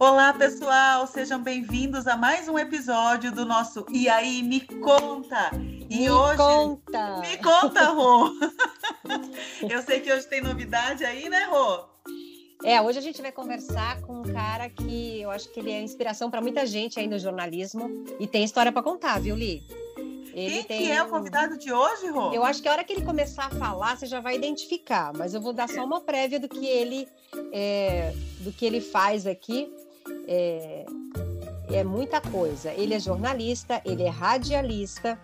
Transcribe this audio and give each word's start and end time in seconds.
Olá, 0.00 0.32
pessoal, 0.32 1.08
sejam 1.08 1.42
bem-vindos 1.42 2.06
a 2.06 2.16
mais 2.16 2.48
um 2.48 2.56
episódio 2.56 3.32
do 3.32 3.44
nosso 3.44 3.84
E 3.90 4.08
aí, 4.08 4.44
me 4.44 4.60
conta! 4.60 5.50
E 5.90 5.98
me 5.98 6.08
hoje. 6.08 6.36
Conta. 6.36 7.16
Me 7.18 7.36
conta, 7.38 7.84
Rô! 7.86 8.30
Eu 9.68 9.82
sei 9.82 9.98
que 9.98 10.12
hoje 10.12 10.24
tem 10.28 10.40
novidade 10.40 11.04
aí, 11.04 11.28
né, 11.28 11.48
Rô? 11.50 11.84
É, 12.62 12.80
hoje 12.80 13.00
a 13.00 13.02
gente 13.02 13.20
vai 13.20 13.32
conversar 13.32 14.00
com 14.02 14.20
um 14.20 14.22
cara 14.22 14.68
que 14.68 15.20
eu 15.20 15.30
acho 15.30 15.48
que 15.52 15.58
ele 15.58 15.72
é 15.72 15.80
inspiração 15.82 16.30
para 16.30 16.40
muita 16.40 16.64
gente 16.64 16.98
aí 17.00 17.08
no 17.08 17.18
jornalismo 17.18 18.04
e 18.20 18.26
tem 18.26 18.44
história 18.44 18.70
para 18.70 18.82
contar, 18.82 19.20
viu, 19.20 19.34
Li? 19.34 19.64
Ele 20.32 20.54
Quem 20.54 20.62
tem... 20.62 20.82
que 20.82 20.92
é 20.92 21.02
o 21.02 21.08
convidado 21.08 21.58
de 21.58 21.72
hoje, 21.72 22.06
Rô? 22.08 22.32
Eu 22.32 22.44
acho 22.44 22.62
que 22.62 22.68
a 22.68 22.72
hora 22.72 22.84
que 22.84 22.92
ele 22.92 23.04
começar 23.04 23.46
a 23.46 23.50
falar, 23.50 23.96
você 23.96 24.06
já 24.06 24.20
vai 24.20 24.36
identificar, 24.36 25.12
mas 25.12 25.34
eu 25.34 25.40
vou 25.40 25.52
dar 25.52 25.68
só 25.68 25.84
uma 25.84 26.00
prévia 26.00 26.38
do 26.38 26.48
que 26.48 26.64
ele, 26.64 27.08
é, 27.52 28.14
do 28.40 28.52
que 28.52 28.64
ele 28.64 28.80
faz 28.80 29.26
aqui. 29.26 29.72
É, 30.28 30.84
é 31.72 31.82
muita 31.82 32.20
coisa. 32.20 32.72
Ele 32.72 32.94
é 32.94 33.00
jornalista, 33.00 33.80
ele 33.84 34.02
é 34.02 34.10
radialista, 34.10 35.18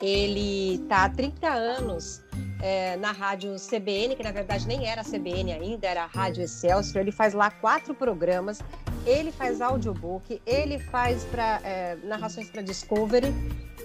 ele 0.00 0.74
está 0.82 1.04
há 1.04 1.08
30 1.08 1.48
anos 1.48 2.22
é, 2.60 2.96
na 2.96 3.12
rádio 3.12 3.56
CBN, 3.56 4.16
que 4.16 4.22
na 4.22 4.32
verdade 4.32 4.66
nem 4.66 4.86
era 4.86 5.02
CBN 5.02 5.52
ainda, 5.52 5.86
era 5.86 6.04
a 6.04 6.06
Rádio 6.06 6.42
Excelsior. 6.42 7.02
Ele 7.02 7.12
faz 7.12 7.34
lá 7.34 7.50
quatro 7.50 7.94
programas. 7.94 8.60
Ele 9.04 9.32
faz 9.32 9.60
audiobook, 9.60 10.40
ele 10.46 10.78
faz 10.78 11.24
pra, 11.24 11.60
é, 11.64 11.96
narrações 12.04 12.48
para 12.48 12.62
Discovery 12.62 13.34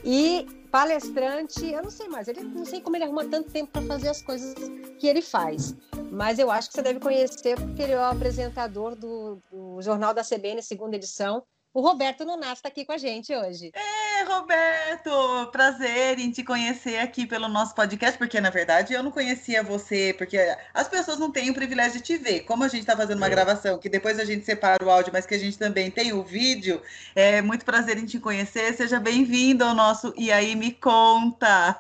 e 0.08 0.48
palestrante. 0.72 1.70
Eu 1.70 1.84
não 1.84 1.92
sei 1.92 2.08
mais, 2.08 2.30
ele 2.30 2.42
não 2.42 2.64
sei 2.64 2.80
como 2.80 2.96
ele 2.96 3.04
arruma 3.04 3.26
tanto 3.26 3.52
tempo 3.52 3.74
para 3.74 3.82
fazer 3.82 4.08
as 4.08 4.22
coisas 4.22 4.56
que 4.98 5.06
ele 5.06 5.22
faz. 5.22 5.76
Mas 6.10 6.40
eu 6.40 6.50
acho 6.50 6.70
que 6.70 6.76
você 6.76 6.82
deve 6.82 7.02
conhecer 7.02 7.60
porque 7.60 7.82
ele 7.82 7.92
é 7.92 7.98
o 7.98 8.04
apresentador 8.06 8.96
do, 8.96 9.42
do 9.52 9.82
Jornal 9.82 10.14
da 10.14 10.24
CBN, 10.24 10.64
segunda 10.64 10.96
edição, 10.96 11.44
o 11.78 11.82
Roberto 11.82 12.26
Nonato 12.26 12.54
está 12.54 12.70
aqui 12.70 12.84
com 12.84 12.92
a 12.92 12.98
gente 12.98 13.32
hoje. 13.36 13.72
É, 13.72 14.24
Roberto, 14.24 15.52
prazer 15.52 16.18
em 16.18 16.32
te 16.32 16.44
conhecer 16.44 16.98
aqui 16.98 17.28
pelo 17.28 17.48
nosso 17.48 17.76
podcast, 17.76 18.18
porque 18.18 18.42
na 18.42 18.50
verdade 18.50 18.96
eu 18.96 19.04
não 19.04 19.12
conhecia 19.12 19.62
você, 19.62 20.12
porque 20.18 20.40
as 20.74 20.88
pessoas 20.88 21.20
não 21.20 21.32
têm 21.32 21.52
o 21.52 21.54
privilégio 21.54 22.00
de 22.00 22.04
te 22.04 22.18
ver. 22.18 22.40
Como 22.46 22.64
a 22.64 22.68
gente 22.68 22.80
está 22.80 22.98
fazendo 22.98 23.18
uma 23.18 23.28
é. 23.28 23.30
gravação, 23.30 23.78
que 23.78 23.90
depois 23.90 24.18
a 24.18 24.26
gente 24.26 24.44
separa 24.44 24.84
o 24.84 24.90
áudio, 24.90 25.14
mas 25.14 25.28
que 25.28 25.36
a 25.36 25.38
gente 25.38 25.56
também 25.56 25.92
tem 25.92 26.14
o 26.14 26.24
vídeo, 26.24 26.82
é 27.14 27.44
muito 27.44 27.64
prazer 27.64 28.00
em 28.00 28.08
te 28.08 28.20
conhecer. 28.20 28.74
Seja 28.74 29.00
bem-vindo 29.00 29.64
ao 29.64 29.76
nosso 29.76 30.12
E 30.18 30.32
aí 30.32 30.56
Me 30.56 30.72
Conta. 30.72 31.80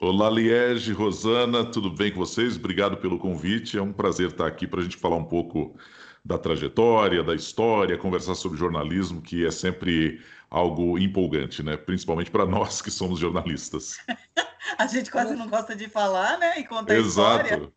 Olá, 0.00 0.28
Liege, 0.28 0.92
Rosana, 0.92 1.64
tudo 1.64 1.88
bem 1.88 2.10
com 2.10 2.18
vocês? 2.18 2.56
Obrigado 2.56 2.96
pelo 2.96 3.16
convite. 3.16 3.78
É 3.78 3.82
um 3.82 3.92
prazer 3.92 4.30
estar 4.30 4.48
aqui 4.48 4.66
para 4.66 4.80
a 4.80 4.82
gente 4.82 4.96
falar 4.96 5.14
um 5.14 5.24
pouco 5.24 5.76
da 6.24 6.38
trajetória, 6.38 7.22
da 7.22 7.34
história, 7.34 7.96
conversar 7.96 8.34
sobre 8.34 8.58
jornalismo, 8.58 9.20
que 9.22 9.46
é 9.46 9.50
sempre 9.50 10.20
algo 10.50 10.98
empolgante, 10.98 11.62
né? 11.62 11.76
Principalmente 11.76 12.30
para 12.30 12.44
nós 12.44 12.82
que 12.82 12.90
somos 12.90 13.18
jornalistas. 13.18 13.98
a 14.78 14.86
gente 14.86 15.10
quase 15.10 15.34
não 15.34 15.48
gosta 15.48 15.74
de 15.74 15.88
falar, 15.88 16.38
né? 16.38 16.58
E 16.58 16.66
contar 16.66 16.94
Exato. 16.94 17.44
história. 17.44 17.72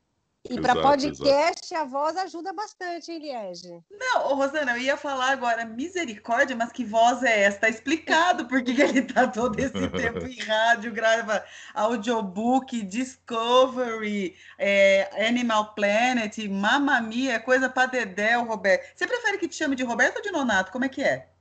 E 0.50 0.60
para 0.60 0.76
podcast, 0.76 1.74
exato. 1.74 1.76
a 1.76 1.86
voz 1.86 2.18
ajuda 2.18 2.52
bastante, 2.52 3.10
hein, 3.10 3.20
Liege? 3.20 3.82
Não, 3.90 4.36
Rosana, 4.36 4.74
eu 4.74 4.78
ia 4.78 4.98
falar 4.98 5.32
agora 5.32 5.64
misericórdia, 5.64 6.54
mas 6.54 6.70
que 6.70 6.84
voz 6.84 7.24
é 7.24 7.44
essa? 7.44 7.62
Tá 7.62 7.70
explicado 7.70 8.46
por 8.46 8.62
que 8.62 8.72
ele 8.82 9.04
tá 9.04 9.26
todo 9.26 9.58
esse 9.58 9.90
tempo 9.90 10.28
em 10.28 10.38
rádio, 10.44 10.92
grava 10.92 11.46
audiobook, 11.74 12.82
Discovery, 12.82 14.36
é, 14.60 15.28
Animal 15.30 15.74
Planet, 15.74 16.38
Mamma 16.50 17.00
Mia, 17.00 17.40
coisa 17.40 17.70
pra 17.70 17.86
Dedéu, 17.86 18.44
Roberto. 18.44 18.86
Você 18.94 19.08
prefere 19.08 19.38
que 19.38 19.48
te 19.48 19.56
chame 19.56 19.78
de 19.78 19.84
Roberto 19.84 20.18
ou 20.18 20.22
de 20.22 20.32
Nonato? 20.32 20.74
Como 20.74 20.84
é 20.84 20.90
que 20.90 21.02
é? 21.02 21.33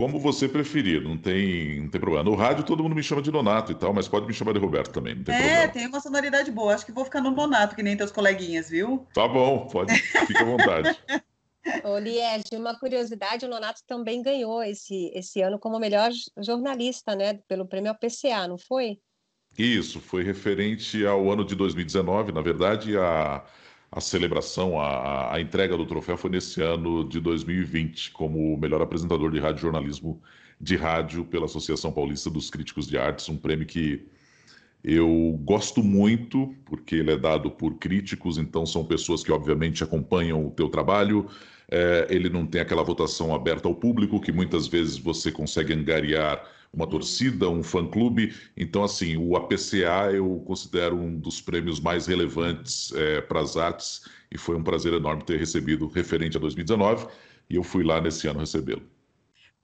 Como 0.00 0.18
você 0.18 0.48
preferir, 0.48 1.02
não 1.02 1.14
tem, 1.14 1.82
não 1.82 1.90
tem 1.90 2.00
problema. 2.00 2.24
No 2.24 2.34
rádio 2.34 2.64
todo 2.64 2.82
mundo 2.82 2.94
me 2.94 3.02
chama 3.02 3.20
de 3.20 3.30
Donato 3.30 3.70
e 3.70 3.74
tal, 3.74 3.92
mas 3.92 4.08
pode 4.08 4.26
me 4.26 4.32
chamar 4.32 4.54
de 4.54 4.58
Roberto 4.58 4.90
também, 4.90 5.14
não 5.14 5.22
tem 5.22 5.34
é, 5.34 5.38
problema. 5.38 5.62
É, 5.62 5.68
tem 5.68 5.86
uma 5.86 6.00
sonoridade 6.00 6.50
boa. 6.50 6.74
Acho 6.74 6.86
que 6.86 6.92
vou 6.92 7.04
ficar 7.04 7.20
no 7.20 7.34
Donato, 7.34 7.76
que 7.76 7.82
nem 7.82 7.98
teus 7.98 8.10
coleguinhas, 8.10 8.70
viu? 8.70 9.06
Tá 9.12 9.28
bom, 9.28 9.66
pode, 9.66 9.92
fica 9.94 10.40
à 10.40 10.46
vontade. 10.46 10.98
Ô, 11.84 11.98
Liege, 11.98 12.56
uma 12.56 12.78
curiosidade, 12.78 13.44
o 13.44 13.48
Nonato 13.50 13.82
também 13.86 14.22
ganhou 14.22 14.62
esse, 14.62 15.12
esse 15.14 15.42
ano 15.42 15.58
como 15.58 15.78
melhor 15.78 16.10
jornalista, 16.38 17.14
né? 17.14 17.34
Pelo 17.46 17.66
prêmio 17.66 17.90
APCA, 17.90 18.48
não 18.48 18.56
foi? 18.56 18.98
Isso, 19.58 20.00
foi 20.00 20.22
referente 20.22 21.04
ao 21.04 21.30
ano 21.30 21.44
de 21.44 21.54
2019, 21.54 22.32
na 22.32 22.40
verdade, 22.40 22.96
a 22.96 23.44
a 23.92 24.00
celebração, 24.00 24.80
a, 24.80 25.34
a, 25.34 25.40
entrega 25.40 25.76
do 25.76 25.84
troféu 25.84 26.16
foi 26.16 26.30
nesse 26.30 26.62
ano 26.62 27.08
de 27.08 27.18
2020, 27.18 28.12
como 28.12 28.54
o 28.54 28.58
melhor 28.58 28.80
apresentador 28.80 29.30
de 29.32 29.40
rádio 29.40 29.62
jornalismo 29.62 30.20
de 30.60 30.76
rádio 30.76 31.24
pela 31.24 31.46
Associação 31.46 31.90
Paulista 31.90 32.30
dos 32.30 32.50
Críticos 32.50 32.86
de 32.86 32.96
Artes, 32.96 33.28
um 33.28 33.36
prêmio 33.36 33.66
que 33.66 34.06
eu 34.84 35.38
gosto 35.42 35.82
muito, 35.82 36.54
porque 36.64 36.96
ele 36.96 37.12
é 37.12 37.16
dado 37.16 37.50
por 37.50 37.74
críticos, 37.74 38.38
então 38.38 38.64
são 38.64 38.84
pessoas 38.84 39.22
que 39.24 39.32
obviamente 39.32 39.82
acompanham 39.82 40.46
o 40.46 40.50
teu 40.50 40.68
trabalho. 40.68 41.26
É, 41.68 42.06
ele 42.10 42.28
não 42.28 42.46
tem 42.46 42.60
aquela 42.60 42.82
votação 42.82 43.34
aberta 43.34 43.68
ao 43.68 43.74
público, 43.74 44.20
que 44.20 44.32
muitas 44.32 44.66
vezes 44.66 44.96
você 44.96 45.30
consegue 45.30 45.72
angariar 45.72 46.42
uma 46.72 46.86
torcida, 46.86 47.48
um 47.48 47.62
fã-clube. 47.62 48.34
Então, 48.56 48.84
assim, 48.84 49.16
o 49.16 49.36
APCA 49.36 50.12
eu 50.12 50.42
considero 50.46 50.96
um 50.96 51.18
dos 51.18 51.40
prêmios 51.40 51.80
mais 51.80 52.06
relevantes 52.06 52.92
é, 52.94 53.20
para 53.20 53.40
as 53.40 53.56
artes 53.56 54.08
e 54.30 54.38
foi 54.38 54.56
um 54.56 54.62
prazer 54.62 54.92
enorme 54.92 55.24
ter 55.24 55.38
recebido 55.38 55.88
referente 55.88 56.36
a 56.36 56.40
2019 56.40 57.08
e 57.48 57.56
eu 57.56 57.64
fui 57.64 57.82
lá 57.82 58.00
nesse 58.00 58.28
ano 58.28 58.40
recebê-lo. 58.40 58.82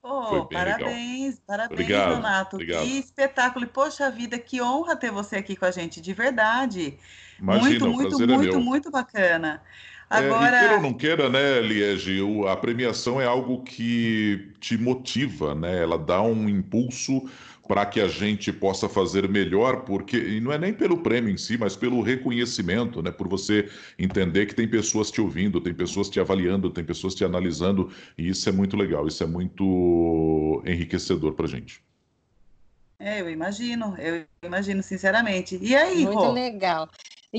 Oh, 0.03 0.45
parabéns, 0.45 1.35
legal. 1.35 1.39
parabéns, 1.45 1.71
obrigado, 1.71 2.15
Donato. 2.15 2.55
Obrigado. 2.55 2.83
Que 2.83 2.97
espetáculo. 2.97 3.65
E, 3.65 3.67
poxa 3.67 4.09
vida, 4.09 4.39
que 4.39 4.61
honra 4.61 4.95
ter 4.95 5.11
você 5.11 5.35
aqui 5.35 5.55
com 5.55 5.65
a 5.65 5.71
gente, 5.71 5.99
de 5.99 6.13
verdade. 6.13 6.97
Imagina, 7.39 7.87
muito, 7.87 7.89
muito, 7.89 8.27
muito, 8.27 8.55
é 8.55 8.59
muito 8.59 8.91
bacana. 8.91 9.61
Agora... 10.09 10.55
É, 10.55 10.57
e 10.57 10.59
queira 10.59 10.75
ou 10.75 10.81
não 10.81 10.93
queira, 10.93 11.29
né, 11.29 11.59
Liege, 11.61 12.21
a 12.47 12.55
premiação 12.55 13.19
é 13.19 13.25
algo 13.25 13.61
que 13.63 14.51
te 14.59 14.77
motiva, 14.77 15.53
né? 15.53 15.83
Ela 15.83 15.97
dá 15.97 16.21
um 16.21 16.47
impulso 16.47 17.29
para 17.67 17.85
que 17.85 17.99
a 17.99 18.07
gente 18.07 18.53
possa 18.53 18.87
fazer 18.87 19.27
melhor, 19.27 19.81
porque 19.81 20.17
e 20.17 20.39
não 20.39 20.53
é 20.53 20.57
nem 20.57 20.73
pelo 20.73 20.99
prêmio 20.99 21.29
em 21.29 21.35
si, 21.35 21.57
mas 21.57 21.75
pelo 21.75 22.01
reconhecimento, 22.01 23.01
né? 23.03 23.11
Por 23.11 23.27
você 23.27 23.69
entender 23.99 24.45
que 24.45 24.55
tem 24.55 24.67
pessoas 24.67 25.11
te 25.11 25.19
ouvindo, 25.19 25.59
tem 25.59 25.73
pessoas 25.73 26.09
te 26.09 26.19
avaliando, 26.19 26.69
tem 26.69 26.85
pessoas 26.85 27.13
te 27.13 27.25
analisando, 27.25 27.91
e 28.17 28.29
isso 28.29 28.47
é 28.47 28.51
muito 28.53 28.77
legal, 28.77 29.05
isso 29.05 29.21
é 29.21 29.27
muito 29.27 30.63
enriquecedor 30.65 31.33
para 31.33 31.45
a 31.45 31.49
gente. 31.49 31.81
É, 32.99 33.21
eu 33.21 33.29
imagino, 33.29 33.95
eu 33.99 34.25
imagino 34.41 34.81
sinceramente. 34.81 35.59
E 35.61 35.75
aí, 35.75 36.03
Muito 36.03 36.17
Rô? 36.17 36.31
legal. 36.31 36.89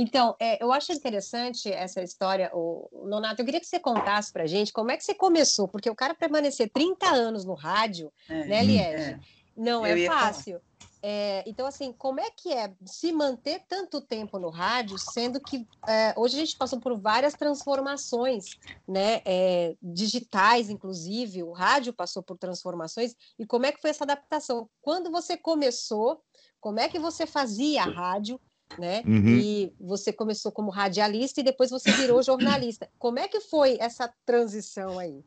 Então, 0.00 0.36
é, 0.38 0.62
eu 0.62 0.70
acho 0.70 0.92
interessante 0.92 1.72
essa 1.72 2.00
história, 2.00 2.50
o, 2.54 2.88
Nonato. 3.08 3.42
Eu 3.42 3.44
queria 3.44 3.58
que 3.58 3.66
você 3.66 3.80
contasse 3.80 4.32
para 4.32 4.46
gente 4.46 4.72
como 4.72 4.92
é 4.92 4.96
que 4.96 5.02
você 5.02 5.12
começou, 5.12 5.66
porque 5.66 5.90
o 5.90 5.94
cara 5.94 6.14
permanecer 6.14 6.70
30 6.70 7.06
anos 7.08 7.44
no 7.44 7.54
rádio, 7.54 8.12
é, 8.28 8.44
né, 8.44 8.62
Liege? 8.62 9.10
É. 9.10 9.20
Não 9.56 9.84
eu 9.84 9.96
é 9.96 10.06
fácil. 10.06 10.60
É, 11.02 11.42
então, 11.46 11.66
assim, 11.66 11.92
como 11.92 12.20
é 12.20 12.30
que 12.30 12.52
é 12.52 12.72
se 12.84 13.10
manter 13.12 13.64
tanto 13.68 14.00
tempo 14.00 14.38
no 14.38 14.50
rádio, 14.50 14.96
sendo 14.98 15.40
que 15.40 15.66
é, 15.86 16.14
hoje 16.16 16.36
a 16.36 16.40
gente 16.40 16.56
passou 16.56 16.80
por 16.80 16.96
várias 16.96 17.34
transformações, 17.34 18.56
né, 18.86 19.20
é, 19.24 19.76
digitais, 19.82 20.70
inclusive, 20.70 21.42
o 21.42 21.52
rádio 21.52 21.92
passou 21.92 22.22
por 22.22 22.36
transformações, 22.36 23.16
e 23.38 23.44
como 23.44 23.66
é 23.66 23.72
que 23.72 23.80
foi 23.80 23.90
essa 23.90 24.04
adaptação? 24.04 24.68
Quando 24.80 25.10
você 25.10 25.36
começou, 25.36 26.20
como 26.60 26.80
é 26.80 26.88
que 26.88 26.98
você 26.98 27.26
fazia 27.26 27.82
a 27.82 27.90
rádio, 27.90 28.40
né? 28.78 29.02
Uhum. 29.06 29.38
E 29.38 29.72
você 29.80 30.12
começou 30.12 30.50
como 30.50 30.70
radialista 30.70 31.40
e 31.40 31.44
depois 31.44 31.70
você 31.70 31.90
virou 31.92 32.22
jornalista. 32.22 32.88
Como 32.98 33.18
é 33.18 33.28
que 33.28 33.40
foi 33.40 33.76
essa 33.80 34.12
transição 34.26 34.98
aí? 34.98 35.22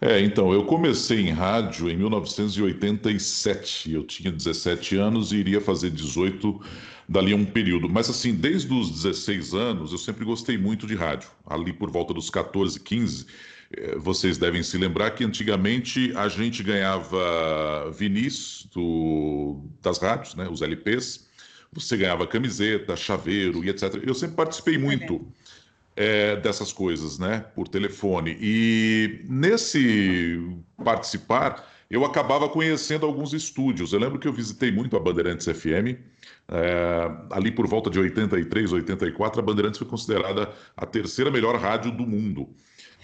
É, 0.00 0.20
então, 0.20 0.52
eu 0.52 0.64
comecei 0.64 1.20
em 1.20 1.30
rádio 1.30 1.90
em 1.90 1.96
1987. 1.96 3.92
Eu 3.92 4.04
tinha 4.04 4.30
17 4.30 4.96
anos 4.96 5.32
e 5.32 5.36
iria 5.36 5.60
fazer 5.60 5.90
18 5.90 6.60
dali 7.08 7.32
a 7.32 7.36
um 7.36 7.44
período. 7.44 7.88
Mas, 7.88 8.08
assim, 8.08 8.34
desde 8.34 8.72
os 8.72 8.90
16 8.90 9.54
anos, 9.54 9.92
eu 9.92 9.98
sempre 9.98 10.24
gostei 10.24 10.56
muito 10.56 10.86
de 10.86 10.94
rádio. 10.94 11.28
Ali 11.46 11.72
por 11.72 11.90
volta 11.90 12.14
dos 12.14 12.30
14, 12.30 12.78
15, 12.80 13.26
eh, 13.72 13.96
vocês 13.96 14.38
devem 14.38 14.62
se 14.62 14.78
lembrar 14.78 15.10
que 15.12 15.24
antigamente 15.24 16.12
a 16.14 16.28
gente 16.28 16.62
ganhava 16.62 17.90
vinis 17.90 18.68
do, 18.72 19.64
das 19.82 19.98
rádios, 19.98 20.34
né, 20.34 20.48
os 20.48 20.62
LPs. 20.62 21.27
Você 21.72 21.96
ganhava 21.96 22.26
camiseta, 22.26 22.96
chaveiro 22.96 23.64
e 23.64 23.68
etc. 23.68 24.02
Eu 24.06 24.14
sempre 24.14 24.36
participei 24.36 24.78
muito 24.78 25.26
é, 25.94 26.36
dessas 26.36 26.72
coisas, 26.72 27.18
né, 27.18 27.44
por 27.54 27.68
telefone. 27.68 28.36
E 28.40 29.24
nesse 29.28 30.40
participar, 30.82 31.68
eu 31.90 32.04
acabava 32.04 32.48
conhecendo 32.48 33.04
alguns 33.04 33.32
estúdios. 33.32 33.92
Eu 33.92 33.98
lembro 33.98 34.18
que 34.18 34.28
eu 34.28 34.32
visitei 34.32 34.70
muito 34.70 34.96
a 34.96 35.00
Bandeirantes 35.00 35.46
FM. 35.46 35.98
É, 36.50 37.10
ali 37.30 37.50
por 37.50 37.66
volta 37.66 37.90
de 37.90 37.98
83, 37.98 38.72
84, 38.72 39.40
a 39.40 39.42
Bandeirantes 39.42 39.78
foi 39.78 39.86
considerada 39.86 40.52
a 40.76 40.86
terceira 40.86 41.30
melhor 41.30 41.56
rádio 41.56 41.90
do 41.90 42.06
mundo. 42.06 42.48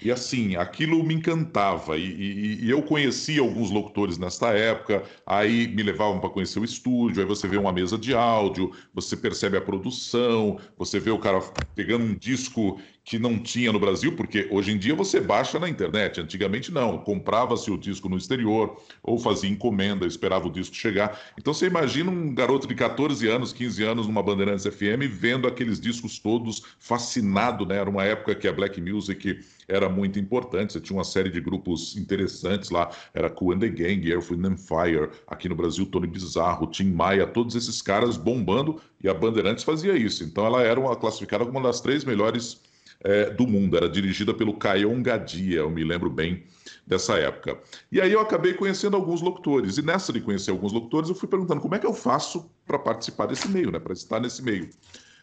E 0.03 0.11
assim, 0.11 0.57
aquilo 0.57 1.03
me 1.03 1.15
encantava. 1.15 1.97
E, 1.97 2.05
e, 2.05 2.65
e, 2.67 2.71
eu 2.71 2.83
conhecia 2.83 3.41
alguns 3.41 3.71
locutores 3.71 4.19
nesta 4.19 4.49
época, 4.53 5.03
aí 5.25 5.69
me 5.69 5.83
levavam 5.83 6.21
para 6.21 6.29
conhecer 6.31 6.59
o 6.59 6.65
estúdio, 6.65 7.23
aí 7.23 7.27
você 7.29 7.49
vê 7.49 7.57
uma 7.57 7.73
mesa 7.73 7.97
de 7.97 8.15
áudio, 8.15 8.71
você 8.93 9.17
percebe 9.17 9.57
a 9.57 9.61
produção, 9.63 10.59
você 10.77 11.01
vê 11.01 11.11
o 11.11 11.19
cara 11.19 11.41
pegando 11.75 12.05
um 12.05 12.15
disco 12.15 12.79
que 13.05 13.19
não 13.19 13.39
tinha 13.39 13.71
no 13.71 13.79
Brasil, 13.79 14.17
porque 14.17 14.49
hoje 14.51 14.73
em 14.73 14.79
dia 14.79 14.95
você 14.95 15.21
baixa 15.21 15.59
na 15.59 15.69
internet, 15.69 16.21
antigamente 16.21 16.73
não, 16.73 16.97
comprava-se 16.97 17.71
o 17.71 17.77
disco 17.77 18.09
no 18.09 18.17
exterior, 18.17 18.81
ou 19.03 19.19
fazia 19.19 19.51
encomenda, 19.51 20.07
esperava 20.07 20.49
o 20.49 20.51
disco 20.51 20.75
chegar. 20.75 21.21
Então 21.39 21.53
você 21.53 21.67
imagina 21.67 22.11
um 22.11 22.35
garoto 22.35 22.67
de 22.67 22.75
14 22.75 23.29
anos, 23.29 23.53
15 23.53 23.83
anos, 23.85 24.07
numa 24.07 24.23
Bandeirantes 24.23 24.65
FM, 24.65 25.07
vendo 25.11 25.47
aqueles 25.47 25.79
discos 25.79 26.19
todos, 26.19 26.63
fascinado, 26.79 27.67
né? 27.67 27.77
Era 27.77 27.91
uma 27.91 28.05
época 28.05 28.35
que 28.35 28.49
a 28.49 28.53
Black 28.53 28.81
Music 28.81 29.39
era 29.69 29.89
muito 29.89 30.19
importante, 30.19 30.73
você 30.73 30.81
tinha 30.81 30.97
uma 30.97 31.05
série 31.05 31.31
de 31.31 31.41
grupos 31.43 31.97
interessantes 31.99 32.71
lá, 32.71 32.91
era 33.13 33.29
Cool 33.29 33.53
and 33.53 33.59
the 33.59 33.69
Gang, 33.69 34.11
Earth, 34.11 34.31
Wind 34.31 34.47
and 34.47 34.57
Fire, 34.57 35.11
aqui 35.27 35.47
no 35.49 35.55
Brasil 35.55 35.85
Tony 35.87 36.07
Bizarro, 36.07 36.67
Tim 36.69 36.91
Maia, 36.93 37.27
todos 37.27 37.55
esses 37.55 37.83
caras 37.83 38.17
bombando, 38.17 38.81
e 39.03 39.09
a 39.11 39.15
Bandeirantes 39.15 39.63
fazia 39.63 39.95
isso. 39.95 40.25
Então 40.25 40.47
ela 40.47 40.63
era 40.63 40.81
uma, 40.81 40.97
classificada 40.97 41.45
como 41.45 41.59
uma 41.59 41.69
das 41.69 41.81
três 41.81 42.05
melhores 42.05 42.63
é, 43.05 43.31
do 43.31 43.47
mundo. 43.47 43.77
Era 43.77 43.89
dirigida 43.89 44.33
pelo 44.33 44.55
Caio 44.55 44.91
Gadia, 45.03 45.59
eu 45.59 45.71
me 45.71 45.85
lembro 45.85 46.11
bem 46.11 46.45
dessa 46.87 47.17
época. 47.19 47.61
E 47.93 48.01
aí 48.01 48.13
eu 48.13 48.21
acabei 48.21 48.55
conhecendo 48.55 48.97
alguns 48.97 49.21
locutores. 49.21 49.77
E 49.77 49.83
nessa 49.83 50.13
de 50.13 50.21
conhecer 50.21 50.51
alguns 50.51 50.73
locutores, 50.73 51.11
eu 51.11 51.15
fui 51.15 51.29
perguntando 51.29 51.61
como 51.61 51.75
é 51.75 51.79
que 51.79 51.87
eu 51.87 51.95
faço 51.95 52.51
para 52.67 52.79
participar 52.79 53.27
desse 53.27 53.49
meio, 53.49 53.71
né? 53.71 53.79
Para 53.79 53.93
estar 53.93 54.19
nesse 54.19 54.43
meio. 54.43 54.69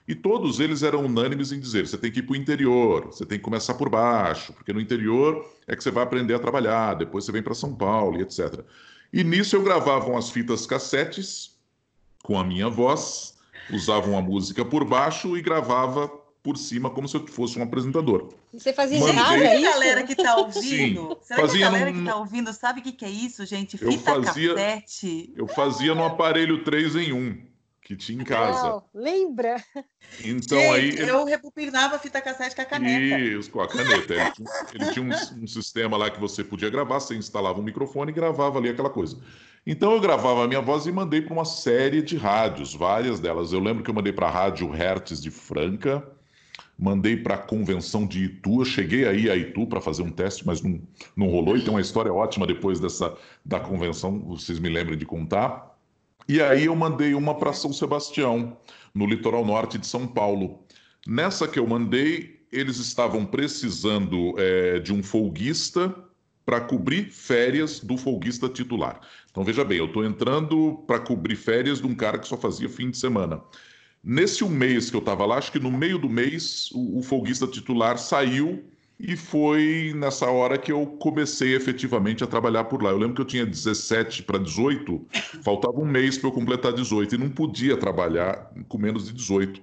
E 0.08 0.16
todos 0.16 0.60
eles 0.60 0.84
eram 0.84 1.06
unânimes 1.06 1.52
em 1.52 1.60
dizer: 1.60 1.88
você 1.88 1.98
tem 1.98 2.12
que 2.12 2.20
ir 2.20 2.24
para 2.24 2.34
o 2.34 2.36
interior, 2.36 3.06
você 3.08 3.26
tem 3.26 3.38
que 3.38 3.44
começar 3.44 3.76
por 3.76 3.90
baixo, 3.90 4.54
porque 4.54 4.74
no 4.74 4.82
interior 4.82 5.46
é 5.68 5.76
que 5.76 5.84
você 5.84 5.92
vai 5.92 6.04
aprender 6.04 6.34
a 6.34 6.40
trabalhar, 6.40 6.96
depois 6.96 7.26
você 7.26 7.32
vem 7.32 7.44
para 7.44 7.54
São 7.54 7.74
Paulo 7.76 8.20
e 8.20 8.24
etc. 8.24 8.62
E 9.14 9.24
nisso 9.24 9.56
eu 9.56 9.64
gravava 9.64 10.10
umas 10.10 10.30
fitas 10.30 10.66
cassetes 10.66 11.60
com 12.24 12.38
a 12.38 12.44
minha 12.44 12.70
voz, 12.70 13.38
usava 13.72 14.10
uma 14.10 14.22
música 14.22 14.66
por 14.66 14.86
baixo 14.86 15.38
e 15.38 15.42
gravava 15.42 16.10
por 16.44 16.58
cima 16.58 16.90
como 16.90 17.08
se 17.08 17.16
eu 17.16 17.28
fosse 17.28 17.60
um 17.60 17.64
apresentador. 17.64 18.34
Você 18.52 18.74
fazia 18.74 19.00
Mandei... 19.00 19.16
Será 19.16 19.40
que 19.40 19.66
a 19.66 19.72
galera 19.72 20.04
que 20.04 20.14
está 20.14 20.36
ouvindo, 20.38 21.10
Sim, 21.10 21.18
será 21.22 21.42
fazia 21.42 21.60
que 21.60 21.64
a 21.64 21.70
galera 21.70 21.92
num... 21.92 21.94
que 21.94 22.00
está 22.08 22.16
ouvindo 22.16 22.54
sabe 22.54 22.80
o 22.80 22.84
que, 22.84 22.92
que 22.92 23.06
é 23.06 23.10
isso, 23.10 23.46
gente? 23.46 23.78
Fita 23.78 24.12
eu 24.12 24.24
fazia, 24.24 24.56
cassete. 24.56 25.34
Eu 25.36 25.48
fazia 25.48 25.96
no 25.96 26.04
aparelho 26.04 26.64
3 26.64 26.96
em 26.96 27.14
1 27.14 27.52
que 27.82 27.96
tinha 27.96 28.22
em 28.22 28.26
casa. 28.26 28.70
Não, 28.70 28.84
lembra? 28.94 29.62
Então 30.24 30.58
Gente, 30.58 31.02
aí 31.02 31.10
eu 31.10 31.26
repupinava 31.26 31.96
a 31.96 32.00
fita 32.00 32.22
cassete 32.22 32.56
com 32.56 32.62
a 32.62 32.66
caneta. 32.66 33.20
Isso, 33.20 33.52
com 33.52 33.62
a 33.62 33.68
caneta. 33.68 34.14
Ele 34.14 34.32
tinha, 34.32 34.50
ele 34.74 34.92
tinha 34.92 35.06
um, 35.06 35.44
um, 35.44 35.48
sistema 35.48 35.98
lá 35.98 36.10
que 36.10 36.20
você 36.20 36.44
podia 36.44 36.70
gravar, 36.70 37.00
você 37.00 37.16
instalava 37.16 37.60
um 37.60 37.64
microfone 37.64 38.12
e 38.12 38.14
gravava 38.14 38.60
ali 38.60 38.70
aquela 38.70 38.90
coisa. 38.90 39.20
Então 39.66 39.92
eu 39.92 40.00
gravava 40.00 40.44
a 40.44 40.48
minha 40.48 40.62
voz 40.62 40.86
e 40.86 40.92
mandei 40.92 41.22
para 41.22 41.34
uma 41.34 41.46
série 41.46 42.02
de 42.02 42.18
rádios, 42.18 42.74
várias 42.74 43.20
delas. 43.20 43.52
Eu 43.52 43.60
lembro 43.60 43.84
que 43.84 43.90
eu 43.90 43.94
mandei 43.94 44.14
para 44.14 44.28
a 44.28 44.32
Rádio 44.32 44.70
Hertz 44.70 45.22
de 45.22 45.30
Franca, 45.30 46.08
mandei 46.82 47.16
para 47.16 47.36
a 47.36 47.38
convenção 47.38 48.08
de 48.08 48.24
Itu. 48.26 48.62
Eu 48.62 48.66
cheguei 48.66 49.08
aí 49.08 49.30
a 49.30 49.36
Itu 49.36 49.68
para 49.68 49.80
fazer 49.80 50.02
um 50.02 50.10
teste, 50.10 50.48
mas 50.48 50.64
não, 50.64 50.82
não 51.16 51.28
rolou. 51.28 51.56
E 51.56 51.62
tem 51.62 51.70
uma 51.70 51.80
história 51.80 52.12
ótima 52.12 52.48
depois 52.48 52.80
dessa 52.80 53.16
da 53.46 53.60
convenção, 53.60 54.20
vocês 54.22 54.58
me 54.58 54.68
lembrem 54.68 54.98
de 54.98 55.06
contar. 55.06 55.78
E 56.28 56.42
aí 56.42 56.66
eu 56.66 56.76
mandei 56.76 57.14
uma 57.14 57.36
para 57.36 57.54
São 57.54 57.72
Sebastião, 57.72 58.58
no 58.96 59.06
litoral 59.06 59.46
norte 59.46 59.78
de 59.78 59.86
São 59.86 60.08
Paulo. 60.08 60.64
Nessa 61.06 61.48
que 61.48 61.60
eu 61.60 61.68
mandei, 61.68 62.42
eles 62.52 62.78
estavam 62.78 63.26
precisando 63.26 64.34
é, 64.40 64.80
de 64.80 64.92
um 64.92 65.04
folguista 65.04 65.94
para 66.44 66.62
cobrir 66.62 67.12
férias 67.12 67.80
do 67.80 67.96
folguista 67.96 68.50
titular. 68.50 69.00
Então 69.30 69.44
veja 69.44 69.64
bem, 69.64 69.78
eu 69.78 69.86
estou 69.86 70.04
entrando 70.04 70.84
para 70.88 71.00
cobrir 71.00 71.36
férias 71.36 71.80
de 71.80 71.86
um 71.86 71.94
cara 71.94 72.18
que 72.18 72.28
só 72.28 72.36
fazia 72.36 72.68
fim 72.68 72.90
de 72.90 72.98
semana. 72.98 73.42
Nesse 74.04 74.44
um 74.44 74.50
mês 74.50 74.90
que 74.90 74.96
eu 74.96 75.00
estava 75.00 75.26
lá, 75.26 75.38
acho 75.38 75.52
que 75.52 75.60
no 75.60 75.72
meio 75.72 76.00
do 76.00 76.10
mês, 76.10 76.70
o, 76.74 77.00
o 77.00 77.04
folguista 77.04 77.46
titular 77.46 77.98
saiu 78.00 78.64
e 79.00 79.16
foi 79.16 79.94
nessa 79.96 80.28
hora 80.28 80.58
que 80.58 80.72
eu 80.72 80.86
comecei 80.86 81.56
efetivamente 81.56 82.24
a 82.24 82.28
trabalhar 82.28 82.66
por 82.66 82.82
lá. 82.82 82.92
Eu 82.92 82.98
lembro 82.98 83.16
que 83.16 83.22
eu 83.22 83.26
tinha 83.26 83.46
17 83.46 84.24
para 84.24 84.40
18, 84.40 85.06
faltava 85.44 85.80
um 85.80 85.86
mês 85.86 86.18
para 86.18 86.30
eu 86.30 86.34
completar 86.34 86.74
18 86.74 87.16
e 87.16 87.18
não 87.18 87.30
podia 87.30 87.78
trabalhar 87.78 88.52
com 88.68 88.78
menos 88.78 89.08
de 89.08 89.14
18. 89.14 89.62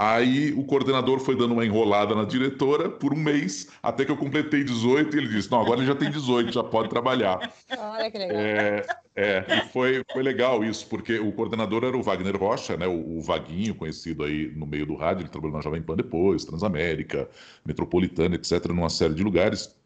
Aí 0.00 0.52
o 0.52 0.62
coordenador 0.62 1.18
foi 1.18 1.34
dando 1.34 1.54
uma 1.54 1.66
enrolada 1.66 2.14
na 2.14 2.22
diretora 2.22 2.88
por 2.88 3.12
um 3.12 3.16
mês, 3.16 3.68
até 3.82 4.04
que 4.04 4.12
eu 4.12 4.16
completei 4.16 4.62
18 4.62 5.12
e 5.12 5.18
ele 5.18 5.26
disse: 5.26 5.50
Não, 5.50 5.60
agora 5.60 5.80
ele 5.80 5.88
já 5.88 5.94
tem 5.96 6.08
18, 6.08 6.52
já 6.52 6.62
pode 6.62 6.88
trabalhar. 6.88 7.52
Olha 7.76 8.08
que 8.08 8.16
legal. 8.16 8.36
É, 8.36 8.86
é 9.16 9.44
e 9.48 9.72
foi, 9.72 10.04
foi 10.12 10.22
legal 10.22 10.62
isso, 10.62 10.86
porque 10.86 11.18
o 11.18 11.32
coordenador 11.32 11.82
era 11.82 11.96
o 11.96 12.02
Wagner 12.02 12.36
Rocha, 12.36 12.76
né, 12.76 12.86
o, 12.86 13.18
o 13.18 13.20
Vaguinho, 13.20 13.74
conhecido 13.74 14.22
aí 14.22 14.52
no 14.54 14.66
meio 14.66 14.86
do 14.86 14.94
rádio, 14.94 15.22
ele 15.22 15.30
trabalhou 15.30 15.56
na 15.56 15.62
Jovem 15.64 15.82
Pan 15.82 15.96
depois, 15.96 16.44
Transamérica, 16.44 17.28
Metropolitana, 17.66 18.36
etc., 18.36 18.66
numa 18.68 18.90
série 18.90 19.14
de 19.14 19.24
lugares. 19.24 19.76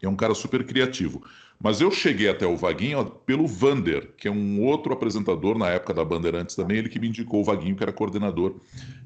É 0.00 0.08
um 0.08 0.16
cara 0.16 0.34
super 0.34 0.64
criativo. 0.64 1.22
Mas 1.60 1.80
eu 1.80 1.90
cheguei 1.90 2.28
até 2.28 2.46
o 2.46 2.56
Vaguinho 2.56 3.04
pelo 3.26 3.46
Vander, 3.46 4.12
que 4.16 4.28
é 4.28 4.30
um 4.30 4.62
outro 4.64 4.92
apresentador 4.92 5.58
na 5.58 5.68
época 5.68 5.92
da 5.92 6.04
Bandeirantes 6.04 6.54
também, 6.54 6.78
ele 6.78 6.88
que 6.88 7.00
me 7.00 7.08
indicou 7.08 7.40
o 7.40 7.44
Vaguinho, 7.44 7.74
que 7.74 7.82
era 7.82 7.92
coordenador 7.92 8.54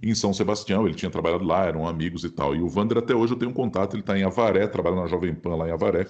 em 0.03 0.15
São 0.15 0.35
Sebastião. 0.35 0.87
Ele 0.87 0.95
tinha 0.95 1.11
trabalhado 1.11 1.45
lá, 1.45 1.65
eram 1.65 1.89
amigos 1.89 2.25
e 2.25 2.31
tal. 2.31 2.55
E 2.55 2.61
o 2.61 2.69
Vander 2.69 2.99
até 2.99 3.15
hoje 3.15 3.33
eu 3.33 3.39
tenho 3.39 3.51
um 3.51 3.55
contato, 3.55 3.95
ele 3.95 4.03
está 4.03 4.19
em 4.19 4.23
Avaré, 4.23 4.67
trabalha 4.67 4.97
na 4.97 5.07
Jovem 5.07 5.35
Pan 5.35 5.57
lá 5.57 5.69
em 5.69 5.73
Avaré. 5.73 6.07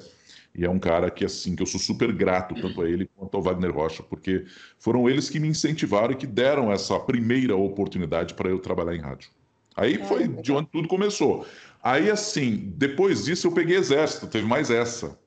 E 0.54 0.64
é 0.64 0.68
um 0.68 0.78
cara 0.78 1.10
que, 1.10 1.24
assim, 1.24 1.54
que 1.56 1.62
eu 1.62 1.66
sou 1.66 1.80
super 1.80 2.12
grato, 2.12 2.54
tanto 2.60 2.82
a 2.82 2.88
ele 2.88 3.08
quanto 3.16 3.36
ao 3.36 3.42
Wagner 3.42 3.72
Rocha, 3.72 4.02
porque 4.02 4.44
foram 4.78 5.08
eles 5.08 5.30
que 5.30 5.40
me 5.40 5.48
incentivaram 5.48 6.12
e 6.12 6.17
que 6.17 6.26
deram 6.26 6.70
essa 6.70 6.98
primeira 6.98 7.56
oportunidade 7.56 8.34
para 8.34 8.50
eu 8.50 8.58
trabalhar 8.58 8.94
em 8.94 9.00
rádio. 9.00 9.31
Aí 9.74 10.05
foi 10.05 10.28
de 10.28 10.52
onde 10.52 10.69
tudo 10.69 10.88
começou. 10.88 11.46
Aí, 11.82 12.10
assim, 12.10 12.72
depois 12.76 13.24
disso 13.24 13.46
eu 13.46 13.52
peguei 13.52 13.76
exército, 13.76 14.26
teve 14.26 14.46
mais 14.46 14.70
essa. 14.70 15.19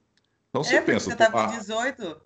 Então 0.56 0.64
você 0.64 0.76
é, 0.76 0.82
pensa. 0.82 1.06
Você 1.08 1.14
estava 1.14 1.50
com 1.50 1.58
18? 1.58 2.22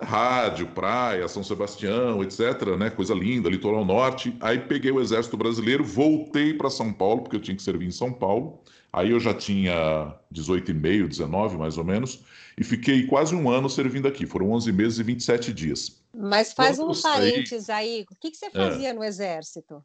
Rádio, 0.00 0.68
praia, 0.68 1.26
São 1.26 1.42
Sebastião, 1.42 2.22
etc., 2.22 2.76
né? 2.78 2.90
Coisa 2.90 3.12
linda, 3.12 3.48
litoral 3.48 3.84
norte. 3.84 4.36
Aí 4.40 4.60
peguei 4.60 4.92
o 4.92 5.00
Exército 5.00 5.36
Brasileiro, 5.36 5.82
voltei 5.82 6.54
para 6.54 6.70
São 6.70 6.92
Paulo, 6.92 7.22
porque 7.22 7.36
eu 7.36 7.40
tinha 7.40 7.56
que 7.56 7.62
servir 7.62 7.86
em 7.86 7.90
São 7.90 8.12
Paulo. 8.12 8.60
Aí 8.92 9.10
eu 9.10 9.18
já 9.18 9.34
tinha 9.34 10.14
18,5, 10.32 11.08
19 11.08 11.56
mais 11.56 11.76
ou 11.76 11.84
menos, 11.84 12.22
e 12.56 12.62
fiquei 12.62 13.06
quase 13.06 13.34
um 13.34 13.50
ano 13.50 13.68
servindo 13.68 14.06
aqui. 14.06 14.26
Foram 14.26 14.52
11 14.52 14.70
meses 14.72 14.98
e 15.00 15.02
27 15.02 15.52
dias. 15.52 16.00
Mas 16.14 16.52
faz 16.52 16.76
Quando 16.76 16.92
um 16.92 17.02
parênteses 17.02 17.68
aí. 17.68 18.04
O 18.08 18.14
que, 18.14 18.30
que 18.30 18.36
você 18.36 18.50
fazia 18.50 18.90
é. 18.90 18.92
no 18.92 19.02
Exército? 19.02 19.82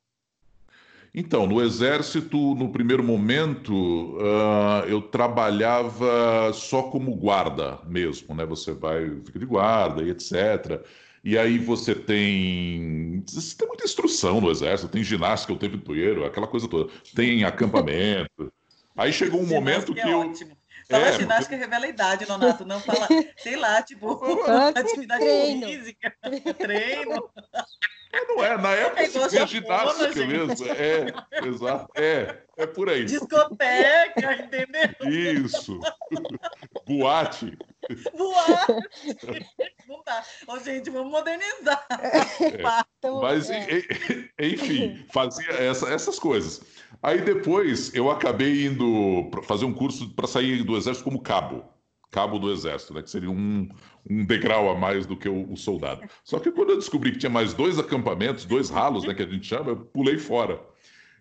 Então, 1.14 1.48
no 1.48 1.62
Exército, 1.62 2.38
no 2.56 2.70
primeiro 2.70 3.04
momento, 3.04 4.18
uh, 4.18 4.86
eu 4.88 5.02
trabalhava 5.02 6.52
só 6.54 6.84
como 6.84 7.16
guarda 7.16 7.80
mesmo, 7.88 8.36
né? 8.36 8.46
Você 8.46 8.74
vai, 8.74 9.10
fica 9.26 9.40
de 9.40 9.46
guarda 9.46 10.04
e 10.04 10.10
etc. 10.10 10.82
E 11.24 11.38
aí 11.38 11.58
você 11.58 11.96
tem. 11.96 13.24
Você 13.28 13.58
tem 13.58 13.68
muita 13.68 13.86
instrução 13.86 14.40
no 14.40 14.52
Exército, 14.52 14.92
tem 14.92 15.04
ginástica 15.04 15.54
o 15.54 15.58
tempo 15.58 15.76
inteiro, 15.76 16.26
aquela 16.26 16.48
coisa 16.48 16.68
toda. 16.68 16.92
Tem 17.16 17.44
acampamento. 17.44 18.52
Aí 18.96 19.12
chegou 19.12 19.42
um 19.42 19.46
momento 19.46 19.94
que, 19.94 20.00
é 20.00 20.14
eu. 20.14 20.20
Ótimo. 20.20 20.58
Fala 20.90 21.08
é, 21.08 21.14
ginástica 21.14 21.56
revela 21.58 21.86
a 21.86 21.90
idade, 21.90 22.28
Nonato. 22.28 22.66
Não 22.66 22.80
fala, 22.80 23.08
sei 23.38 23.56
lá, 23.58 23.82
tipo, 23.82 24.20
atividade 24.74 25.24
treino. 25.24 25.68
física, 25.68 26.14
treino. 26.58 27.30
É, 28.14 28.26
não 28.26 28.44
é, 28.44 28.58
na 28.58 28.72
época 28.72 29.04
é 29.04 29.06
se 29.08 29.30
fez 29.30 29.50
ginástica 29.50 30.26
mesmo. 30.26 30.66
É, 30.66 31.46
exato. 31.46 31.88
É, 31.96 32.42
é 32.56 32.66
por 32.66 32.90
aí. 32.90 33.04
Discoteca, 33.04 34.34
entendeu? 34.34 35.44
Isso. 35.44 35.78
Boate. 36.88 37.58
Boate. 38.18 39.46
Não 39.88 40.04
dá. 40.06 40.24
Ô, 40.48 40.60
gente, 40.60 40.90
vamos 40.90 41.12
modernizar. 41.12 41.86
É, 41.90 42.62
mas, 43.22 43.50
é. 43.50 43.84
enfim, 44.40 45.06
fazia 45.12 45.52
essa, 45.52 45.88
essas 45.90 46.20
coisas. 46.20 46.62
Aí 47.02 47.22
depois 47.22 47.94
eu 47.94 48.10
acabei 48.10 48.66
indo 48.66 49.30
fazer 49.44 49.66
um 49.66 49.74
curso 49.74 50.10
para 50.16 50.28
sair 50.28 50.64
do 50.64 50.76
exército 50.76 51.04
como 51.04 51.22
cabo 51.22 51.64
cabo 52.12 52.40
do 52.40 52.52
exército, 52.52 52.94
né? 52.94 53.02
Que 53.02 53.10
seria 53.10 53.30
um, 53.30 53.68
um 54.10 54.26
degrau 54.26 54.70
a 54.70 54.76
mais 54.76 55.06
do 55.06 55.16
que 55.16 55.28
o, 55.28 55.52
o, 55.52 55.58
soldado. 55.58 56.02
Só 56.24 56.40
que 56.40 56.52
quando 56.52 56.72
eu 56.72 56.78
descobri 56.78 57.12
que 57.12 57.18
tinha 57.18 57.30
mais 57.30 57.54
dois 57.54 57.78
acampamentos, 57.78 58.46
dois 58.46 58.70
ralos, 58.70 59.04
né? 59.04 59.14
Que 59.14 59.24
a 59.24 59.28
gente 59.28 59.46
chama, 59.46 59.72
eu 59.72 59.78
pulei 59.78 60.18
fora. 60.18 60.60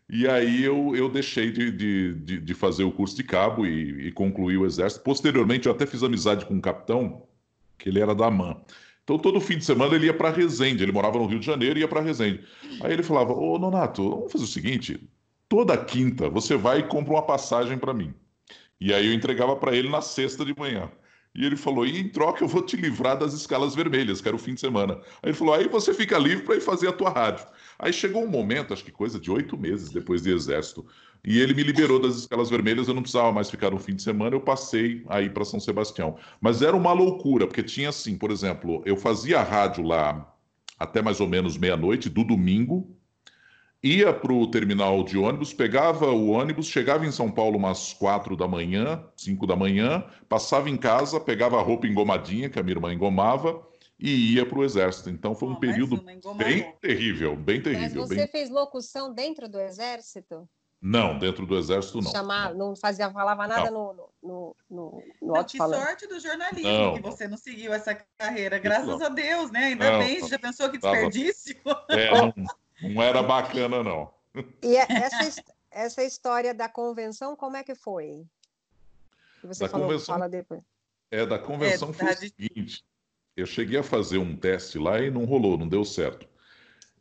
E 0.09 0.27
aí 0.29 0.63
eu, 0.63 0.95
eu 0.95 1.09
deixei 1.09 1.51
de, 1.51 1.71
de, 1.73 2.41
de, 2.41 2.55
fazer 2.55 2.85
o 2.85 2.93
curso 2.93 3.17
de 3.17 3.25
cabo 3.25 3.67
e, 3.67 4.09
e 4.09 4.13
concluí 4.13 4.57
o 4.57 4.65
exército. 4.65 5.03
Posteriormente, 5.03 5.67
eu 5.67 5.73
até 5.73 5.85
fiz 5.85 6.03
amizade 6.03 6.47
com 6.47 6.55
um 6.55 6.61
capitão 6.61 7.27
que 7.77 7.89
ele 7.89 8.01
era 8.01 8.15
da 8.15 8.31
MAN. 8.31 8.57
Então, 9.03 9.19
todo 9.19 9.41
fim 9.41 9.59
de 9.59 9.65
semana 9.65 9.95
ele 9.95 10.07
ia 10.07 10.15
para 10.15 10.31
Resende. 10.31 10.83
Ele 10.83 10.93
morava 10.93 11.19
no 11.19 11.27
Rio 11.27 11.41
de 11.41 11.47
Janeiro 11.47 11.79
e 11.79 11.83
ia 11.83 11.89
para 11.89 12.01
Resende. 12.01 12.45
Aí 12.81 12.93
ele 12.93 13.03
falava: 13.03 13.33
Ô, 13.33 13.59
Nonato, 13.59 14.09
vamos 14.09 14.33
fazer 14.33 14.45
o 14.45 14.49
seguinte: 14.49 15.01
toda 15.49 15.77
quinta 15.77 16.29
você 16.29 16.57
vai 16.57 16.81
e 16.81 16.83
compra 16.85 17.15
uma 17.15 17.23
passagem 17.23 17.79
para 17.79 17.95
mim. 17.95 18.15
E 18.81 18.93
aí 18.93 19.07
eu 19.07 19.15
entregava 19.15 19.57
para 19.57 19.75
ele 19.75 19.89
na 19.89 20.01
sexta 20.01 20.45
de 20.45 20.55
manhã. 20.57 20.91
E 21.35 21.45
ele 21.45 21.57
falou: 21.57 21.87
e 21.87 22.01
em 22.01 22.09
troca 22.09 22.43
eu 22.43 22.49
vou 22.49 22.63
te 22.63 22.77
livrar 22.77 23.19
das 23.19 23.35
escalas 23.35 23.75
vermelhas, 23.75 24.21
que 24.21 24.29
era 24.29 24.37
o 24.37 24.41
fim 24.41 24.55
de 24.55 24.61
semana. 24.61 24.95
Aí 25.23 25.31
ele 25.31 25.35
falou: 25.35 25.55
aí 25.55 25.69
você 25.69 25.93
fica 25.93 26.19
livre 26.19 26.45
para 26.45 26.57
ir 26.57 26.61
fazer 26.61 26.89
a 26.89 26.93
tua 26.93 27.11
rádio. 27.11 27.47
Aí 27.79 27.93
chegou 27.93 28.25
um 28.25 28.29
momento, 28.29 28.73
acho 28.73 28.85
que 28.85 28.93
coisa 28.93 29.19
de 29.19 29.31
oito 29.31 29.57
meses 29.57 29.91
depois 29.91 30.23
do 30.23 30.31
exército, 30.31 30.87
e 31.25 31.41
ele 31.41 31.55
me 31.55 31.63
liberou 31.63 32.01
das 32.01 32.17
escalas 32.17 32.49
vermelhas, 32.49 32.89
eu 32.89 32.95
não 32.95 33.03
precisava 33.03 33.33
mais 33.33 33.51
ficar 33.51 33.71
no 33.71 33.79
fim 33.79 33.95
de 33.95 34.03
semana, 34.03 34.37
eu 34.37 34.41
passei 34.41 35.05
aí 35.09 35.29
para 35.29 35.45
São 35.45 35.59
Sebastião. 35.59 36.17
Mas 36.41 36.63
era 36.63 36.77
uma 36.77 36.93
loucura, 36.93 37.47
porque 37.47 37.63
tinha 37.63 37.89
assim, 37.89 38.17
por 38.17 38.31
exemplo, 38.31 38.83
eu 38.87 38.97
fazia 38.97 39.43
rádio 39.43 39.85
lá 39.85 40.33
até 40.79 41.03
mais 41.03 41.21
ou 41.21 41.27
menos 41.27 41.57
meia-noite 41.57 42.09
do 42.09 42.23
domingo, 42.23 42.97
ia 43.83 44.13
para 44.13 44.33
o 44.33 44.47
terminal 44.51 45.03
de 45.03 45.17
ônibus, 45.17 45.53
pegava 45.53 46.11
o 46.11 46.31
ônibus, 46.31 46.67
chegava 46.67 47.07
em 47.07 47.13
São 47.13 47.31
Paulo 47.31 47.57
umas 47.57 47.93
quatro 47.93 48.37
da 48.37 48.49
manhã, 48.49 49.03
cinco 49.17 49.47
da 49.47 49.57
manhã, 49.57 50.05
passava 50.29 50.69
em 50.69 50.77
casa, 50.77 51.21
pegava 51.21 51.59
a 51.59 51.63
roupa 51.63 51.87
engomadinha, 51.87 52.51
que 52.51 52.59
a 52.59 52.63
minha 52.63 52.77
irmã 52.77 52.93
engomava, 52.93 53.63
e 53.99 54.35
ia 54.35 54.47
para 54.47 54.59
o 54.59 54.65
exército. 54.65 55.11
Então 55.11 55.35
foi 55.35 55.49
um 55.49 55.53
oh, 55.53 55.61
período 55.61 56.03
bem 56.37 56.73
terrível, 56.81 57.37
bem 57.37 57.63
terrível. 57.63 58.01
Mas 58.03 58.09
você 58.09 58.17
bem... 58.17 58.29
fez 58.29 58.51
locução 58.51 59.13
dentro 59.13 59.49
do 59.49 59.61
exército? 59.61 60.49
Não, 60.81 61.19
dentro 61.19 61.47
do 61.47 61.57
exército 61.57 62.01
não. 62.01 62.11
Chamar, 62.11 62.55
não 62.55 62.77
fazia, 62.77 63.11
falava 63.11 63.47
nada 63.47 63.71
não. 63.71 63.95
no, 63.95 64.13
no, 64.23 64.57
no, 64.71 65.03
no 65.21 65.35
não, 65.35 65.45
Que 65.45 65.57
sorte 65.57 66.07
do 66.07 66.21
jornalismo 66.21 66.71
não. 66.71 66.95
que 66.95 67.01
você 67.01 67.27
não 67.27 67.37
seguiu 67.37 67.73
essa 67.73 67.95
carreira, 68.19 68.59
graças 68.59 69.01
a 69.01 69.09
Deus, 69.09 69.51
né? 69.51 69.67
Ainda 69.67 69.91
não, 69.91 69.99
bem, 69.99 70.29
já 70.29 70.39
pensou 70.39 70.71
que 70.71 70.79
desperdício? 70.79 71.57
É, 71.89 72.11
não, 72.13 72.35
não 72.83 73.03
era 73.03 73.23
bacana, 73.23 73.83
não. 73.83 74.13
E 74.63 74.77
é, 74.77 74.87
essa, 74.89 75.43
essa 75.71 76.05
história 76.05 76.53
da 76.53 76.69
convenção, 76.69 77.35
como 77.35 77.57
é 77.57 77.65
que 77.65 77.75
foi? 77.75 78.25
Que 79.41 79.47
você 79.47 79.65
da 79.65 79.71
falou, 79.71 79.87
convenção, 79.87 80.15
fala 80.15 80.29
depois. 80.29 80.61
É, 81.11 81.25
da 81.25 81.39
convenção 81.39 81.91
é, 81.91 81.93
foi 81.95 82.07
o 82.07 82.17
seguinte, 82.17 82.85
eu 83.37 83.47
cheguei 83.47 83.79
a 83.79 83.83
fazer 83.83 84.19
um 84.19 84.35
teste 84.35 84.79
lá 84.79 85.01
e 85.01 85.11
não 85.11 85.25
rolou, 85.25 85.59
não 85.59 85.69
deu 85.69 85.85
certo. 85.85 86.27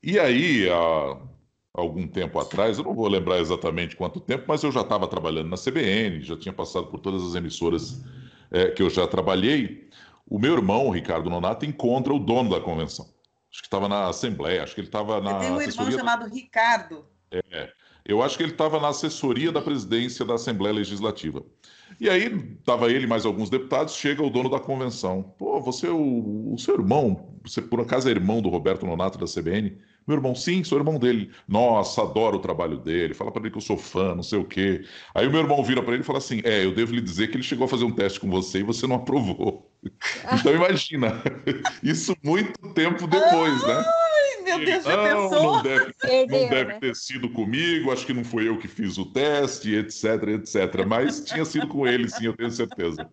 E 0.04 0.20
aí, 0.20 0.70
a 0.70 1.18
algum 1.74 2.08
tempo 2.08 2.40
atrás, 2.40 2.78
eu 2.78 2.84
não 2.84 2.94
vou 2.94 3.08
lembrar 3.08 3.40
exatamente 3.40 3.96
quanto 3.96 4.20
tempo, 4.20 4.46
mas 4.48 4.64
eu 4.64 4.72
já 4.72 4.82
estava 4.82 5.08
trabalhando 5.08 5.50
na 5.50 5.58
CBN, 5.58 6.22
já 6.22 6.38
tinha 6.38 6.54
passado 6.54 6.88
por 6.88 7.00
todas 7.00 7.24
as 7.24 7.36
emissoras 7.36 8.02
é, 8.52 8.70
que 8.70 8.82
eu 8.82 8.90
já 8.90 9.08
trabalhei. 9.08 9.90
O 10.28 10.40
meu 10.40 10.54
irmão, 10.54 10.90
Ricardo 10.90 11.30
Nonato, 11.30 11.66
encontra 11.66 12.14
o 12.14 12.20
dono 12.20 12.50
da 12.50 12.60
convenção. 12.60 13.06
Acho 13.52 13.62
que 13.62 13.68
estava 13.68 13.88
na 13.88 14.08
Assembleia, 14.08 14.64
acho 14.64 14.76
que 14.76 14.82
ele 14.82 14.88
estava 14.88 15.22
na. 15.22 15.40
Tem 15.40 15.52
um 15.52 15.62
irmão 15.62 15.92
chamado 15.92 16.28
Ricardo. 16.28 17.06
É, 17.32 17.72
eu 18.06 18.22
acho 18.22 18.38
que 18.38 18.44
ele 18.44 18.52
estava 18.52 18.80
na 18.80 18.90
assessoria 18.90 19.52
da 19.52 19.62
presidência 19.62 20.26
da 20.26 20.36
Assembleia 20.36 20.76
Legislativa. 20.76 21.44
E 22.00 22.10
aí 22.10 22.26
estava 22.60 22.92
ele 22.92 23.06
e 23.06 23.08
mais 23.08 23.26
alguns 23.26 23.50
deputados, 23.50 23.96
chega 23.96 24.22
o 24.22 24.30
dono 24.30 24.50
da 24.50 24.60
convenção. 24.60 25.24
Pô, 25.38 25.62
você, 25.62 25.88
o, 25.88 26.54
o 26.54 26.58
seu 26.58 26.76
irmão, 26.76 27.40
você 27.44 27.62
por 27.62 27.80
acaso 27.80 28.08
é 28.08 28.12
irmão 28.12 28.42
do 28.42 28.50
Roberto 28.50 28.86
Nonato 28.86 29.18
da 29.18 29.26
CBN? 29.26 29.78
Meu 30.08 30.18
irmão, 30.18 30.36
sim, 30.36 30.64
sou 30.64 30.78
irmão 30.78 31.00
dele. 31.00 31.32
Nossa, 31.48 32.04
adoro 32.04 32.38
o 32.38 32.40
trabalho 32.40 32.78
dele. 32.78 33.16
Fala 33.16 33.32
para 33.32 33.42
ele 33.42 33.52
que 33.52 33.58
eu 33.58 33.62
sou 33.62 33.76
fã, 33.76 34.14
não 34.14 34.22
sei 34.22 34.38
o 34.38 34.46
quê. 34.46 34.84
Aí 35.16 35.26
o 35.26 35.32
meu 35.32 35.40
irmão 35.40 35.64
vira 35.64 35.82
para 35.82 35.94
ele 35.94 36.04
e 36.04 36.06
fala 36.06 36.20
assim: 36.20 36.42
É, 36.44 36.64
eu 36.64 36.76
devo 36.76 36.94
lhe 36.94 37.02
dizer 37.02 37.30
que 37.30 37.38
ele 37.38 37.44
chegou 37.44 37.66
a 37.66 37.68
fazer 37.68 37.86
um 37.86 37.92
teste 37.92 38.20
com 38.20 38.30
você 38.30 38.60
e 38.60 38.64
você 38.64 38.86
não 38.86 38.98
aprovou. 38.98 39.72
então 40.32 40.54
imagina, 40.54 41.24
isso 41.82 42.16
muito 42.24 42.60
tempo 42.74 43.08
depois, 43.08 43.64
né? 43.64 43.84
Meu 44.46 44.66
Deus, 44.66 44.84
já 44.84 44.96
não, 44.96 45.30
pensou? 45.30 45.56
Não 45.56 45.64
deve, 45.64 45.94
Perdeu, 45.94 46.42
não 46.42 46.50
deve 46.50 46.74
né? 46.74 46.80
ter 46.80 46.96
sido 46.96 47.30
comigo, 47.30 47.92
acho 47.92 48.06
que 48.06 48.14
não 48.14 48.24
foi 48.24 48.48
eu 48.48 48.58
que 48.58 48.68
fiz 48.68 48.98
o 48.98 49.06
teste, 49.06 49.76
etc, 49.76 50.06
etc. 50.30 50.86
Mas 50.88 51.20
tinha 51.26 51.44
sido 51.44 51.68
com 51.68 51.88
ele, 51.88 52.08
sim, 52.08 52.26
eu 52.26 52.36
tenho 52.36 52.52
certeza. 52.52 53.10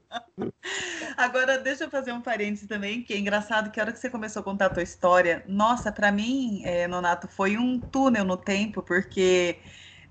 Agora, 1.16 1.58
deixa 1.58 1.84
eu 1.84 1.90
fazer 1.90 2.12
um 2.12 2.20
parênteses 2.20 2.68
também, 2.68 3.02
que 3.02 3.14
é 3.14 3.18
engraçado 3.18 3.70
que 3.70 3.80
a 3.80 3.82
hora 3.82 3.92
que 3.92 3.98
você 3.98 4.10
começou 4.10 4.40
a 4.40 4.44
contar 4.44 4.66
a 4.66 4.70
tua 4.70 4.82
história, 4.82 5.42
nossa, 5.48 5.90
para 5.90 6.12
mim, 6.12 6.62
é, 6.64 6.86
Nonato, 6.86 7.26
foi 7.28 7.56
um 7.56 7.80
túnel 7.80 8.24
no 8.24 8.36
tempo, 8.36 8.82
porque 8.82 9.56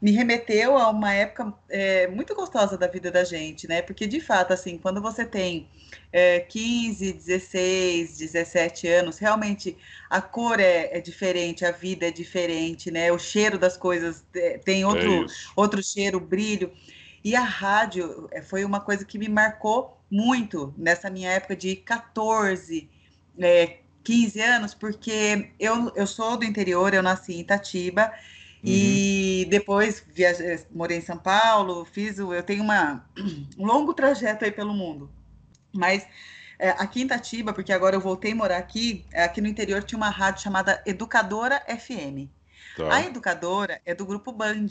me 0.02 0.12
remeteu 0.12 0.78
a 0.78 0.90
uma 0.90 1.14
época 1.14 1.54
é, 1.70 2.08
muito 2.08 2.34
gostosa 2.34 2.76
da 2.76 2.88
vida 2.88 3.12
da 3.12 3.24
gente, 3.24 3.68
né? 3.68 3.84
Porque, 3.84 4.08
de 4.08 4.20
fato, 4.20 4.52
assim, 4.52 4.78
quando 4.80 5.00
você 5.00 5.24
tem 5.24 5.68
é, 6.12 6.40
15, 6.40 7.14
16, 7.14 8.18
17 8.18 8.88
anos, 8.88 9.20
realmente 9.20 9.78
a 10.10 10.20
cor 10.20 10.60
é, 10.60 10.98
é, 10.98 11.00
diferente, 11.00 11.64
a 11.64 11.72
vida 11.72 12.08
é 12.08 12.12
diferente, 12.12 12.90
né? 12.90 13.12
O 13.12 13.20
cheiro 13.20 13.60
das 13.60 13.78
coisas 13.78 14.26
é, 14.34 14.58
tem 14.58 14.84
outro, 14.84 15.26
é 15.26 15.28
outro 15.56 15.84
cheiro, 15.84 16.20
brilho. 16.20 16.72
E 17.24 17.36
a 17.36 17.44
rádio 17.44 18.28
é, 18.32 18.42
foi 18.42 18.66
uma 18.66 18.80
coisa 18.80 19.06
que 19.06 19.20
me 19.20 19.30
marcou 19.30 20.02
muito 20.10 20.74
nessa 20.76 21.12
minha 21.12 21.30
época 21.30 21.56
de 21.56 21.76
14, 21.76 22.90
é, 23.40 23.78
15 24.04 24.42
anos, 24.42 24.74
porque 24.74 25.52
eu, 25.60 25.92
eu 25.96 26.08
sou 26.08 26.38
do 26.38 26.44
interior, 26.44 26.92
eu 26.92 27.04
nasci 27.04 27.34
em 27.34 27.42
Itatiba. 27.42 28.12
E 28.64 29.48
depois 29.50 30.04
viajei, 30.14 30.60
morei 30.72 30.98
em 30.98 31.02
São 31.02 31.18
Paulo, 31.18 31.84
fiz 31.84 32.20
o, 32.20 32.34
eu 32.34 32.44
tenho 32.44 32.64
uma, 32.64 33.06
um 33.58 33.66
longo 33.66 33.94
trajeto 33.94 34.46
aí 34.46 34.52
pelo 34.52 34.74
mundo. 34.74 35.10
Mas 35.74 36.06
é, 36.60 36.70
aqui 36.70 37.02
em 37.02 37.06
Itatiba, 37.06 37.54
porque 37.54 37.74
agora 37.74 37.96
eu 37.96 38.02
voltei 38.02 38.34
a 38.34 38.36
morar 38.36 38.58
aqui, 38.58 39.04
é, 39.12 39.24
aqui 39.24 39.42
no 39.42 39.48
interior 39.48 39.84
tinha 39.84 39.98
uma 39.98 40.10
rádio 40.10 40.44
chamada 40.44 40.82
Educadora 40.86 41.60
FM. 41.68 42.30
Tá. 42.78 42.94
A 42.94 43.02
educadora 43.04 43.82
é 43.84 43.96
do 43.96 44.06
grupo 44.06 44.32
Band. 44.32 44.68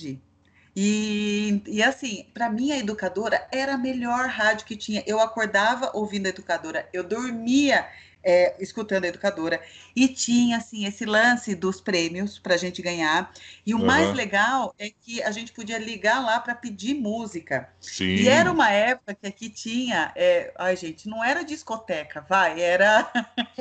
E, 0.77 1.63
e 1.67 1.83
assim, 1.83 2.27
para 2.33 2.49
mim 2.49 2.71
a 2.71 2.79
educadora 2.79 3.45
era 3.51 3.75
a 3.75 3.79
melhor 3.79 4.29
rádio 4.29 4.67
que 4.67 4.77
tinha. 4.77 5.03
Eu 5.05 5.19
acordava 5.19 5.91
ouvindo 5.93 6.27
a 6.27 6.29
educadora, 6.29 6.89
eu 6.93 7.03
dormia 7.03 7.89
é, 8.23 8.55
escutando 8.59 9.05
a 9.05 9.09
educadora. 9.09 9.61
E 9.95 10.09
tinha, 10.09 10.59
assim, 10.59 10.87
esse 10.87 11.05
lance 11.05 11.55
dos 11.55 11.81
prêmios 11.81 12.39
para 12.39 12.55
a 12.55 12.57
gente 12.57 12.81
ganhar. 12.83 13.33
E 13.67 13.75
o 13.75 13.79
uhum. 13.79 13.87
mais 13.87 14.15
legal 14.15 14.75
é 14.79 14.91
que 14.91 15.23
a 15.23 15.31
gente 15.31 15.53
podia 15.53 15.79
ligar 15.79 16.25
lá 16.25 16.39
para 16.41 16.55
pedir 16.55 16.95
música. 16.95 17.69
Sim. 17.81 18.05
E 18.05 18.29
era 18.29 18.50
uma 18.50 18.71
época 18.71 19.15
que 19.15 19.27
aqui 19.27 19.49
tinha. 19.49 20.12
É... 20.15 20.53
Ai, 20.59 20.77
gente, 20.77 21.09
não 21.09 21.25
era 21.25 21.45
discoteca, 21.45 22.25
vai, 22.29 22.61
era. 22.61 23.11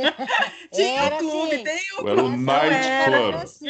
tinha 0.71 1.01
era 1.01 1.15
o 1.15 1.19
clube, 1.19 1.55
assim. 1.55 1.63
tem 1.63 1.81
o 1.99 2.07
Era 2.07 2.23
o 2.23 2.37
night 2.37 2.87
club. 3.05 3.35
Era 3.35 3.43
assim, 3.43 3.67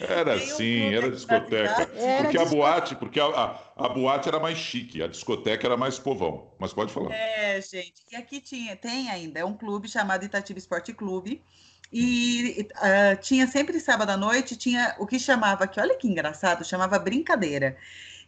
era, 0.00 0.34
assim, 0.34 0.94
era 0.94 1.10
discoteca. 1.10 1.90
Era 1.94 2.22
porque 2.22 2.38
a 2.38 2.44
boate, 2.44 2.96
porque 2.96 3.20
a, 3.20 3.26
a, 3.26 3.58
a, 3.78 3.88
boate 3.88 4.28
era 4.28 4.40
mais 4.40 4.58
chique, 4.58 5.02
a 5.02 5.06
discoteca 5.06 5.66
era 5.66 5.76
mais 5.76 5.98
povão. 5.98 6.50
Mas 6.58 6.72
pode 6.72 6.92
falar. 6.92 7.14
É, 7.14 7.60
gente. 7.60 8.02
E 8.10 8.16
aqui 8.16 8.40
tinha, 8.40 8.76
tem 8.76 9.08
ainda, 9.08 9.40
é 9.40 9.44
um 9.44 9.54
clube 9.54 9.88
chamado 9.88 10.24
Itatiba 10.24 10.58
Esporte 10.58 10.92
Clube. 10.92 11.42
E 11.90 12.68
uh, 12.74 13.20
tinha 13.20 13.46
sempre 13.46 13.80
sábado 13.80 14.10
à 14.10 14.16
noite, 14.16 14.56
tinha 14.56 14.94
o 14.98 15.06
que 15.06 15.18
chamava, 15.18 15.66
que 15.66 15.80
olha 15.80 15.96
que 15.96 16.06
engraçado, 16.06 16.64
chamava 16.64 16.98
brincadeira. 16.98 17.78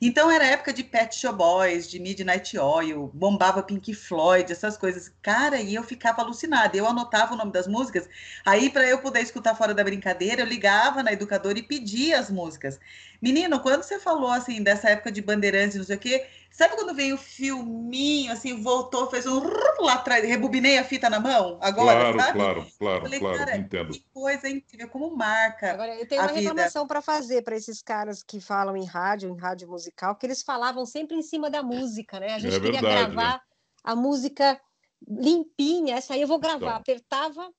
Então 0.02 0.30
era 0.30 0.46
época 0.46 0.72
de 0.72 0.82
Pet 0.82 1.14
Shop 1.14 1.36
Boys, 1.36 1.90
de 1.90 1.98
Midnight 2.00 2.58
Oil, 2.58 3.10
bombava 3.12 3.62
Pink 3.62 3.92
Floyd, 3.92 4.50
essas 4.50 4.78
coisas. 4.78 5.12
Cara, 5.20 5.60
e 5.60 5.74
eu 5.74 5.82
ficava 5.82 6.22
alucinada. 6.22 6.74
Eu 6.74 6.86
anotava 6.86 7.34
o 7.34 7.36
nome 7.36 7.52
das 7.52 7.66
músicas. 7.66 8.08
Aí, 8.46 8.70
para 8.70 8.88
eu 8.88 9.02
poder 9.02 9.20
escutar 9.20 9.54
fora 9.54 9.74
da 9.74 9.84
brincadeira, 9.84 10.40
eu 10.40 10.46
ligava 10.46 11.02
na 11.02 11.12
educadora 11.12 11.58
e 11.58 11.62
pedia 11.62 12.18
as 12.18 12.30
músicas. 12.30 12.80
Menino, 13.20 13.60
quando 13.60 13.82
você 13.82 13.98
falou 13.98 14.30
assim 14.30 14.62
dessa 14.62 14.88
época 14.88 15.12
de 15.12 15.20
Bandeirantes, 15.20 15.76
não 15.76 15.84
sei 15.84 15.96
o 15.96 15.98
quê, 15.98 16.26
sabe 16.50 16.74
quando 16.74 16.94
veio 16.94 17.16
o 17.16 17.18
filminho, 17.18 18.32
assim, 18.32 18.62
voltou, 18.62 19.10
fez 19.10 19.26
um 19.26 19.40
lá 19.80 19.94
atrás, 19.94 20.24
rebobinei 20.24 20.78
a 20.78 20.84
fita 20.84 21.10
na 21.10 21.20
mão? 21.20 21.58
Agora, 21.60 22.12
claro, 22.12 22.20
sabe? 22.20 22.38
Claro, 22.38 22.66
claro, 22.78 23.02
falei, 23.02 23.20
claro, 23.20 23.38
cara, 23.38 23.56
entendo. 23.56 23.92
Que 23.92 24.04
coisa 24.12 24.48
incrível, 24.48 24.88
como 24.88 25.14
marca. 25.14 25.72
Agora, 25.72 25.94
eu 25.96 26.06
tenho 26.06 26.22
uma 26.22 26.32
reclamação 26.32 26.86
para 26.86 27.02
fazer 27.02 27.42
para 27.42 27.56
esses 27.56 27.82
caras 27.82 28.22
que 28.22 28.40
falam 28.40 28.76
em 28.76 28.84
rádio, 28.84 29.28
em 29.30 29.38
rádio 29.38 29.68
musical, 29.68 30.16
que 30.16 30.26
eles 30.26 30.42
falavam 30.42 30.86
sempre 30.86 31.16
em 31.16 31.22
cima 31.22 31.50
da 31.50 31.62
música, 31.62 32.18
né? 32.18 32.34
A 32.34 32.38
gente 32.38 32.56
é 32.56 32.60
queria 32.60 32.80
verdade, 32.80 33.12
gravar 33.12 33.36
é. 33.36 33.40
a 33.84 33.94
música 33.94 34.60
limpinha, 35.06 35.96
essa 35.96 36.14
aí 36.14 36.22
eu 36.22 36.28
vou 36.28 36.38
gravar. 36.38 36.56
Então. 36.56 36.76
Apertava, 36.76 37.50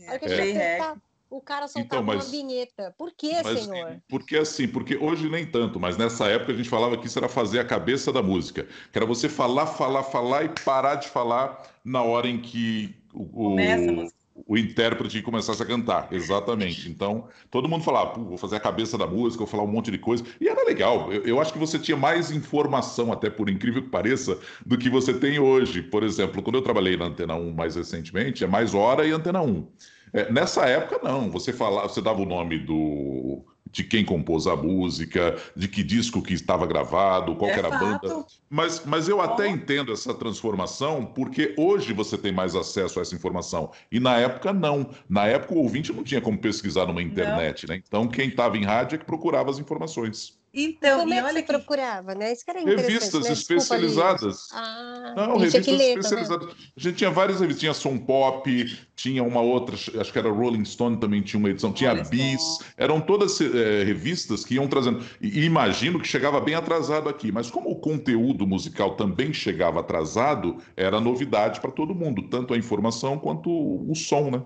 é, 0.00 0.04
é. 0.06 0.16
apertava 0.16 1.02
o 1.30 1.40
cara 1.40 1.66
soltava 1.66 2.02
então, 2.02 2.02
mas, 2.02 2.24
uma 2.24 2.30
vinheta. 2.30 2.94
Por 2.96 3.12
que, 3.12 3.42
mas, 3.42 3.60
senhor? 3.60 4.00
Porque 4.08 4.36
assim, 4.36 4.68
porque 4.68 4.96
hoje 4.96 5.28
nem 5.28 5.44
tanto, 5.44 5.80
mas 5.80 5.96
nessa 5.96 6.26
época 6.26 6.52
a 6.52 6.56
gente 6.56 6.68
falava 6.68 6.96
que 6.96 7.06
isso 7.06 7.18
era 7.18 7.28
fazer 7.28 7.58
a 7.58 7.64
cabeça 7.64 8.12
da 8.12 8.22
música. 8.22 8.66
Que 8.92 8.98
era 8.98 9.06
você 9.06 9.28
falar, 9.28 9.66
falar, 9.66 10.02
falar 10.04 10.44
e 10.44 10.48
parar 10.64 10.96
de 10.96 11.08
falar 11.08 11.62
na 11.84 12.02
hora 12.02 12.28
em 12.28 12.40
que 12.40 12.94
o, 13.12 13.24
começa 13.24 13.90
música. 13.90 14.16
o 14.46 14.56
intérprete 14.56 15.22
começasse 15.22 15.62
a 15.62 15.66
cantar, 15.66 16.08
exatamente. 16.12 16.88
Então, 16.88 17.28
todo 17.50 17.68
mundo 17.68 17.82
falava, 17.82 18.20
vou 18.20 18.36
fazer 18.36 18.56
a 18.56 18.60
cabeça 18.60 18.96
da 18.96 19.06
música, 19.06 19.38
vou 19.38 19.48
falar 19.48 19.64
um 19.64 19.72
monte 19.72 19.90
de 19.90 19.98
coisa. 19.98 20.24
E 20.40 20.48
era 20.48 20.64
legal. 20.64 21.12
Eu, 21.12 21.22
eu, 21.24 21.40
acho 21.40 21.52
que 21.52 21.58
você 21.58 21.78
tinha 21.78 21.96
mais 21.96 22.30
informação, 22.30 23.12
até 23.12 23.28
por 23.28 23.50
incrível 23.50 23.82
que 23.82 23.90
pareça, 23.90 24.38
do 24.64 24.78
que 24.78 24.88
você 24.88 25.12
tem 25.12 25.38
hoje. 25.38 25.82
Por 25.82 26.02
exemplo, 26.02 26.42
quando 26.42 26.56
eu 26.56 26.62
trabalhei 26.62 26.96
na 26.96 27.06
Antena 27.06 27.34
1 27.34 27.52
mais 27.52 27.74
recentemente, 27.76 28.44
é 28.44 28.46
mais 28.46 28.74
hora 28.74 29.06
e 29.06 29.10
Antena 29.10 29.42
1. 29.42 29.66
É, 30.14 30.30
nessa 30.30 30.64
época, 30.66 31.00
não. 31.02 31.28
Você 31.30 31.52
falava, 31.52 31.88
você 31.88 32.00
dava 32.00 32.22
o 32.22 32.26
nome 32.26 32.58
do 32.60 33.44
de 33.74 33.82
quem 33.82 34.04
compôs 34.04 34.46
a 34.46 34.54
música, 34.54 35.36
de 35.56 35.66
que 35.66 35.82
disco 35.82 36.22
que 36.22 36.32
estava 36.32 36.64
gravado, 36.64 37.34
qual 37.34 37.50
é 37.50 37.58
era 37.58 37.74
a 37.74 37.76
banda. 37.76 38.24
Mas, 38.48 38.84
mas 38.86 39.08
eu 39.08 39.20
até 39.20 39.48
entendo 39.48 39.92
essa 39.92 40.14
transformação, 40.14 41.04
porque 41.04 41.56
hoje 41.58 41.92
você 41.92 42.16
tem 42.16 42.30
mais 42.30 42.54
acesso 42.54 43.00
a 43.00 43.02
essa 43.02 43.16
informação. 43.16 43.72
E 43.90 43.98
na 43.98 44.16
época, 44.16 44.52
não. 44.52 44.88
Na 45.08 45.26
época, 45.26 45.54
o 45.54 45.58
ouvinte 45.58 45.92
não 45.92 46.04
tinha 46.04 46.20
como 46.20 46.38
pesquisar 46.38 46.86
numa 46.86 47.02
internet, 47.02 47.66
né? 47.66 47.82
Então, 47.84 48.06
quem 48.06 48.28
estava 48.28 48.56
em 48.56 48.62
rádio 48.62 48.94
é 48.94 48.98
que 48.98 49.04
procurava 49.04 49.50
as 49.50 49.58
informações. 49.58 50.38
Então, 50.54 51.00
como 51.00 51.12
é 51.12 51.20
que 51.20 51.32
você 51.32 51.42
que... 51.42 51.48
procurava, 51.48 52.14
né? 52.14 52.32
Isso 52.32 52.44
que 52.44 52.50
era 52.50 52.60
Revistas 52.60 53.24
né? 53.24 53.32
especializadas. 53.32 54.48
Ah, 54.52 55.14
não, 55.16 55.36
revistas 55.36 55.66
ler, 55.66 55.98
especializadas. 55.98 56.48
Tá 56.48 56.54
a 56.76 56.80
gente 56.80 56.96
tinha 56.96 57.10
várias 57.10 57.40
revistas. 57.40 57.60
Tinha 57.60 57.74
Som 57.74 57.98
Pop, 57.98 58.78
tinha 58.94 59.24
uma 59.24 59.40
outra, 59.40 59.74
acho 59.74 60.12
que 60.12 60.18
era 60.18 60.30
Rolling 60.30 60.64
Stone 60.64 60.98
também 60.98 61.22
tinha 61.22 61.40
uma 61.40 61.50
edição. 61.50 61.72
Tinha 61.72 61.90
Rolling 61.90 62.08
Bis. 62.08 62.40
Stone. 62.40 62.70
Eram 62.76 63.00
todas 63.00 63.40
é, 63.40 63.82
revistas 63.82 64.44
que 64.44 64.54
iam 64.54 64.68
trazendo. 64.68 65.04
E 65.20 65.44
imagino 65.44 65.98
que 65.98 66.06
chegava 66.06 66.40
bem 66.40 66.54
atrasado 66.54 67.08
aqui. 67.08 67.32
Mas 67.32 67.50
como 67.50 67.70
o 67.70 67.76
conteúdo 67.76 68.46
musical 68.46 68.94
também 68.94 69.32
chegava 69.32 69.80
atrasado, 69.80 70.58
era 70.76 71.00
novidade 71.00 71.60
para 71.60 71.72
todo 71.72 71.94
mundo. 71.94 72.28
Tanto 72.28 72.54
a 72.54 72.56
informação 72.56 73.18
quanto 73.18 73.50
o 73.50 73.94
som, 73.96 74.30
né? 74.30 74.42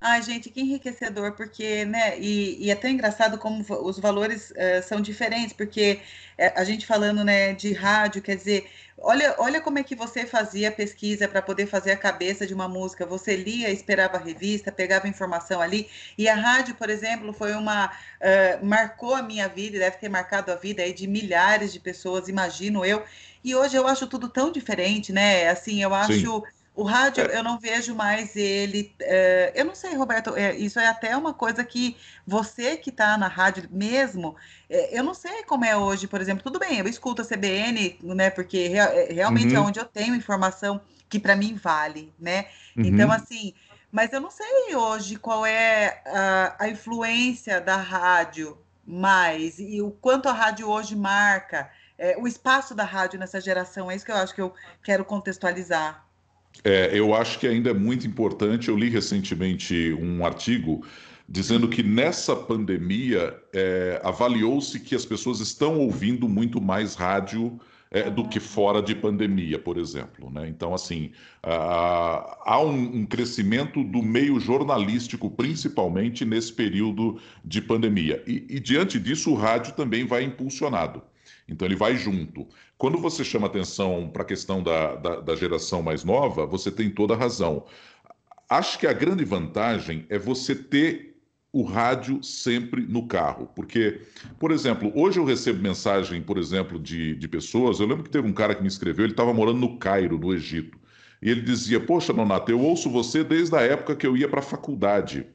Ai, 0.00 0.22
gente, 0.22 0.48
que 0.48 0.60
enriquecedor, 0.60 1.32
porque, 1.32 1.84
né, 1.84 2.16
e, 2.20 2.66
e 2.66 2.70
é 2.70 2.76
tão 2.76 2.88
engraçado 2.88 3.36
como 3.36 3.64
os 3.84 3.98
valores 3.98 4.52
uh, 4.52 4.80
são 4.86 5.00
diferentes, 5.00 5.52
porque 5.52 6.00
uh, 6.38 6.52
a 6.54 6.62
gente 6.62 6.86
falando, 6.86 7.24
né, 7.24 7.52
de 7.52 7.72
rádio, 7.72 8.22
quer 8.22 8.36
dizer, 8.36 8.70
olha, 8.96 9.34
olha 9.38 9.60
como 9.60 9.76
é 9.80 9.82
que 9.82 9.96
você 9.96 10.24
fazia 10.24 10.70
pesquisa 10.70 11.26
para 11.26 11.42
poder 11.42 11.66
fazer 11.66 11.90
a 11.90 11.96
cabeça 11.96 12.46
de 12.46 12.54
uma 12.54 12.68
música, 12.68 13.04
você 13.04 13.34
lia, 13.34 13.70
esperava 13.70 14.18
a 14.18 14.20
revista, 14.20 14.70
pegava 14.70 15.08
informação 15.08 15.60
ali, 15.60 15.90
e 16.16 16.28
a 16.28 16.34
rádio, 16.36 16.76
por 16.76 16.88
exemplo, 16.88 17.32
foi 17.32 17.54
uma, 17.54 17.86
uh, 17.86 18.64
marcou 18.64 19.16
a 19.16 19.22
minha 19.22 19.48
vida, 19.48 19.80
deve 19.80 19.96
ter 19.96 20.08
marcado 20.08 20.52
a 20.52 20.54
vida 20.54 20.80
aí 20.80 20.92
de 20.92 21.08
milhares 21.08 21.72
de 21.72 21.80
pessoas, 21.80 22.28
imagino 22.28 22.84
eu, 22.84 23.02
e 23.42 23.52
hoje 23.52 23.76
eu 23.76 23.86
acho 23.88 24.06
tudo 24.06 24.28
tão 24.28 24.52
diferente, 24.52 25.12
né, 25.12 25.48
assim, 25.48 25.82
eu 25.82 25.92
acho... 25.92 26.40
Sim 26.40 26.57
o 26.78 26.84
rádio, 26.84 27.24
é. 27.24 27.36
eu 27.36 27.42
não 27.42 27.58
vejo 27.58 27.92
mais 27.92 28.36
ele. 28.36 28.94
É, 29.00 29.52
eu 29.56 29.64
não 29.64 29.74
sei, 29.74 29.96
Roberto, 29.96 30.36
é, 30.36 30.54
isso 30.54 30.78
é 30.78 30.86
até 30.86 31.16
uma 31.16 31.34
coisa 31.34 31.64
que 31.64 31.96
você 32.24 32.76
que 32.76 32.90
está 32.90 33.18
na 33.18 33.26
rádio 33.26 33.68
mesmo, 33.68 34.36
é, 34.70 34.96
eu 34.96 35.02
não 35.02 35.12
sei 35.12 35.42
como 35.42 35.64
é 35.64 35.76
hoje, 35.76 36.06
por 36.06 36.20
exemplo. 36.20 36.44
Tudo 36.44 36.60
bem, 36.60 36.78
eu 36.78 36.86
escuto 36.86 37.20
a 37.20 37.24
CBN, 37.24 37.98
né? 38.00 38.30
Porque 38.30 38.70
é, 38.72 39.12
realmente 39.12 39.56
é 39.56 39.58
uhum. 39.58 39.64
é 39.64 39.68
onde 39.68 39.80
eu 39.80 39.84
tenho 39.84 40.14
informação 40.14 40.80
que 41.08 41.18
para 41.18 41.34
mim 41.34 41.56
vale, 41.60 42.14
né? 42.16 42.46
Uhum. 42.76 42.84
Então, 42.84 43.10
assim, 43.10 43.54
mas 43.90 44.12
eu 44.12 44.20
não 44.20 44.30
sei 44.30 44.76
hoje 44.76 45.16
qual 45.16 45.44
é 45.44 46.00
a, 46.06 46.56
a 46.60 46.68
influência 46.68 47.60
da 47.60 47.76
rádio 47.76 48.56
mais 48.86 49.58
e 49.58 49.82
o 49.82 49.90
quanto 49.90 50.28
a 50.28 50.32
rádio 50.32 50.68
hoje 50.68 50.94
marca. 50.94 51.68
É, 51.98 52.16
o 52.16 52.28
espaço 52.28 52.72
da 52.72 52.84
rádio 52.84 53.18
nessa 53.18 53.40
geração, 53.40 53.90
é 53.90 53.96
isso 53.96 54.04
que 54.04 54.12
eu 54.12 54.16
acho 54.16 54.32
que 54.32 54.40
eu 54.40 54.54
quero 54.80 55.04
contextualizar. 55.04 56.06
É, 56.64 56.90
eu 56.92 57.14
acho 57.14 57.38
que 57.38 57.46
ainda 57.46 57.70
é 57.70 57.74
muito 57.74 58.06
importante. 58.06 58.68
Eu 58.68 58.76
li 58.76 58.88
recentemente 58.88 59.92
um 60.00 60.24
artigo 60.24 60.84
dizendo 61.28 61.68
que 61.68 61.82
nessa 61.82 62.34
pandemia 62.34 63.36
é, 63.52 64.00
avaliou-se 64.02 64.80
que 64.80 64.94
as 64.94 65.04
pessoas 65.04 65.40
estão 65.40 65.78
ouvindo 65.78 66.28
muito 66.28 66.60
mais 66.60 66.94
rádio 66.94 67.60
é, 67.90 68.10
do 68.10 68.26
que 68.26 68.40
fora 68.40 68.82
de 68.82 68.94
pandemia, 68.94 69.58
por 69.58 69.78
exemplo. 69.78 70.30
Né? 70.30 70.48
Então, 70.48 70.74
assim, 70.74 71.10
há 71.42 72.60
um, 72.60 73.00
um, 73.00 73.06
crescimento 73.06 73.82
do 73.82 74.02
meio 74.02 74.38
jornalístico, 74.40 75.30
principalmente 75.30 76.24
nesse 76.24 76.52
período 76.52 77.20
de 77.44 77.60
pandemia. 77.60 78.22
E, 78.26 78.44
e 78.48 78.60
diante 78.60 78.98
disso, 78.98 79.30
o 79.30 79.34
rádio 79.34 79.74
também 79.74 80.06
vai 80.06 80.22
impulsionado. 80.22 81.02
Então 81.48 81.66
ele 81.66 81.76
vai 81.76 81.96
junto. 81.96 82.46
Quando 82.76 82.98
você 82.98 83.24
chama 83.24 83.46
atenção 83.46 84.10
para 84.12 84.22
a 84.22 84.26
questão 84.26 84.62
da, 84.62 84.96
da, 84.96 85.20
da, 85.20 85.36
geração 85.36 85.82
mais 85.82 86.04
nova, 86.04 86.46
você 86.46 86.70
tem 86.70 86.90
toda 86.90 87.14
a 87.14 87.16
razão. 87.16 87.64
Acho 88.48 88.78
que 88.78 88.86
a 88.86 88.92
grande 88.92 89.24
vantagem 89.24 90.04
é 90.08 90.18
você 90.18 90.54
ter 90.54 91.16
o 91.52 91.62
rádio 91.62 92.22
sempre 92.22 92.82
no 92.82 93.06
carro. 93.06 93.50
Porque, 93.54 94.02
por 94.38 94.50
exemplo, 94.50 94.92
hoje 94.94 95.18
eu 95.18 95.24
recebo 95.24 95.62
mensagem, 95.62 96.20
por 96.22 96.36
exemplo, 96.36 96.78
de, 96.78 97.14
de 97.14 97.28
pessoas. 97.28 97.80
Eu 97.80 97.86
lembro 97.86 98.04
que 98.04 98.10
teve 98.10 98.28
um 98.28 98.32
cara 98.32 98.54
que 98.54 98.62
me 98.62 98.68
escreveu, 98.68 99.04
ele 99.04 99.12
estava 99.12 99.32
morando 99.32 99.58
no 99.58 99.78
Cairo, 99.78 100.18
no 100.18 100.34
Egito. 100.34 100.78
E 101.22 101.30
ele 101.30 101.40
dizia: 101.40 101.80
Poxa, 101.80 102.12
Nonato, 102.12 102.50
eu 102.50 102.60
ouço 102.60 102.90
você 102.90 103.24
desde 103.24 103.56
a 103.56 103.62
época 103.62 103.96
que 103.96 104.06
eu 104.06 104.16
ia 104.16 104.28
para 104.28 104.40
a 104.40 104.42
faculdade. 104.42 105.26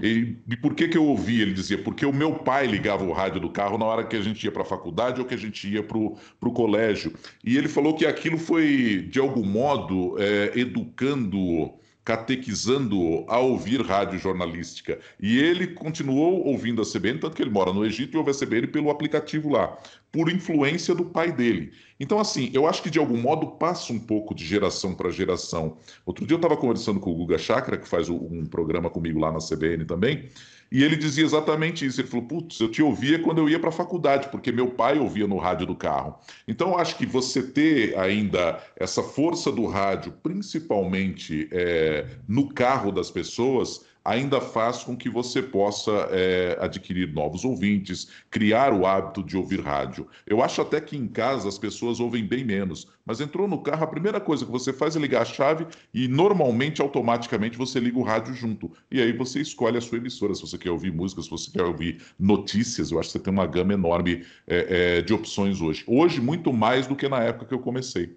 E, 0.00 0.36
e, 0.48 0.56
por 0.56 0.74
que, 0.74 0.88
que 0.88 0.96
eu 0.96 1.04
ouvi? 1.04 1.40
Ele 1.40 1.52
dizia, 1.52 1.78
porque 1.78 2.06
o 2.06 2.12
meu 2.12 2.32
pai 2.34 2.66
ligava 2.66 3.04
o 3.04 3.12
rádio 3.12 3.40
do 3.40 3.50
carro 3.50 3.76
na 3.76 3.84
hora 3.84 4.06
que 4.06 4.16
a 4.16 4.20
gente 4.20 4.44
ia 4.44 4.52
para 4.52 4.62
a 4.62 4.64
faculdade 4.64 5.20
ou 5.20 5.26
que 5.26 5.34
a 5.34 5.38
gente 5.38 5.68
ia 5.68 5.82
para 5.82 5.98
o 5.98 6.52
colégio. 6.52 7.12
E 7.44 7.56
ele 7.56 7.68
falou 7.68 7.94
que 7.94 8.06
aquilo 8.06 8.38
foi, 8.38 9.08
de 9.10 9.18
algum 9.18 9.44
modo, 9.44 10.16
é, 10.18 10.52
educando 10.58 11.72
catequizando 12.08 13.26
a 13.28 13.38
ouvir 13.38 13.82
rádio 13.82 14.18
jornalística. 14.18 14.98
E 15.20 15.38
ele 15.38 15.66
continuou 15.66 16.42
ouvindo 16.46 16.80
a 16.80 16.84
CBN, 16.90 17.18
tanto 17.18 17.36
que 17.36 17.42
ele 17.42 17.50
mora 17.50 17.70
no 17.70 17.84
Egito 17.84 18.14
e 18.14 18.16
ouve 18.16 18.30
a 18.30 18.34
CBN 18.34 18.68
pelo 18.68 18.88
aplicativo 18.88 19.50
lá, 19.50 19.76
por 20.10 20.32
influência 20.32 20.94
do 20.94 21.04
pai 21.04 21.30
dele. 21.30 21.70
Então, 22.00 22.18
assim, 22.18 22.50
eu 22.54 22.66
acho 22.66 22.82
que 22.82 22.88
de 22.88 22.98
algum 22.98 23.18
modo 23.18 23.48
passa 23.58 23.92
um 23.92 23.98
pouco 23.98 24.34
de 24.34 24.42
geração 24.42 24.94
para 24.94 25.10
geração. 25.10 25.76
Outro 26.06 26.26
dia 26.26 26.34
eu 26.34 26.38
estava 26.38 26.56
conversando 26.56 26.98
com 26.98 27.10
o 27.10 27.14
Guga 27.14 27.36
Chakra, 27.36 27.76
que 27.76 27.86
faz 27.86 28.08
um 28.08 28.46
programa 28.46 28.88
comigo 28.88 29.20
lá 29.20 29.30
na 29.30 29.38
CBN 29.38 29.84
também, 29.84 30.30
e 30.70 30.84
ele 30.84 30.96
dizia 30.96 31.24
exatamente 31.24 31.84
isso. 31.86 32.00
Ele 32.00 32.08
falou: 32.08 32.26
Putz, 32.26 32.60
eu 32.60 32.70
te 32.70 32.82
ouvia 32.82 33.18
quando 33.18 33.38
eu 33.38 33.48
ia 33.48 33.58
para 33.58 33.70
a 33.70 33.72
faculdade, 33.72 34.28
porque 34.30 34.52
meu 34.52 34.70
pai 34.70 34.98
ouvia 34.98 35.26
no 35.26 35.38
rádio 35.38 35.66
do 35.66 35.74
carro. 35.74 36.18
Então, 36.46 36.76
acho 36.76 36.96
que 36.96 37.06
você 37.06 37.42
ter 37.42 37.98
ainda 37.98 38.62
essa 38.76 39.02
força 39.02 39.50
do 39.50 39.66
rádio, 39.66 40.12
principalmente 40.22 41.48
é, 41.50 42.06
no 42.26 42.52
carro 42.52 42.92
das 42.92 43.10
pessoas, 43.10 43.86
ainda 44.08 44.40
faz 44.40 44.82
com 44.82 44.96
que 44.96 45.10
você 45.10 45.42
possa 45.42 46.08
é, 46.10 46.56
adquirir 46.60 47.12
novos 47.12 47.44
ouvintes, 47.44 48.08
criar 48.30 48.72
o 48.72 48.86
hábito 48.86 49.22
de 49.22 49.36
ouvir 49.36 49.60
rádio. 49.60 50.08
Eu 50.26 50.42
acho 50.42 50.62
até 50.62 50.80
que 50.80 50.96
em 50.96 51.06
casa 51.06 51.46
as 51.46 51.58
pessoas 51.58 52.00
ouvem 52.00 52.24
bem 52.24 52.42
menos, 52.42 52.88
mas 53.04 53.20
entrou 53.20 53.46
no 53.46 53.62
carro, 53.62 53.84
a 53.84 53.86
primeira 53.86 54.18
coisa 54.18 54.46
que 54.46 54.50
você 54.50 54.72
faz 54.72 54.96
é 54.96 54.98
ligar 54.98 55.22
a 55.22 55.26
chave 55.26 55.66
e 55.92 56.08
normalmente, 56.08 56.80
automaticamente, 56.80 57.58
você 57.58 57.78
liga 57.78 57.98
o 57.98 58.02
rádio 58.02 58.32
junto. 58.34 58.72
E 58.90 59.00
aí 59.00 59.12
você 59.12 59.40
escolhe 59.40 59.76
a 59.76 59.80
sua 59.80 59.98
emissora, 59.98 60.34
se 60.34 60.40
você 60.40 60.56
quer 60.56 60.70
ouvir 60.70 60.90
música, 60.90 61.20
se 61.20 61.28
você 61.28 61.50
quer 61.50 61.62
ouvir 61.62 62.02
notícias. 62.18 62.90
Eu 62.90 62.98
acho 62.98 63.08
que 63.10 63.12
você 63.12 63.24
tem 63.24 63.32
uma 63.32 63.46
gama 63.46 63.74
enorme 63.74 64.24
é, 64.46 64.96
é, 64.98 65.02
de 65.02 65.12
opções 65.12 65.60
hoje. 65.60 65.84
Hoje, 65.86 66.18
muito 66.18 66.50
mais 66.50 66.86
do 66.86 66.96
que 66.96 67.08
na 67.08 67.22
época 67.22 67.44
que 67.44 67.54
eu 67.54 67.60
comecei. 67.60 68.16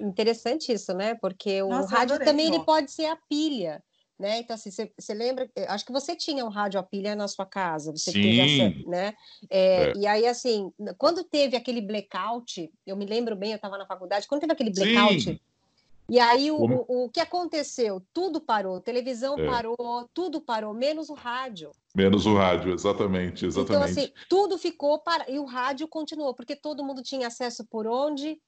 Interessante 0.00 0.72
isso, 0.72 0.92
né? 0.94 1.14
Porque 1.14 1.62
o 1.62 1.68
Nossa, 1.68 1.96
rádio 1.96 2.18
também 2.18 2.46
ele 2.46 2.64
pode 2.64 2.90
ser 2.90 3.06
a 3.06 3.16
pilha. 3.28 3.82
Né? 4.18 4.38
Então, 4.38 4.54
assim, 4.54 4.70
você 4.70 5.12
lembra, 5.12 5.48
eh, 5.54 5.66
acho 5.68 5.84
que 5.84 5.92
você 5.92 6.16
tinha 6.16 6.42
um 6.42 6.48
rádio 6.48 6.80
a 6.80 6.82
pilha 6.82 7.14
na 7.14 7.28
sua 7.28 7.44
casa, 7.44 7.92
você 7.92 8.12
Sim. 8.12 8.22
teve 8.22 8.88
né? 8.88 9.14
É, 9.50 9.90
é. 9.90 9.92
E 9.94 10.06
aí, 10.06 10.26
assim, 10.26 10.72
quando 10.96 11.22
teve 11.22 11.54
aquele 11.54 11.82
blackout, 11.82 12.70
eu 12.86 12.96
me 12.96 13.04
lembro 13.04 13.36
bem, 13.36 13.50
eu 13.50 13.56
estava 13.56 13.76
na 13.76 13.84
faculdade, 13.84 14.26
quando 14.26 14.40
teve 14.40 14.54
aquele 14.54 14.72
blackout, 14.72 15.22
Sim. 15.22 15.40
e 16.08 16.18
aí 16.18 16.50
o, 16.50 16.56
o, 16.56 17.04
o, 17.04 17.08
que 17.10 17.20
aconteceu? 17.20 18.02
Tudo 18.14 18.40
parou, 18.40 18.80
televisão 18.80 19.38
é. 19.38 19.46
parou, 19.46 20.08
tudo 20.14 20.40
parou, 20.40 20.72
menos 20.72 21.10
o 21.10 21.14
rádio. 21.14 21.70
Menos 21.94 22.24
o 22.24 22.34
rádio, 22.34 22.72
exatamente, 22.72 23.44
exatamente. 23.44 23.70
Então, 23.70 23.82
assim, 23.82 24.10
tudo 24.30 24.56
ficou 24.56 24.98
para. 24.98 25.30
E 25.30 25.38
o 25.38 25.44
rádio 25.44 25.86
continuou, 25.86 26.32
porque 26.32 26.56
todo 26.56 26.82
mundo 26.82 27.02
tinha 27.02 27.26
acesso 27.26 27.66
por 27.66 27.86
onde? 27.86 28.40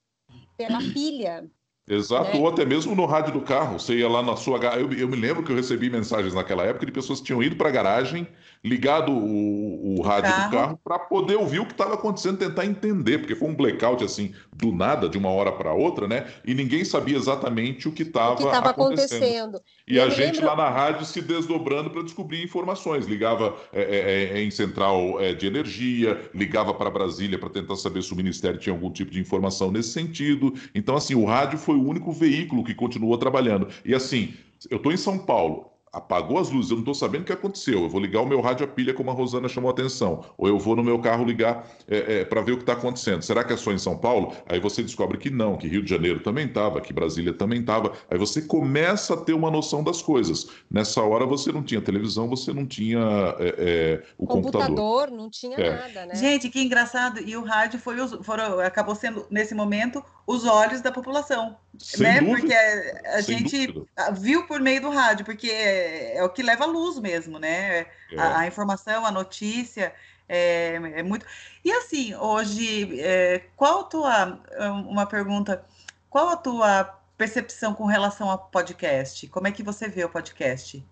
Pela 0.56 0.78
pilha. 0.94 1.46
Exato, 1.88 2.36
né? 2.36 2.38
ou 2.38 2.48
até 2.48 2.64
mesmo 2.64 2.94
no 2.94 3.06
rádio 3.06 3.32
do 3.32 3.40
carro. 3.40 3.78
Você 3.78 3.96
ia 3.96 4.08
lá 4.08 4.22
na 4.22 4.36
sua. 4.36 4.58
Eu, 4.76 4.92
eu 4.92 5.08
me 5.08 5.16
lembro 5.16 5.42
que 5.42 5.50
eu 5.50 5.56
recebi 5.56 5.88
mensagens 5.88 6.34
naquela 6.34 6.64
época 6.64 6.84
de 6.84 6.92
pessoas 6.92 7.20
que 7.20 7.26
tinham 7.26 7.42
ido 7.42 7.56
para 7.56 7.68
a 7.68 7.72
garagem, 7.72 8.28
ligado 8.64 9.12
o, 9.12 9.98
o 9.98 10.02
rádio 10.02 10.30
carro. 10.30 10.50
do 10.50 10.56
carro, 10.56 10.80
para 10.82 10.98
poder 10.98 11.36
ouvir 11.36 11.60
o 11.60 11.66
que 11.66 11.72
estava 11.72 11.94
acontecendo, 11.94 12.38
tentar 12.38 12.66
entender, 12.66 13.18
porque 13.18 13.34
foi 13.34 13.48
um 13.48 13.54
blackout 13.54 14.04
assim, 14.04 14.32
do 14.52 14.72
nada, 14.72 15.08
de 15.08 15.16
uma 15.16 15.30
hora 15.30 15.52
para 15.52 15.72
outra, 15.72 16.08
né? 16.08 16.26
E 16.44 16.54
ninguém 16.54 16.84
sabia 16.84 17.16
exatamente 17.16 17.88
o 17.88 17.92
que 17.92 18.02
estava 18.02 18.34
acontecendo. 18.34 18.66
acontecendo. 18.68 19.60
E, 19.86 19.94
e 19.94 20.00
a 20.00 20.08
gente 20.08 20.40
lembro... 20.40 20.46
lá 20.46 20.56
na 20.56 20.70
rádio 20.70 21.04
se 21.06 21.20
desdobrando 21.20 21.90
para 21.90 22.02
descobrir 22.02 22.42
informações. 22.42 23.06
Ligava 23.06 23.56
é, 23.72 23.82
é, 23.82 24.38
é 24.38 24.42
em 24.42 24.50
central 24.50 25.20
é, 25.20 25.32
de 25.32 25.46
energia, 25.46 26.20
ligava 26.34 26.74
para 26.74 26.90
Brasília 26.90 27.38
para 27.38 27.50
tentar 27.50 27.76
saber 27.76 28.02
se 28.02 28.12
o 28.12 28.16
Ministério 28.16 28.58
tinha 28.58 28.74
algum 28.74 28.90
tipo 28.90 29.10
de 29.10 29.20
informação 29.20 29.70
nesse 29.70 29.90
sentido. 29.90 30.52
Então, 30.74 30.96
assim, 30.96 31.14
o 31.14 31.24
rádio 31.24 31.58
foi 31.58 31.76
o 31.76 31.86
único 31.86 32.12
veículo 32.12 32.64
que 32.64 32.74
continuou 32.74 33.16
trabalhando. 33.16 33.68
E 33.84 33.94
assim, 33.94 34.34
eu 34.70 34.78
estou 34.78 34.92
em 34.92 34.96
São 34.96 35.18
Paulo. 35.18 35.77
Apagou 35.92 36.38
as 36.38 36.50
luzes, 36.50 36.70
eu 36.70 36.76
não 36.76 36.82
estou 36.82 36.94
sabendo 36.94 37.22
o 37.22 37.24
que 37.24 37.32
aconteceu. 37.32 37.82
Eu 37.82 37.88
vou 37.88 38.00
ligar 38.00 38.20
o 38.20 38.26
meu 38.26 38.40
rádio 38.40 38.64
a 38.64 38.68
pilha, 38.68 38.94
como 38.94 39.10
a 39.10 39.14
Rosana 39.14 39.48
chamou 39.48 39.70
a 39.70 39.72
atenção. 39.72 40.24
Ou 40.36 40.48
eu 40.48 40.58
vou 40.58 40.76
no 40.76 40.82
meu 40.82 40.98
carro 40.98 41.24
ligar 41.24 41.66
é, 41.88 42.20
é, 42.20 42.24
para 42.24 42.40
ver 42.40 42.52
o 42.52 42.56
que 42.56 42.62
está 42.62 42.74
acontecendo. 42.74 43.22
Será 43.22 43.44
que 43.44 43.52
é 43.52 43.56
só 43.56 43.72
em 43.72 43.78
São 43.78 43.96
Paulo? 43.96 44.34
Aí 44.46 44.60
você 44.60 44.82
descobre 44.82 45.18
que 45.18 45.30
não, 45.30 45.56
que 45.56 45.68
Rio 45.68 45.82
de 45.82 45.90
Janeiro 45.90 46.20
também 46.20 46.46
estava, 46.46 46.80
que 46.80 46.92
Brasília 46.92 47.32
também 47.32 47.60
estava. 47.60 47.92
Aí 48.10 48.18
você 48.18 48.42
começa 48.42 49.14
a 49.14 49.16
ter 49.16 49.32
uma 49.32 49.50
noção 49.50 49.82
das 49.82 50.02
coisas. 50.02 50.48
Nessa 50.70 51.02
hora 51.02 51.26
você 51.26 51.52
não 51.52 51.62
tinha 51.62 51.80
televisão, 51.80 52.28
você 52.28 52.52
não 52.52 52.66
tinha 52.66 52.98
é, 53.38 53.54
é 53.58 54.02
o 54.16 54.26
computador. 54.26 54.68
computador. 54.68 55.10
não 55.10 55.30
tinha 55.30 55.56
é. 55.58 55.70
nada, 55.70 56.06
né? 56.06 56.14
Gente, 56.14 56.48
que 56.48 56.60
engraçado. 56.60 57.20
E 57.20 57.36
o 57.36 57.44
rádio 57.44 57.78
foi, 57.78 57.96
foram, 58.22 58.60
acabou 58.60 58.94
sendo, 58.94 59.26
nesse 59.30 59.54
momento, 59.54 60.02
os 60.26 60.44
olhos 60.44 60.80
da 60.80 60.92
população. 60.92 61.56
Sem 61.78 62.02
né? 62.02 62.20
Dúvida. 62.20 62.38
Porque 62.40 62.54
a, 62.54 63.14
a 63.16 63.20
gente 63.20 63.66
dúvida. 63.68 64.12
viu 64.12 64.46
por 64.46 64.60
meio 64.60 64.80
do 64.80 64.90
rádio, 64.90 65.24
porque 65.24 65.48
é, 65.78 66.16
é, 66.18 66.24
o 66.24 66.28
que 66.28 66.42
leva 66.42 66.64
a 66.64 66.66
luz 66.66 66.98
mesmo, 66.98 67.38
né? 67.38 67.80
É. 67.80 68.18
A, 68.18 68.40
a, 68.40 68.46
informação, 68.46 69.06
a 69.06 69.10
notícia. 69.10 69.92
É, 70.28 70.74
é, 70.94 71.02
muito. 71.02 71.24
E 71.64 71.72
assim, 71.72 72.14
hoje, 72.14 73.00
é, 73.00 73.42
qual 73.56 73.80
a 73.80 73.84
tua. 73.84 74.40
Uma 74.86 75.06
pergunta. 75.06 75.64
Qual 76.10 76.28
a 76.28 76.36
tua 76.36 76.84
percepção 77.16 77.74
com 77.74 77.84
relação 77.84 78.30
ao 78.30 78.38
podcast? 78.38 79.26
Como 79.28 79.46
é 79.46 79.52
que 79.52 79.62
você 79.62 79.88
vê 79.88 80.04
o 80.04 80.08
podcast? 80.08 80.84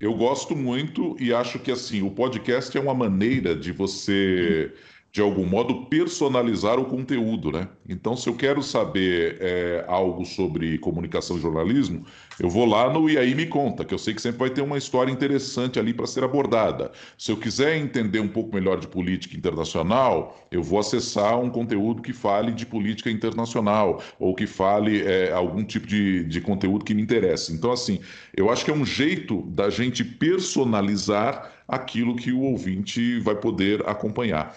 Eu 0.00 0.14
gosto 0.14 0.56
muito 0.56 1.16
e 1.20 1.32
acho 1.32 1.58
que 1.58 1.70
assim, 1.70 2.02
o 2.02 2.10
podcast 2.10 2.76
é 2.76 2.80
uma 2.80 2.94
maneira 2.94 3.54
de 3.54 3.72
você. 3.72 4.72
Hum 4.74 4.93
de 5.14 5.20
algum 5.20 5.46
modo, 5.46 5.86
personalizar 5.86 6.76
o 6.76 6.86
conteúdo, 6.86 7.52
né? 7.52 7.68
Então, 7.88 8.16
se 8.16 8.28
eu 8.28 8.34
quero 8.34 8.60
saber 8.64 9.36
é, 9.40 9.84
algo 9.86 10.24
sobre 10.24 10.76
comunicação 10.78 11.36
e 11.36 11.40
jornalismo, 11.40 12.04
eu 12.40 12.50
vou 12.50 12.66
lá 12.66 12.92
no 12.92 13.08
E 13.08 13.16
aí 13.16 13.32
Me 13.32 13.46
Conta, 13.46 13.84
que 13.84 13.94
eu 13.94 13.98
sei 13.98 14.12
que 14.12 14.20
sempre 14.20 14.40
vai 14.40 14.50
ter 14.50 14.60
uma 14.60 14.76
história 14.76 15.12
interessante 15.12 15.78
ali 15.78 15.94
para 15.94 16.08
ser 16.08 16.24
abordada. 16.24 16.90
Se 17.16 17.30
eu 17.30 17.36
quiser 17.36 17.76
entender 17.76 18.18
um 18.18 18.26
pouco 18.26 18.52
melhor 18.52 18.80
de 18.80 18.88
política 18.88 19.36
internacional, 19.36 20.36
eu 20.50 20.64
vou 20.64 20.80
acessar 20.80 21.38
um 21.38 21.48
conteúdo 21.48 22.02
que 22.02 22.12
fale 22.12 22.50
de 22.50 22.66
política 22.66 23.08
internacional, 23.08 24.02
ou 24.18 24.34
que 24.34 24.48
fale 24.48 25.00
é, 25.02 25.30
algum 25.30 25.62
tipo 25.62 25.86
de, 25.86 26.24
de 26.24 26.40
conteúdo 26.40 26.84
que 26.84 26.92
me 26.92 27.00
interesse. 27.00 27.52
Então, 27.52 27.70
assim, 27.70 28.00
eu 28.36 28.50
acho 28.50 28.64
que 28.64 28.70
é 28.72 28.74
um 28.74 28.84
jeito 28.84 29.42
da 29.42 29.70
gente 29.70 30.02
personalizar 30.02 31.52
aquilo 31.68 32.16
que 32.16 32.32
o 32.32 32.40
ouvinte 32.40 33.20
vai 33.20 33.36
poder 33.36 33.88
acompanhar. 33.88 34.56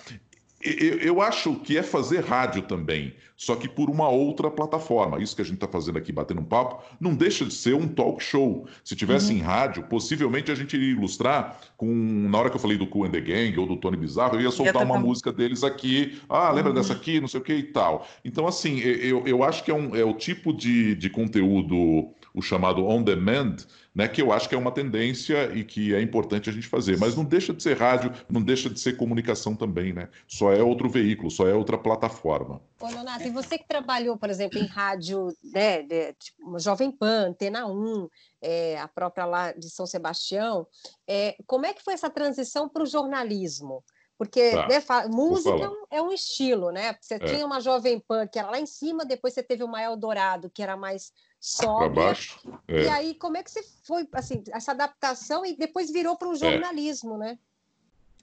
Eu, 0.60 1.22
acho 1.22 1.56
que 1.58 1.78
é 1.78 1.84
fazer 1.84 2.24
rádio 2.24 2.64
também, 2.64 3.14
só 3.36 3.56
que 3.56 3.70
por 3.70 3.92
uma 3.92 4.10
outra 4.10 4.50
plataforma. 4.50 5.22
Isso 5.22 5.36
que 5.36 5.42
a 5.44 5.46
gente 5.46 5.56
está 5.56 5.68
fazendo 5.68 6.00
aqui, 6.00 6.12
batendo 6.12 6.42
um 6.42 6.46
papo, 6.46 6.84
não 7.00 7.14
deixa 7.14 7.46
de 7.46 7.54
ser 7.54 7.76
um 7.76 7.88
talk 7.88 8.24
show. 8.24 8.68
Se 8.84 8.96
tivesse 8.96 9.32
uhum. 9.32 9.38
em 9.38 9.42
rádio, 9.42 9.84
possivelmente 9.84 10.52
a 10.52 10.56
gente 10.56 10.76
iria 10.76 10.94
ilustrar 10.94 11.60
com. 11.78 11.88
Na 11.88 12.40
hora 12.40 12.50
que 12.50 12.56
eu 12.56 12.60
falei 12.60 12.76
do 12.76 12.88
Cool 12.88 13.06
and 13.06 13.12
the 13.12 13.22
Gang 13.22 13.60
ou 13.60 13.68
do 13.68 13.78
Tony 13.78 13.98
Bizarro, 13.98 14.36
eu 14.36 14.42
ia 14.42 14.52
soltar 14.52 14.84
uma 14.84 14.98
música 14.98 15.32
deles 15.32 15.64
aqui. 15.64 16.20
Ah, 16.28 16.50
lembra 16.50 16.72
uhum. 16.72 16.78
dessa 16.78 16.94
aqui? 16.94 17.22
Não 17.22 17.28
sei 17.28 17.40
o 17.40 17.44
que 17.44 17.54
e 17.54 17.64
tal. 17.64 18.08
Então, 18.26 18.48
assim, 18.48 18.80
eu, 18.80 19.28
eu 19.28 19.44
acho 19.44 19.64
que 19.64 19.70
é, 19.70 19.76
um, 19.76 19.96
é 19.96 20.04
o 20.04 20.14
tipo 20.14 20.52
de, 20.52 20.96
de 20.96 21.10
conteúdo, 21.10 22.10
o 22.34 22.42
chamado 22.42 22.84
on 22.84 23.04
demand 23.04 23.58
né, 23.98 24.08
que 24.08 24.22
eu 24.22 24.32
acho 24.32 24.48
que 24.48 24.54
é 24.54 24.58
uma 24.58 24.72
tendência 24.72 25.52
e 25.56 25.64
que 25.64 25.96
é 25.96 26.00
importante 26.00 26.52
a 26.52 26.54
gente 26.54 26.68
fazer. 26.68 27.00
Mas 27.00 27.16
não 27.16 27.26
deixa 27.26 27.52
de 27.52 27.64
ser 27.64 27.76
rádio, 27.76 28.14
não 28.30 28.44
deixa 28.44 28.70
de 28.70 28.80
ser 28.80 28.96
comunicação 28.96 29.56
também, 29.56 29.92
né? 29.92 30.08
Só 30.28 30.54
é 30.54 30.62
outro 30.62 30.88
veículo, 30.88 31.32
só 31.32 31.48
é 31.48 31.54
outra 31.56 31.80
plataforma. 31.80 32.62
Ô, 32.80 32.86
Leonardo, 32.86 33.24
e 33.24 33.32
você 33.32 33.58
que 33.58 33.68
trabalhou, 33.68 34.16
por 34.16 34.30
exemplo, 34.30 34.60
em 34.60 34.68
rádio, 34.68 35.36
né, 35.52 35.82
de, 35.82 36.14
tipo, 36.14 36.60
Jovem 36.60 36.92
Pan, 36.92 37.30
Antena 37.30 37.66
1, 37.66 38.08
é, 38.40 38.80
a 38.80 38.88
própria 38.88 39.26
lá 39.26 39.52
de 39.52 39.68
São 39.68 39.88
Sebastião, 39.88 40.68
é, 41.08 41.36
como 41.48 41.66
é 41.66 41.74
que 41.74 41.84
foi 41.84 41.96
essa 41.96 42.08
transição 42.10 42.70
para 42.70 42.84
o 42.84 42.86
jornalismo? 42.86 43.84
Porque 44.16 44.52
tá, 44.52 44.68
né, 44.68 45.08
música 45.10 45.72
é, 45.90 45.98
é 45.98 46.02
um 46.04 46.12
estilo, 46.12 46.72
né? 46.72 46.96
Você 47.02 47.16
é. 47.16 47.20
tinha 47.20 47.46
uma 47.46 47.60
Jovem 47.60 48.00
Pan 48.00 48.28
que 48.28 48.38
era 48.38 48.52
lá 48.52 48.60
em 48.60 48.66
cima, 48.68 49.04
depois 49.06 49.34
você 49.34 49.42
teve 49.42 49.64
uma 49.64 49.82
Eldorado, 49.82 50.52
que 50.52 50.62
era 50.62 50.78
mais 50.78 51.12
sóbria. 51.40 51.90
baixo. 51.90 52.40
É. 52.68 52.84
E 52.84 52.90
aí, 52.90 53.16
como 53.16 53.38
é 53.38 53.44
que 53.44 53.52
você 53.52 53.64
foi, 53.84 54.08
assim, 54.14 54.44
essa 54.52 54.72
adaptação 54.72 55.46
e 55.46 55.56
depois 55.56 55.92
virou 55.92 56.18
para 56.18 56.30
o 56.30 56.34
é. 56.34 56.38
jornalismo, 56.38 57.18
né? 57.18 57.38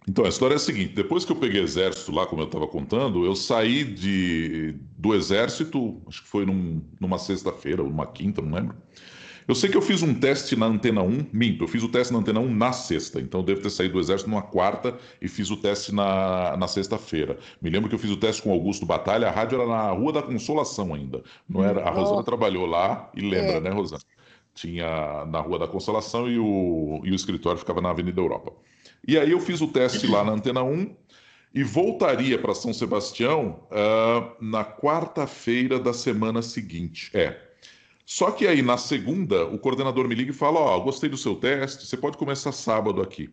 Então, 0.06 0.24
a 0.24 0.28
história 0.28 0.54
é 0.54 0.56
a 0.56 0.60
seguinte: 0.60 0.94
depois 0.94 1.24
que 1.24 1.32
eu 1.32 1.36
peguei 1.36 1.62
exército 1.62 2.12
lá, 2.12 2.26
como 2.26 2.42
eu 2.42 2.46
estava 2.46 2.66
contando, 2.66 3.24
eu 3.24 3.34
saí 3.34 3.84
de, 3.84 4.72
do 4.98 5.14
exército, 5.14 6.02
acho 6.06 6.22
que 6.22 6.28
foi 6.28 6.44
num, 6.44 6.82
numa 7.00 7.18
sexta-feira 7.18 7.82
ou 7.82 7.88
numa 7.88 8.06
quinta, 8.06 8.42
não 8.42 8.52
lembro. 8.52 8.76
Eu 9.46 9.54
sei 9.54 9.68
que 9.68 9.76
eu 9.76 9.82
fiz 9.82 10.02
um 10.02 10.14
teste 10.14 10.56
na 10.56 10.66
Antena 10.66 11.02
1, 11.02 11.26
minto, 11.32 11.64
eu 11.64 11.68
fiz 11.68 11.82
o 11.82 11.88
teste 11.88 12.12
na 12.12 12.20
Antena 12.20 12.40
1 12.40 12.54
na 12.54 12.72
sexta, 12.72 13.20
então 13.20 13.40
eu 13.40 13.44
devo 13.44 13.60
ter 13.60 13.70
saído 13.70 13.94
do 13.94 14.00
Exército 14.00 14.30
numa 14.30 14.42
quarta 14.42 14.96
e 15.20 15.28
fiz 15.28 15.50
o 15.50 15.56
teste 15.56 15.94
na, 15.94 16.56
na 16.56 16.66
sexta-feira. 16.66 17.38
Me 17.60 17.68
lembro 17.68 17.88
que 17.88 17.94
eu 17.94 17.98
fiz 17.98 18.10
o 18.10 18.16
teste 18.16 18.40
com 18.40 18.50
Augusto 18.50 18.86
Batalha, 18.86 19.28
a 19.28 19.30
rádio 19.30 19.60
era 19.60 19.68
na 19.68 19.90
Rua 19.90 20.14
da 20.14 20.22
Consolação 20.22 20.94
ainda. 20.94 21.22
Não 21.48 21.62
era, 21.62 21.82
a 21.82 21.90
Rosana 21.90 22.20
oh. 22.20 22.24
trabalhou 22.24 22.64
lá 22.64 23.10
e 23.14 23.20
lembra, 23.20 23.56
é. 23.56 23.60
né, 23.60 23.70
Rosana? 23.70 24.00
Tinha 24.54 25.26
na 25.26 25.40
Rua 25.40 25.58
da 25.58 25.68
Consolação 25.68 26.30
e 26.30 26.38
o, 26.38 27.02
e 27.04 27.10
o 27.10 27.14
escritório 27.14 27.58
ficava 27.58 27.80
na 27.80 27.90
Avenida 27.90 28.20
Europa. 28.20 28.52
E 29.06 29.18
aí 29.18 29.32
eu 29.32 29.40
fiz 29.40 29.60
o 29.60 29.68
teste 29.68 30.06
lá 30.06 30.24
na 30.24 30.32
Antena 30.32 30.62
1 30.62 30.94
e 31.54 31.62
voltaria 31.62 32.38
para 32.38 32.54
São 32.54 32.72
Sebastião 32.72 33.60
uh, 33.70 34.44
na 34.44 34.64
quarta-feira 34.64 35.78
da 35.78 35.92
semana 35.92 36.42
seguinte. 36.42 37.10
É, 37.14 37.36
só 38.06 38.30
que 38.30 38.46
aí, 38.46 38.62
na 38.62 38.76
segunda, 38.76 39.46
o 39.46 39.58
coordenador 39.58 40.06
me 40.06 40.14
liga 40.14 40.30
e 40.30 40.34
fala: 40.34 40.60
Ó, 40.60 40.76
oh, 40.76 40.82
gostei 40.82 41.08
do 41.08 41.16
seu 41.16 41.34
teste, 41.34 41.86
você 41.86 41.96
pode 41.96 42.16
começar 42.16 42.52
sábado 42.52 43.00
aqui. 43.00 43.30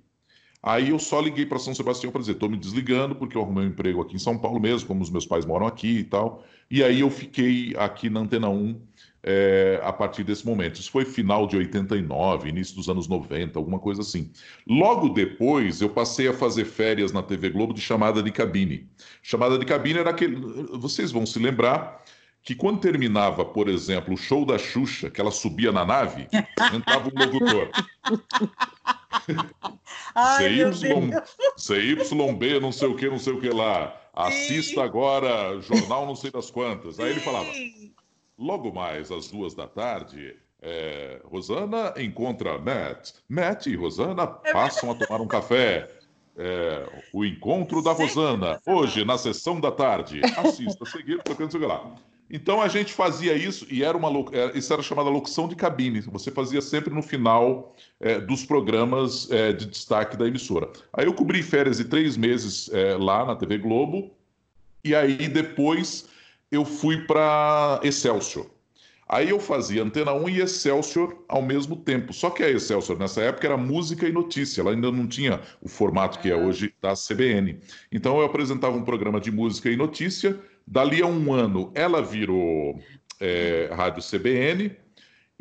Aí 0.64 0.90
eu 0.90 1.00
só 1.00 1.20
liguei 1.20 1.46
para 1.46 1.58
São 1.58 1.74
Sebastião 1.74 2.12
para 2.12 2.22
dizer: 2.22 2.34
estou 2.34 2.50
me 2.50 2.58
desligando, 2.58 3.16
porque 3.16 3.36
eu 3.36 3.42
arrumei 3.42 3.66
um 3.66 3.70
emprego 3.70 4.02
aqui 4.02 4.16
em 4.16 4.20
São 4.20 4.38
Paulo 4.38 4.60
mesmo, 4.60 4.88
como 4.88 5.02
os 5.02 5.10
meus 5.10 5.26
pais 5.26 5.46
moram 5.46 5.66
aqui 5.66 6.00
e 6.00 6.04
tal. 6.04 6.44
E 6.70 6.84
aí 6.84 7.02
eu 7.02 7.10
fiquei 7.10 7.74
aqui 7.78 8.10
na 8.10 8.22
Antena 8.22 8.48
1 8.48 8.80
é, 9.24 9.82
a 9.84 9.92
partir 9.92 10.24
desse 10.24 10.46
momento. 10.46 10.80
Isso 10.80 10.92
foi 10.92 11.04
final 11.04 11.48
de 11.48 11.58
89, 11.58 12.48
início 12.48 12.76
dos 12.76 12.88
anos 12.90 13.08
90, 13.08 13.58
alguma 13.58 13.80
coisa 13.80 14.02
assim. 14.02 14.32
Logo 14.68 15.10
depois, 15.10 15.82
eu 15.82 15.90
passei 15.90 16.28
a 16.28 16.34
fazer 16.34 16.66
férias 16.66 17.12
na 17.12 17.24
TV 17.24 17.50
Globo 17.50 17.74
de 17.74 17.82
chamada 17.82 18.22
de 18.22 18.32
cabine. 18.32 18.88
Chamada 19.22 19.58
de 19.58 19.66
cabine 19.66 20.00
era 20.00 20.12
aquele. 20.12 20.36
Vocês 20.78 21.12
vão 21.12 21.26
se 21.26 21.40
lembrar 21.40 22.04
que 22.44 22.56
quando 22.56 22.80
terminava, 22.80 23.46
por 23.46 23.68
exemplo, 23.68 24.14
o 24.14 24.18
show 24.18 24.46
da 24.46 24.58
Xuxa, 24.58 25.10
que 25.10 25.22
ela 25.22 25.32
subia 25.32 25.72
na 25.72 25.86
nave, 25.86 26.28
entrava 26.74 27.10
um 27.10 27.20
locutor. 27.20 27.70
CY, 30.38 30.72
CYB, 31.58 32.60
não 32.60 32.72
sei 32.72 32.88
o 32.88 32.96
que, 32.96 33.10
não 33.10 33.20
sei 33.20 33.34
o 33.34 33.40
que 33.40 33.50
lá. 33.50 33.96
Assista 34.14 34.84
agora, 34.84 35.60
jornal 35.62 36.06
não 36.06 36.16
sei 36.16 36.32
das 36.32 36.52
quantas. 36.52 37.00
Aí 37.00 37.12
ele 37.12 37.22
falava, 37.22 37.50
logo 38.38 38.74
mais 38.74 39.12
às 39.12 39.28
duas 39.28 39.54
da 39.54 39.68
tarde, 39.68 40.36
é, 40.62 41.22
Rosana 41.24 41.94
encontra 41.98 42.58
Matt. 42.58 43.12
Matt 43.30 43.68
e 43.68 43.76
Rosana 43.76 44.38
é 44.44 44.52
passam 44.52 44.92
a 44.92 44.96
tomar 44.96 45.22
um 45.22 45.28
café. 45.28 45.90
É, 46.38 46.88
o 47.14 47.26
encontro 47.26 47.84
da 47.84 47.92
Rosana, 47.92 48.60
hoje 48.66 49.06
na 49.06 49.18
sessão 49.18 49.60
da 49.60 49.72
tarde. 49.72 50.22
Assista, 50.38 50.86
seguir, 50.86 51.22
tocando, 51.24 51.52
sei 51.52 51.62
lá. 51.62 51.94
Então 52.32 52.62
a 52.62 52.70
gente 52.70 52.94
fazia 52.94 53.36
isso 53.36 53.68
e 53.70 53.84
era 53.84 53.98
uma 53.98 54.10
é, 54.32 54.58
isso 54.58 54.72
era 54.72 54.82
chamada 54.82 55.10
locução 55.10 55.50
de 55.50 55.56
cabine. 55.56 56.00
Você 56.00 56.32
fazia 56.32 56.62
sempre 56.62 56.94
no 56.94 57.02
final 57.02 57.76
é, 58.00 58.20
dos 58.20 58.46
programas 58.46 59.30
é, 59.30 59.52
de 59.52 59.66
destaque 59.66 60.16
da 60.16 60.26
emissora. 60.26 60.70
Aí 60.94 61.06
eu 61.06 61.14
cobri 61.14 61.44
férias 61.44 61.78
de 61.78 61.86
três 61.86 62.16
meses 62.16 62.70
é, 62.72 62.96
lá 62.96 63.26
na 63.26 63.36
TV 63.36 63.58
Globo 63.58 64.12
e 64.84 64.96
aí 64.96 65.28
depois 65.28 66.08
eu 66.50 66.64
fui 66.64 67.06
para 67.06 67.82
Excelsior. 67.84 68.46
Aí 69.12 69.30
eu 69.30 69.42
fazia 69.42 69.84
Antena 69.84 70.14
1 70.14 70.30
e 70.30 70.40
Excelsior 70.40 71.18
ao 71.28 71.42
mesmo 71.42 71.76
tempo. 71.76 72.14
Só 72.14 72.30
que 72.30 72.44
a 72.44 72.50
Excelsior 72.50 72.98
nessa 72.98 73.22
época 73.22 73.46
era 73.46 73.58
música 73.58 74.08
e 74.08 74.12
notícia, 74.12 74.62
ela 74.62 74.72
ainda 74.72 74.90
não 74.90 75.06
tinha 75.06 75.42
o 75.62 75.68
formato 75.68 76.18
que 76.20 76.32
é 76.32 76.36
hoje 76.36 76.74
da 76.82 76.94
CBN. 76.94 77.60
Então 77.92 78.18
eu 78.20 78.26
apresentava 78.26 78.78
um 78.78 78.86
programa 78.86 79.20
de 79.20 79.30
música 79.30 79.70
e 79.70 79.76
notícia 79.76 80.40
Dali 80.68 81.02
a 81.02 81.06
um 81.06 81.34
ano, 81.34 81.72
ela 81.76 82.02
virou 82.02 82.80
é, 83.20 83.70
Rádio 83.74 84.04
CBN 84.04 84.76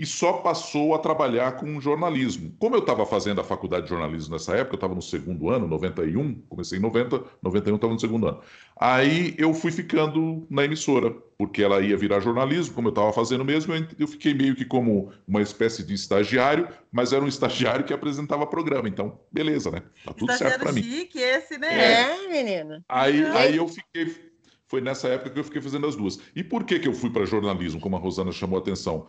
e 0.01 0.07
só 0.07 0.33
passou 0.33 0.95
a 0.95 0.99
trabalhar 0.99 1.53
com 1.57 1.79
jornalismo. 1.79 2.55
Como 2.59 2.75
eu 2.75 2.81
estava 2.81 3.05
fazendo 3.05 3.39
a 3.43 3.45
faculdade 3.45 3.83
de 3.83 3.91
jornalismo 3.91 4.33
nessa 4.33 4.57
época, 4.57 4.73
eu 4.73 4.79
estava 4.79 4.95
no 4.95 5.03
segundo 5.03 5.51
ano, 5.51 5.69
91, 5.69 6.37
comecei 6.49 6.79
em 6.79 6.81
90, 6.81 7.23
91 7.43 7.75
estava 7.75 7.93
no 7.93 8.01
segundo 8.01 8.27
ano. 8.27 8.41
Aí 8.81 9.35
eu 9.37 9.53
fui 9.53 9.71
ficando 9.71 10.47
na 10.49 10.65
emissora, 10.65 11.11
porque 11.37 11.63
ela 11.63 11.83
ia 11.83 11.99
virar 11.99 12.21
jornalismo, 12.21 12.75
como 12.75 12.89
eu 12.89 12.93
estava 12.93 13.13
fazendo 13.13 13.45
mesmo, 13.45 13.75
eu 13.99 14.09
fiquei 14.09 14.33
meio 14.33 14.57
que 14.57 14.65
como 14.65 15.13
uma 15.29 15.43
espécie 15.43 15.83
de 15.83 15.93
estagiário, 15.93 16.67
mas 16.91 17.13
era 17.13 17.23
um 17.23 17.29
estagiário 17.29 17.85
que 17.85 17.93
apresentava 17.93 18.47
programa, 18.47 18.89
então 18.89 19.21
beleza, 19.31 19.71
né? 19.71 19.83
Tá 20.03 20.15
tudo 20.15 20.33
certo 20.33 20.61
para 20.61 20.73
mim. 20.73 20.83
chique 20.83 21.19
esse, 21.19 21.59
né? 21.59 21.69
É, 21.69 22.29
menina. 22.29 22.83
Aí, 22.89 23.23
aí 23.23 23.57
eu 23.59 23.69
fiquei 23.69 24.30
foi 24.71 24.81
nessa 24.81 25.09
época 25.09 25.31
que 25.31 25.39
eu 25.41 25.43
fiquei 25.43 25.61
fazendo 25.61 25.85
as 25.85 25.97
duas. 25.97 26.21
E 26.35 26.45
por 26.45 26.63
que, 26.63 26.79
que 26.79 26.87
eu 26.87 26.95
fui 26.95 27.11
para 27.11 27.27
jornalismo, 27.27 27.81
como 27.81 27.97
a 27.97 27.99
Rosana 27.99 28.31
chamou 28.31 28.57
a 28.57 28.63
atenção? 28.63 29.09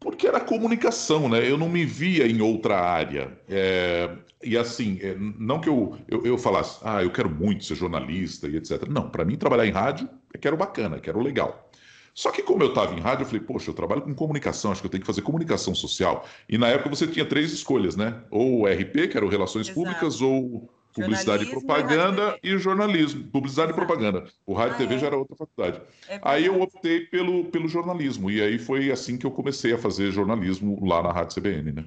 Porque 0.00 0.26
era 0.26 0.40
comunicação, 0.40 1.28
né? 1.28 1.48
Eu 1.48 1.56
não 1.56 1.68
me 1.68 1.84
via 1.84 2.26
em 2.26 2.40
outra 2.40 2.80
área. 2.80 3.38
É, 3.48 4.10
e 4.42 4.58
assim, 4.58 4.98
é, 5.00 5.14
não 5.16 5.60
que 5.60 5.68
eu, 5.68 5.96
eu, 6.08 6.26
eu, 6.26 6.36
falasse, 6.36 6.80
ah, 6.82 7.04
eu 7.04 7.10
quero 7.12 7.30
muito 7.30 7.64
ser 7.64 7.76
jornalista 7.76 8.48
e 8.48 8.56
etc. 8.56 8.88
Não, 8.88 9.08
para 9.08 9.24
mim 9.24 9.36
trabalhar 9.36 9.64
em 9.64 9.70
rádio 9.70 10.08
é 10.34 10.38
que 10.38 10.48
era 10.48 10.56
bacana, 10.56 10.98
que 10.98 11.08
era 11.08 11.18
legal. 11.20 11.70
Só 12.12 12.32
que 12.32 12.42
como 12.42 12.64
eu 12.64 12.70
estava 12.70 12.92
em 12.92 13.00
rádio, 13.00 13.22
eu 13.22 13.26
falei, 13.26 13.42
poxa, 13.42 13.70
eu 13.70 13.74
trabalho 13.74 14.02
com 14.02 14.12
comunicação, 14.12 14.72
acho 14.72 14.80
que 14.80 14.88
eu 14.88 14.90
tenho 14.90 15.02
que 15.02 15.06
fazer 15.06 15.22
comunicação 15.22 15.72
social. 15.72 16.26
E 16.48 16.58
na 16.58 16.66
época 16.66 16.90
você 16.90 17.06
tinha 17.06 17.24
três 17.24 17.52
escolhas, 17.52 17.94
né? 17.94 18.24
Ou 18.28 18.62
o 18.62 18.66
RP, 18.66 19.06
que 19.08 19.16
era 19.16 19.24
o 19.24 19.28
Relações 19.28 19.68
Exato. 19.68 19.80
Públicas, 19.80 20.20
ou 20.20 20.68
Publicidade 20.92 21.44
e 21.44 21.50
propaganda 21.50 22.38
e, 22.42 22.50
e, 22.50 22.58
jornalismo. 22.58 23.24
Publicidade 23.28 23.72
Exato. 23.72 23.82
e 23.82 23.86
propaganda. 23.86 24.30
O 24.44 24.52
rádio 24.52 24.72
e 24.72 24.74
ah, 24.74 24.78
TV 24.78 24.94
é? 24.94 24.98
já 24.98 25.06
era 25.06 25.16
outra 25.16 25.36
faculdade. 25.36 25.80
É 26.08 26.18
aí 26.22 26.46
eu 26.46 26.60
optei 26.60 27.00
pelo, 27.00 27.44
pelo 27.44 27.68
jornalismo. 27.68 28.30
E 28.30 28.42
aí 28.42 28.58
foi 28.58 28.90
assim 28.90 29.16
que 29.16 29.26
eu 29.26 29.30
comecei 29.30 29.72
a 29.72 29.78
fazer 29.78 30.10
jornalismo 30.10 30.84
lá 30.84 31.02
na 31.02 31.12
Rádio 31.12 31.40
CBN, 31.40 31.72
né? 31.72 31.84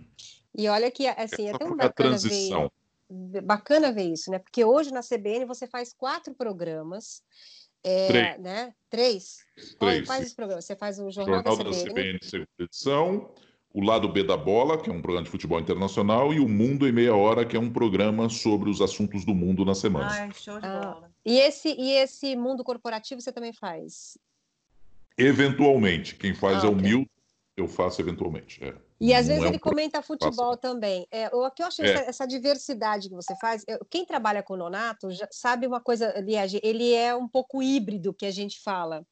E 0.55 0.67
olha 0.67 0.89
que 0.89 1.07
assim, 1.07 1.49
é 1.49 1.57
tão 1.57 1.75
bacana 1.75 1.91
transição. 1.91 2.71
ver, 3.09 3.41
bacana 3.41 3.91
ver 3.91 4.03
isso, 4.03 4.31
né? 4.31 4.39
Porque 4.39 4.63
hoje 4.63 4.91
na 4.91 5.01
CBN 5.01 5.45
você 5.45 5.67
faz 5.67 5.93
quatro 5.93 6.33
programas. 6.33 7.21
É, 7.83 8.07
Três. 8.07 8.39
Né? 8.39 8.73
Três. 8.89 9.37
Três. 9.77 10.07
Quais 10.07 10.27
os 10.27 10.33
programas? 10.33 10.63
Você 10.63 10.75
faz 10.75 10.99
o 10.99 11.11
Jornal, 11.11 11.43
Jornal 11.43 11.57
da 11.57 11.71
CBN. 11.71 11.83
Da 11.83 11.91
CBN 11.91 12.19
segunda 12.21 12.47
edição 12.59 13.31
o 13.73 13.81
Lado 13.81 14.07
B 14.07 14.23
da 14.23 14.37
Bola, 14.37 14.77
que 14.77 14.89
é 14.89 14.93
um 14.93 15.01
programa 15.01 15.25
de 15.25 15.31
futebol 15.31 15.59
internacional, 15.59 16.31
e 16.31 16.39
o 16.39 16.47
Mundo 16.47 16.87
em 16.87 16.91
Meia 16.91 17.15
Hora, 17.15 17.43
que 17.43 17.57
é 17.57 17.59
um 17.59 17.71
programa 17.73 18.29
sobre 18.29 18.69
os 18.69 18.81
assuntos 18.81 19.25
do 19.25 19.33
mundo 19.33 19.65
na 19.65 19.73
semana. 19.73 20.09
Ai, 20.11 20.31
show 20.31 20.59
de 20.59 20.67
ah, 20.67 20.79
bola. 20.79 21.11
E 21.25 21.39
esse, 21.39 21.69
e 21.69 21.91
esse 21.93 22.35
mundo 22.35 22.63
corporativo 22.63 23.19
você 23.19 23.31
também 23.31 23.51
faz? 23.51 24.15
Eventualmente. 25.17 26.15
Quem 26.15 26.35
faz 26.35 26.63
ah, 26.63 26.67
é 26.67 26.69
o 26.69 26.75
Milton, 26.75 27.09
eu 27.57 27.67
faço 27.67 27.99
eventualmente. 27.99 28.63
É. 28.63 28.75
E 29.01 29.11
às 29.11 29.27
vezes 29.27 29.43
é 29.43 29.47
ele 29.47 29.59
comenta 29.59 30.03
futebol 30.03 30.55
também. 30.55 31.07
É, 31.11 31.27
o 31.35 31.49
que 31.49 31.63
eu 31.63 31.67
acho 31.67 31.81
é. 31.81 31.91
essa, 31.91 32.09
essa, 32.09 32.27
diversidade 32.27 33.09
que 33.09 33.15
você 33.15 33.35
faz, 33.37 33.63
eu, 33.67 33.79
quem 33.89 34.05
trabalha 34.05 34.43
com 34.43 34.53
o 34.53 34.57
Nonato 34.57 35.11
já 35.11 35.27
sabe 35.31 35.65
uma 35.65 35.81
coisa, 35.81 36.13
Liege, 36.21 36.59
ele 36.63 36.93
é 36.93 37.15
um 37.15 37.27
pouco 37.27 37.61
híbrido 37.63 38.13
que 38.13 38.25
a 38.25 38.31
gente 38.31 38.61
fala. 38.61 39.03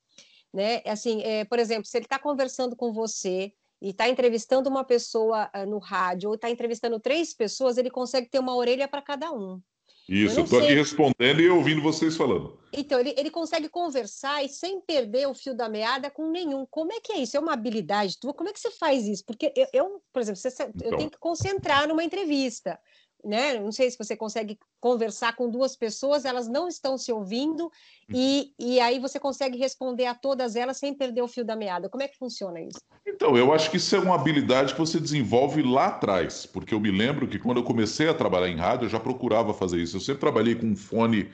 Né? 0.54 0.82
Assim, 0.86 1.24
é, 1.24 1.46
por 1.46 1.58
exemplo, 1.58 1.86
se 1.86 1.98
ele 1.98 2.06
está 2.06 2.20
conversando 2.20 2.76
com 2.76 2.94
você, 2.94 3.54
e 3.82 3.90
está 3.90 4.08
entrevistando 4.08 4.70
uma 4.70 4.84
pessoa 4.84 5.50
uh, 5.56 5.66
no 5.66 5.80
rádio 5.80 6.30
ou 6.30 6.36
está 6.36 6.50
entrevistando 6.50 7.00
três 7.00 7.34
pessoas, 7.34 7.78
ele 7.78 7.90
consegue 7.90 8.30
ter 8.30 8.40
uma 8.40 8.56
orelha 8.56 8.88
para 8.88 9.02
cada 9.02 9.32
um. 9.32 9.60
Isso, 10.08 10.40
eu 10.40 10.44
estou 10.44 10.60
aqui 10.60 10.74
respondendo 10.74 11.40
e 11.40 11.50
ouvindo 11.50 11.82
vocês 11.82 12.18
falando. 12.18 12.60
Então, 12.74 13.00
ele, 13.00 13.14
ele 13.18 13.30
consegue 13.30 13.70
conversar 13.70 14.44
e 14.44 14.50
sem 14.50 14.82
perder 14.82 15.28
o 15.28 15.34
fio 15.34 15.56
da 15.56 15.70
meada 15.70 16.10
com 16.10 16.30
nenhum. 16.30 16.66
Como 16.70 16.92
é 16.92 17.00
que 17.00 17.14
é 17.14 17.18
isso? 17.20 17.38
É 17.38 17.40
uma 17.40 17.54
habilidade 17.54 18.20
tua? 18.20 18.34
Como 18.34 18.50
é 18.50 18.54
que 18.54 18.60
você 18.60 18.72
faz 18.72 19.08
isso? 19.08 19.24
Porque 19.26 19.54
eu, 19.56 19.68
eu 19.72 20.04
por 20.12 20.22
exemplo, 20.22 20.42
você, 20.42 20.50
então. 20.64 20.92
eu 20.92 20.98
tenho 20.98 21.10
que 21.10 21.18
concentrar 21.18 21.88
numa 21.88 22.04
entrevista 22.04 22.78
né? 23.24 23.60
Não 23.60 23.72
sei 23.72 23.90
se 23.90 23.98
você 23.98 24.16
consegue 24.16 24.58
conversar 24.80 25.36
com 25.36 25.50
duas 25.50 25.76
pessoas, 25.76 26.26
elas 26.26 26.48
não 26.48 26.68
estão 26.68 26.98
se 26.98 27.12
ouvindo, 27.12 27.66
uhum. 27.66 27.72
e, 28.14 28.54
e 28.60 28.80
aí 28.80 29.00
você 29.00 29.20
consegue 29.20 29.58
responder 29.58 30.06
a 30.06 30.16
todas 30.16 30.56
elas 30.56 30.78
sem 30.78 30.94
perder 30.94 31.22
o 31.22 31.28
fio 31.28 31.46
da 31.46 31.56
meada. 31.56 31.90
Como 31.90 32.04
é 32.04 32.08
que 32.08 32.18
funciona 32.18 32.60
isso? 32.62 32.80
Então, 33.06 33.38
eu 33.38 33.54
acho 33.54 33.70
que 33.70 33.78
isso 33.78 33.96
é 33.96 34.00
uma 34.00 34.16
habilidade 34.16 34.74
que 34.74 34.80
você 34.80 35.00
desenvolve 35.00 35.62
lá 35.62 35.88
atrás, 35.88 36.46
porque 36.46 36.74
eu 36.74 36.80
me 36.80 36.92
lembro 36.92 37.28
que 37.28 37.40
quando 37.40 37.58
eu 37.58 37.64
comecei 37.64 38.10
a 38.10 38.14
trabalhar 38.14 38.50
em 38.50 38.58
rádio, 38.58 38.86
eu 38.86 38.90
já 38.90 39.00
procurava 39.00 39.54
fazer 39.54 39.80
isso. 39.82 39.98
Eu 39.98 40.02
sempre 40.02 40.22
trabalhei 40.22 40.56
com 40.56 40.68
um 40.68 40.76
fone 40.76 41.30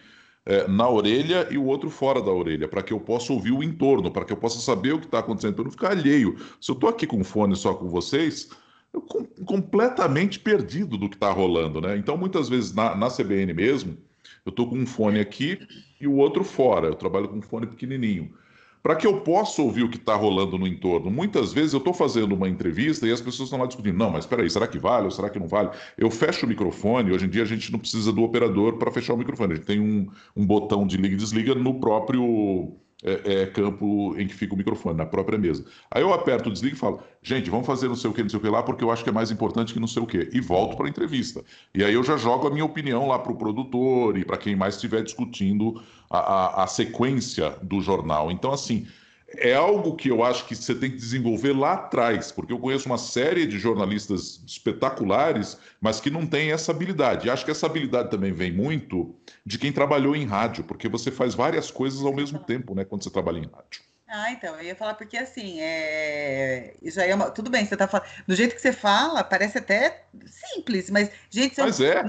é, 0.45 0.67
na 0.67 0.89
orelha 0.89 1.47
e 1.52 1.58
o 1.58 1.65
outro 1.65 1.89
fora 1.89 2.21
da 2.21 2.32
orelha, 2.32 2.67
para 2.67 2.82
que 2.82 2.93
eu 2.93 3.00
possa 3.00 3.34
ouvir 3.34 3.52
o 3.52 3.62
entorno, 3.62 4.10
para 4.10 4.23
que 4.23 4.32
eu 4.32 4.38
possa 4.38 4.60
saber 4.60 4.93
o 4.93 5.00
que 5.00 5.06
está 5.06 5.19
acontecendo, 5.19 5.56
para 5.56 5.65
não 5.65 5.71
ficar 5.71 5.91
alheio. 5.91 6.38
Se 6.62 6.71
eu 6.71 6.76
estou 6.76 6.89
aqui 6.89 7.06
com 7.06 7.17
um 7.17 7.23
fone 7.23 7.56
só 7.56 7.73
com 7.73 7.89
vocês 7.89 8.50
com, 8.91 9.26
completamente 9.45 10.39
perdido 10.39 10.97
do 10.97 11.10
que 11.10 11.15
está 11.15 11.32
rolando, 11.32 11.82
né? 11.82 11.97
Então, 11.97 12.17
muitas 12.17 12.50
vezes 12.50 12.73
na, 12.73 12.95
na 12.95 13.10
CBN 13.10 13.54
mesmo, 13.54 13.97
eu 14.45 14.50
estou 14.50 14.69
com 14.69 14.78
um 14.78 14.86
fone 14.86 15.19
aqui 15.19 15.60
e 16.00 16.08
o 16.08 16.15
outro 16.15 16.43
fora. 16.43 16.88
Eu 16.88 16.95
trabalho 16.95 17.28
com 17.28 17.38
um 17.38 17.41
fone 17.41 17.67
pequenininho. 17.67 18.34
Para 18.82 18.95
que 18.95 19.06
eu 19.06 19.19
possa 19.21 19.62
ouvir 19.62 19.84
o 19.84 19.89
que 19.89 19.97
está 19.97 20.15
rolando 20.15 20.58
no 20.58 20.65
entorno. 20.65 21.12
Muitas 21.12 21.52
vezes 21.52 21.73
eu 21.73 21.80
estou 21.80 21.93
fazendo 21.93 22.34
uma 22.36 22.47
entrevista 22.47 23.06
e 23.06 23.12
as 23.12 23.19
pessoas 23.19 23.47
estão 23.47 23.60
lá 23.60 23.65
discutindo. 23.65 23.97
Não, 23.97 24.10
mas 24.10 24.23
espera 24.23 24.43
aí, 24.43 24.50
será 24.50 24.65
que 24.67 24.80
vale 24.80 25.06
ou 25.06 25.12
será 25.12 25.30
que 25.30 25.39
não 25.39 25.47
vale? 25.47 25.71
Eu 25.97 26.10
fecho 26.10 26.45
o 26.45 26.50
microfone. 26.50 27.12
Hoje 27.12 27.26
em 27.26 27.30
dia 27.30 27.43
a 27.43 27.45
gente 27.45 27.71
não 27.71 27.80
precisa 27.80 28.13
do 28.13 28.23
operador 28.23 28.78
para 28.78 28.91
fechar 28.91 29.13
o 29.13 29.17
microfone. 29.17 29.54
A 29.54 29.56
gente 29.58 29.65
tem 29.65 29.80
um, 29.82 30.10
um 30.36 30.45
botão 30.45 30.88
de 30.88 30.95
liga 30.95 31.15
e 31.15 31.17
desliga 31.17 31.54
no 31.54 31.80
próprio 31.80 32.78
é, 33.03 33.41
é, 33.41 33.45
campo 33.45 34.15
em 34.17 34.27
que 34.27 34.33
fica 34.33 34.53
o 34.53 34.57
microfone, 34.57 34.97
na 34.97 35.05
própria 35.05 35.38
mesa. 35.38 35.63
Aí 35.91 36.01
eu 36.01 36.13
aperto 36.13 36.49
o 36.49 36.51
desligue 36.51 36.75
e 36.75 36.79
falo, 36.79 37.01
gente, 37.21 37.49
vamos 37.49 37.67
fazer 37.67 37.88
não 37.88 37.95
sei 37.95 38.10
o 38.10 38.13
que, 38.13 38.23
não 38.23 38.29
sei 38.29 38.39
o 38.39 38.41
que 38.41 38.49
lá, 38.49 38.63
porque 38.63 38.83
eu 38.83 38.91
acho 38.91 39.03
que 39.03 39.10
é 39.10 39.13
mais 39.13 39.29
importante 39.29 39.73
que 39.73 39.79
não 39.79 39.88
sei 39.88 40.01
o 40.01 40.07
que. 40.07 40.29
E 40.33 40.39
volto 40.39 40.75
para 40.75 40.88
a 40.88 40.89
entrevista. 40.89 41.43
E 41.75 41.83
aí 41.83 41.93
eu 41.93 42.03
já 42.03 42.17
jogo 42.17 42.47
a 42.47 42.49
minha 42.49 42.65
opinião 42.65 43.07
lá 43.07 43.19
para 43.19 43.31
o 43.31 43.36
produtor 43.36 44.17
e 44.17 44.25
para 44.25 44.38
quem 44.38 44.55
mais 44.55 44.75
estiver 44.75 45.03
discutindo 45.03 45.81
a, 46.10 46.19
a, 46.19 46.63
a 46.63 46.67
sequência 46.67 47.51
do 47.62 47.81
jornal. 47.81 48.31
Então, 48.31 48.51
assim, 48.51 48.88
é 49.35 49.53
algo 49.53 49.95
que 49.95 50.09
eu 50.09 50.23
acho 50.23 50.45
que 50.45 50.55
você 50.55 50.73
tem 50.73 50.89
que 50.89 50.97
desenvolver 50.97 51.53
lá 51.53 51.73
atrás, 51.73 52.31
porque 52.31 52.53
eu 52.53 52.59
conheço 52.59 52.87
uma 52.87 52.97
série 52.97 53.45
de 53.45 53.59
jornalistas 53.59 54.41
espetaculares, 54.45 55.57
mas 55.81 55.99
que 55.99 56.09
não 56.09 56.25
têm 56.25 56.51
essa 56.51 56.71
habilidade. 56.71 57.27
E 57.27 57.29
acho 57.29 57.43
que 57.43 57.51
essa 57.51 57.65
habilidade 57.65 58.09
também 58.09 58.31
vem 58.31 58.53
muito 58.53 59.15
de 59.45 59.59
quem 59.59 59.71
trabalhou 59.71 60.15
em 60.15 60.25
rádio, 60.25 60.63
porque 60.63 60.87
você 60.87 61.11
faz 61.11 61.35
várias 61.35 61.69
coisas 61.69 62.03
ao 62.03 62.13
mesmo 62.13 62.39
tempo, 62.39 62.73
né, 62.73 62.85
quando 62.85 63.03
você 63.03 63.09
trabalha 63.09 63.39
em 63.39 63.47
rádio. 63.47 63.87
Ah, 64.10 64.32
então, 64.32 64.56
eu 64.56 64.63
ia 64.63 64.76
falar 64.76 64.93
porque 64.93 65.17
assim, 65.17 65.60
é... 65.60 66.74
já 66.84 67.06
é 67.06 67.13
uma... 67.13 67.30
tudo 67.30 67.50
bem, 67.50 67.65
você 67.65 67.76
tá 67.76 67.88
falando. 67.89 68.08
Do 68.26 68.36
jeito 68.36 68.56
que 68.56 68.62
você 68.62 68.72
fala, 68.72 69.22
parece 69.22 69.58
até 69.58 70.06
simples, 70.26 70.89
mas, 70.89 71.12
gente, 71.30 71.56
você... 71.56 71.62
mas 71.62 71.82
é. 71.82 72.04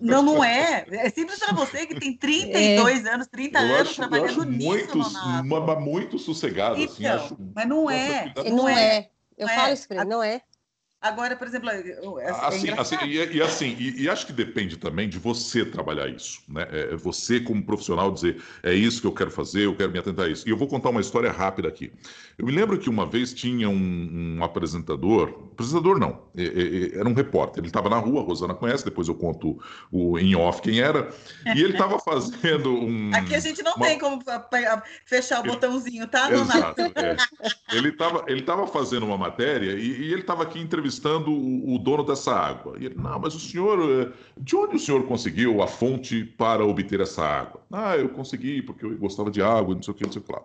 Não, 0.00 0.22
não 0.22 0.42
é. 0.42 0.86
É 0.88 1.10
simples 1.10 1.38
para 1.38 1.54
você 1.54 1.86
que 1.86 2.00
tem 2.00 2.16
32 2.16 3.04
é. 3.04 3.10
anos, 3.12 3.26
30 3.26 3.58
eu 3.58 3.74
anos 3.74 3.80
acho, 3.88 3.96
trabalhando 3.96 4.26
eu 4.26 4.30
acho 4.30 4.44
nisso, 4.44 4.66
muito, 4.66 5.80
muito 5.80 6.18
sossegado, 6.18 6.76
assim, 6.76 6.84
então, 6.84 7.14
assim, 7.14 7.24
acho... 7.26 7.36
Mas 7.54 7.68
não 7.68 7.90
é. 7.90 8.32
Não 8.50 8.68
é. 8.68 9.10
Eu 9.36 9.46
não 9.46 9.54
falo 9.54 9.68
é. 9.68 9.72
isso 9.74 9.88
para 9.88 9.96
ele, 9.98 10.10
não 10.10 10.22
é. 10.22 10.40
Agora, 11.04 11.36
por 11.36 11.46
exemplo, 11.46 11.68
é, 11.68 12.30
assim, 12.30 12.70
assim 12.70 12.96
e, 13.04 13.36
e, 13.36 13.42
assim, 13.42 13.76
e, 13.78 14.04
e, 14.04 14.08
acho 14.08 14.24
que 14.24 14.32
depende 14.32 14.78
também 14.78 15.06
de 15.06 15.18
você 15.18 15.62
trabalhar 15.62 16.08
isso, 16.08 16.40
né? 16.48 16.66
É, 16.72 16.94
é 16.94 16.96
você 16.96 17.38
como 17.38 17.62
profissional 17.62 18.10
dizer 18.10 18.42
é 18.62 18.72
isso 18.72 19.02
que 19.02 19.06
eu 19.06 19.12
quero 19.12 19.30
fazer, 19.30 19.66
eu 19.66 19.76
quero 19.76 19.92
me 19.92 19.98
atentar 19.98 20.24
a 20.24 20.28
isso. 20.30 20.48
E 20.48 20.50
eu 20.50 20.56
vou 20.56 20.66
contar 20.66 20.88
uma 20.88 21.02
história 21.02 21.30
rápida 21.30 21.68
aqui. 21.68 21.92
Eu 22.38 22.46
me 22.46 22.52
lembro 22.52 22.78
que 22.78 22.88
uma 22.88 23.04
vez 23.04 23.34
tinha 23.34 23.68
um, 23.68 24.36
um 24.38 24.42
apresentador, 24.42 25.28
apresentador 25.52 25.98
não, 25.98 26.22
é, 26.34 26.42
é, 26.42 26.98
era 26.98 27.06
um 27.06 27.12
repórter. 27.12 27.60
Ele 27.60 27.66
estava 27.66 27.90
na 27.90 27.98
rua, 27.98 28.22
a 28.22 28.24
Rosana 28.24 28.54
conhece, 28.54 28.82
depois 28.82 29.06
eu 29.06 29.14
conto 29.14 29.62
o 29.92 30.18
em 30.18 30.34
off 30.34 30.62
quem 30.62 30.80
era. 30.80 31.10
E 31.54 31.62
ele 31.62 31.74
estava 31.74 31.98
fazendo 32.00 32.72
um. 32.74 33.10
Aqui 33.14 33.34
a 33.34 33.40
gente 33.40 33.62
não 33.62 33.74
uma... 33.74 33.86
tem 33.86 33.98
como 33.98 34.22
fechar 35.04 35.40
o 35.40 35.42
botãozinho, 35.42 36.08
tá? 36.08 36.32
Exato. 36.32 36.80
É. 36.80 37.16
Ele 37.76 37.90
estava 37.90 38.24
ele 38.26 38.40
tava 38.40 38.66
fazendo 38.66 39.04
uma 39.04 39.18
matéria 39.18 39.72
e, 39.72 39.86
e 39.86 40.12
ele 40.12 40.22
estava 40.22 40.42
aqui 40.42 40.58
entrevistando 40.58 40.93
entrevistando 40.94 41.30
o, 41.30 41.74
o, 41.74 41.78
dono 41.78 42.04
dessa 42.04 42.32
água. 42.32 42.76
E 42.78 42.86
ele, 42.86 42.94
não, 42.94 43.18
mas 43.18 43.34
o 43.34 43.40
senhor, 43.40 43.78
eh, 43.80 44.12
de 44.38 44.56
onde 44.56 44.76
o 44.76 44.78
senhor 44.78 45.04
conseguiu 45.04 45.62
a 45.62 45.66
fonte 45.66 46.24
para 46.24 46.64
obter 46.64 47.00
essa 47.00 47.22
água? 47.22 47.60
Ah, 47.72 47.96
eu 47.96 48.08
consegui 48.08 48.62
porque 48.62 48.84
eu 48.84 48.96
gostava 48.96 49.30
de 49.30 49.42
água, 49.42 49.74
não 49.74 49.82
sei 49.82 49.92
o 49.92 49.96
que, 49.96 50.04
não 50.04 50.12
sei 50.12 50.22
o 50.22 50.24
que 50.24 50.32
lá. 50.32 50.42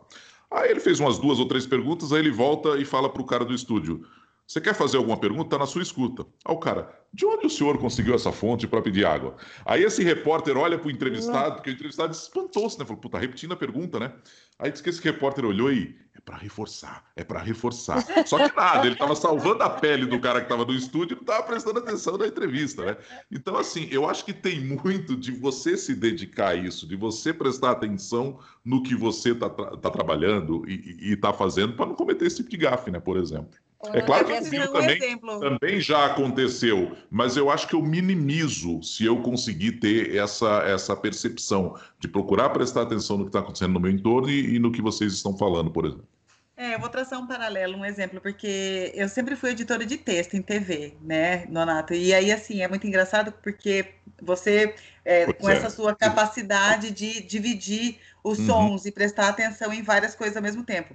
Aí 0.52 0.72
ele 0.72 0.80
fez 0.80 1.00
umas 1.00 1.20
duas 1.20 1.40
ou 1.40 1.48
três 1.48 1.68
perguntas, 1.68 2.12
aí 2.12 2.20
ele 2.20 2.32
volta 2.32 2.78
e 2.78 2.86
fala 2.86 3.10
para 3.10 3.22
o 3.22 3.26
cara 3.26 3.46
do 3.46 3.54
estúdio: 3.54 4.04
Você 4.50 4.60
quer 4.60 4.74
fazer 4.74 4.98
alguma 4.98 5.16
pergunta? 5.16 5.44
Está 5.44 5.60
na 5.60 5.68
sua 5.68 5.84
escuta. 5.84 6.26
Aí 6.44 6.56
o 6.56 6.58
cara, 6.58 6.92
de 7.14 7.24
onde 7.24 7.46
o 7.46 7.50
senhor 7.52 7.78
conseguiu 7.78 8.16
essa 8.16 8.32
fonte 8.32 8.66
para 8.66 8.82
pedir 8.82 9.06
água? 9.06 9.36
Aí 9.64 9.84
esse 9.84 10.04
repórter 10.04 10.58
olha 10.58 10.76
para 10.76 10.88
o 10.88 10.92
entrevistado, 10.92 11.58
porque 11.58 11.70
o 11.70 11.74
entrevistado 11.74 12.12
espantou-se, 12.12 12.80
né? 12.80 12.84
Falou, 12.84 13.00
puta, 13.00 13.20
repetindo 13.20 13.54
a 13.54 13.56
pergunta, 13.56 14.00
né? 14.00 14.12
Aí 14.58 14.72
disse 14.72 14.82
que 14.82 14.90
esse 14.90 15.04
repórter 15.04 15.46
olhou 15.46 15.72
e 15.72 15.96
é 16.16 16.20
para 16.20 16.36
reforçar, 16.36 17.06
é 17.16 17.24
para 17.24 17.40
reforçar. 17.40 18.04
Só 18.26 18.50
que 18.50 18.56
nada, 18.58 18.88
ele 18.88 18.96
estava 18.96 19.16
salvando 19.16 19.62
a 19.62 19.70
pele 19.70 20.08
do 20.08 20.20
cara 20.20 20.40
que 20.40 20.46
estava 20.46 20.66
no 20.66 20.74
estúdio 20.74 21.14
e 21.14 21.18
não 21.18 21.22
estava 21.22 21.44
prestando 21.44 21.78
atenção 21.78 22.18
na 22.18 22.26
entrevista, 22.26 22.84
né? 22.84 22.98
Então, 23.32 23.56
assim, 23.56 23.88
eu 23.92 24.10
acho 24.10 24.26
que 24.26 24.34
tem 24.34 24.60
muito 24.60 25.16
de 25.16 25.32
você 25.32 25.78
se 25.78 25.94
dedicar 25.94 26.50
a 26.50 26.56
isso, 26.56 26.88
de 26.88 26.96
você 26.96 27.32
prestar 27.32 27.70
atenção 27.70 28.40
no 28.66 28.82
que 28.82 28.96
você 28.96 29.30
está 29.30 29.48
tá 29.48 29.92
trabalhando 29.92 30.68
e 30.68 31.14
está 31.14 31.32
fazendo 31.32 31.74
para 31.74 31.86
não 31.86 31.94
cometer 31.94 32.26
esse 32.26 32.38
tipo 32.38 32.50
de 32.50 32.58
gafe, 32.58 32.90
né? 32.90 33.00
Por 33.00 33.16
exemplo. 33.16 33.52
É 33.94 34.02
claro 34.02 34.26
que 34.26 34.38
comigo 34.42 34.74
também, 34.74 35.00
também 35.40 35.80
já 35.80 36.06
aconteceu, 36.06 36.98
mas 37.10 37.38
eu 37.38 37.50
acho 37.50 37.66
que 37.66 37.74
eu 37.74 37.82
minimizo 37.82 38.84
se 38.84 39.06
eu 39.06 39.22
conseguir 39.22 39.80
ter 39.80 40.18
essa, 40.18 40.64
essa 40.64 40.96
percepção 40.98 41.80
de 41.98 42.10
procurar 42.10 42.50
prestar 42.50 42.82
atenção 42.82 43.18
no 43.18 43.24
que 43.24 43.30
está 43.30 43.40
acontecendo 43.40 43.74
no 43.74 43.80
meu 43.80 43.90
entorno 43.90 44.30
e, 44.30 44.56
e 44.56 44.60
no 44.60 44.70
que 44.70 44.82
vocês 44.82 45.14
estão 45.14 45.38
falando, 45.38 45.72
por 45.72 45.86
exemplo. 45.86 46.06
É, 46.60 46.76
eu 46.76 46.80
vou 46.80 46.90
traçar 46.90 47.18
um 47.18 47.26
paralelo, 47.26 47.78
um 47.78 47.86
exemplo, 47.86 48.20
porque 48.20 48.92
eu 48.94 49.08
sempre 49.08 49.34
fui 49.38 49.52
editora 49.52 49.86
de 49.86 49.96
texto 49.96 50.34
em 50.34 50.42
TV, 50.42 50.94
né, 51.02 51.46
Donato? 51.46 51.94
E 51.94 52.14
aí, 52.14 52.34
assim, 52.34 52.62
é 52.62 52.68
muito 52.68 52.86
engraçado 52.86 53.32
porque 53.32 53.94
você, 54.22 54.76
é, 55.06 55.32
com 55.32 55.50
é. 55.50 55.56
essa 55.56 55.70
sua 55.70 55.96
capacidade 55.96 56.92
de 56.92 57.22
dividir 57.22 57.98
os 58.22 58.40
uhum. 58.40 58.46
sons 58.46 58.86
e 58.86 58.92
prestar 58.92 59.30
atenção 59.30 59.72
em 59.72 59.82
várias 59.82 60.16
coisas 60.16 60.36
ao 60.36 60.44
mesmo 60.44 60.62
tempo. 60.66 60.94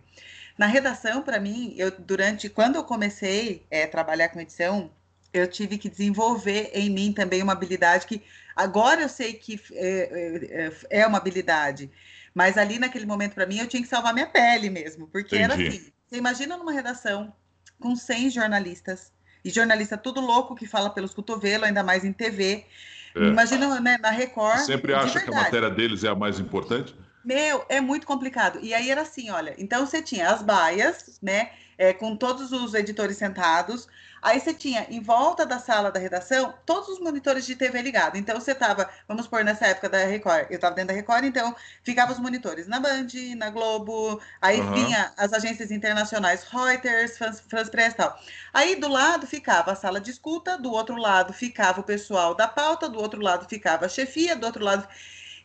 Na 0.58 0.66
redação, 0.66 1.22
para 1.22 1.40
mim, 1.40 1.74
eu 1.78 1.90
durante 1.90 2.50
quando 2.50 2.76
eu 2.76 2.84
comecei 2.84 3.64
a 3.72 3.76
é, 3.76 3.86
trabalhar 3.86 4.28
com 4.28 4.40
edição, 4.40 4.90
eu 5.32 5.48
tive 5.48 5.78
que 5.78 5.88
desenvolver 5.88 6.72
em 6.74 6.90
mim 6.90 7.10
também 7.10 7.42
uma 7.42 7.54
habilidade 7.54 8.06
que 8.06 8.22
agora 8.54 9.00
eu 9.00 9.08
sei 9.08 9.32
que 9.32 9.58
é, 9.72 10.70
é, 10.90 11.00
é 11.00 11.06
uma 11.06 11.16
habilidade, 11.16 11.90
mas 12.34 12.58
ali 12.58 12.78
naquele 12.78 13.06
momento 13.06 13.34
para 13.34 13.46
mim 13.46 13.58
eu 13.58 13.68
tinha 13.68 13.82
que 13.82 13.88
salvar 13.88 14.12
minha 14.12 14.26
pele 14.26 14.68
mesmo, 14.68 15.06
porque 15.06 15.36
Entendi. 15.36 15.62
era 15.62 15.68
assim. 15.68 15.92
Você 16.06 16.16
imagina 16.16 16.56
numa 16.56 16.72
redação 16.72 17.32
com 17.78 17.94
100 17.94 18.30
jornalistas 18.30 19.12
e 19.44 19.50
jornalista 19.50 19.96
tudo 19.96 20.20
louco 20.20 20.54
que 20.54 20.66
fala 20.66 20.90
pelos 20.90 21.14
cotovelos, 21.14 21.66
ainda 21.66 21.82
mais 21.82 22.04
em 22.04 22.12
TV. 22.12 22.66
É. 23.14 23.26
Imagina 23.26 23.80
né, 23.80 23.98
na 24.00 24.10
Record. 24.10 24.58
Você 24.58 24.72
sempre 24.72 24.94
acha 24.94 25.20
que 25.20 25.30
a 25.30 25.34
matéria 25.34 25.70
deles 25.70 26.02
é 26.02 26.08
a 26.08 26.14
mais 26.14 26.40
importante? 26.40 26.96
Meu, 27.24 27.64
é 27.68 27.80
muito 27.80 28.06
complicado. 28.06 28.58
E 28.60 28.74
aí 28.74 28.90
era 28.90 29.02
assim, 29.02 29.30
olha, 29.30 29.54
então 29.56 29.86
você 29.86 30.02
tinha 30.02 30.30
as 30.30 30.42
baias, 30.42 31.18
né? 31.22 31.50
É, 31.76 31.92
com 31.92 32.16
todos 32.16 32.52
os 32.52 32.74
editores 32.74 33.16
sentados. 33.16 33.88
Aí 34.24 34.40
você 34.40 34.54
tinha 34.54 34.86
em 34.88 35.02
volta 35.02 35.44
da 35.44 35.58
sala 35.58 35.92
da 35.92 36.00
redação 36.00 36.54
todos 36.64 36.88
os 36.88 36.98
monitores 36.98 37.44
de 37.44 37.54
TV 37.54 37.82
ligados. 37.82 38.18
Então 38.18 38.40
você 38.40 38.52
estava, 38.52 38.88
vamos 39.06 39.26
pôr 39.26 39.44
nessa 39.44 39.66
época 39.66 39.86
da 39.86 39.98
Record, 39.98 40.46
eu 40.48 40.54
estava 40.54 40.74
dentro 40.74 40.88
da 40.88 40.94
Record, 40.94 41.24
então 41.26 41.54
ficava 41.82 42.10
os 42.10 42.18
monitores 42.18 42.66
na 42.66 42.80
Band, 42.80 43.08
na 43.36 43.50
Globo, 43.50 44.18
aí 44.40 44.62
uhum. 44.62 44.72
vinha 44.72 45.12
as 45.18 45.34
agências 45.34 45.70
internacionais 45.70 46.42
Reuters, 46.44 47.18
France, 47.18 47.42
France 47.46 47.70
Press 47.70 47.92
e 47.92 47.96
tal. 47.96 48.18
Aí 48.54 48.76
do 48.76 48.88
lado 48.88 49.26
ficava 49.26 49.72
a 49.72 49.76
sala 49.76 50.00
de 50.00 50.10
escuta, 50.10 50.56
do 50.56 50.72
outro 50.72 50.96
lado 50.96 51.34
ficava 51.34 51.82
o 51.82 51.84
pessoal 51.84 52.34
da 52.34 52.48
pauta, 52.48 52.88
do 52.88 52.98
outro 52.98 53.20
lado 53.20 53.46
ficava 53.46 53.84
a 53.84 53.90
chefia, 53.90 54.34
do 54.34 54.46
outro 54.46 54.64
lado. 54.64 54.88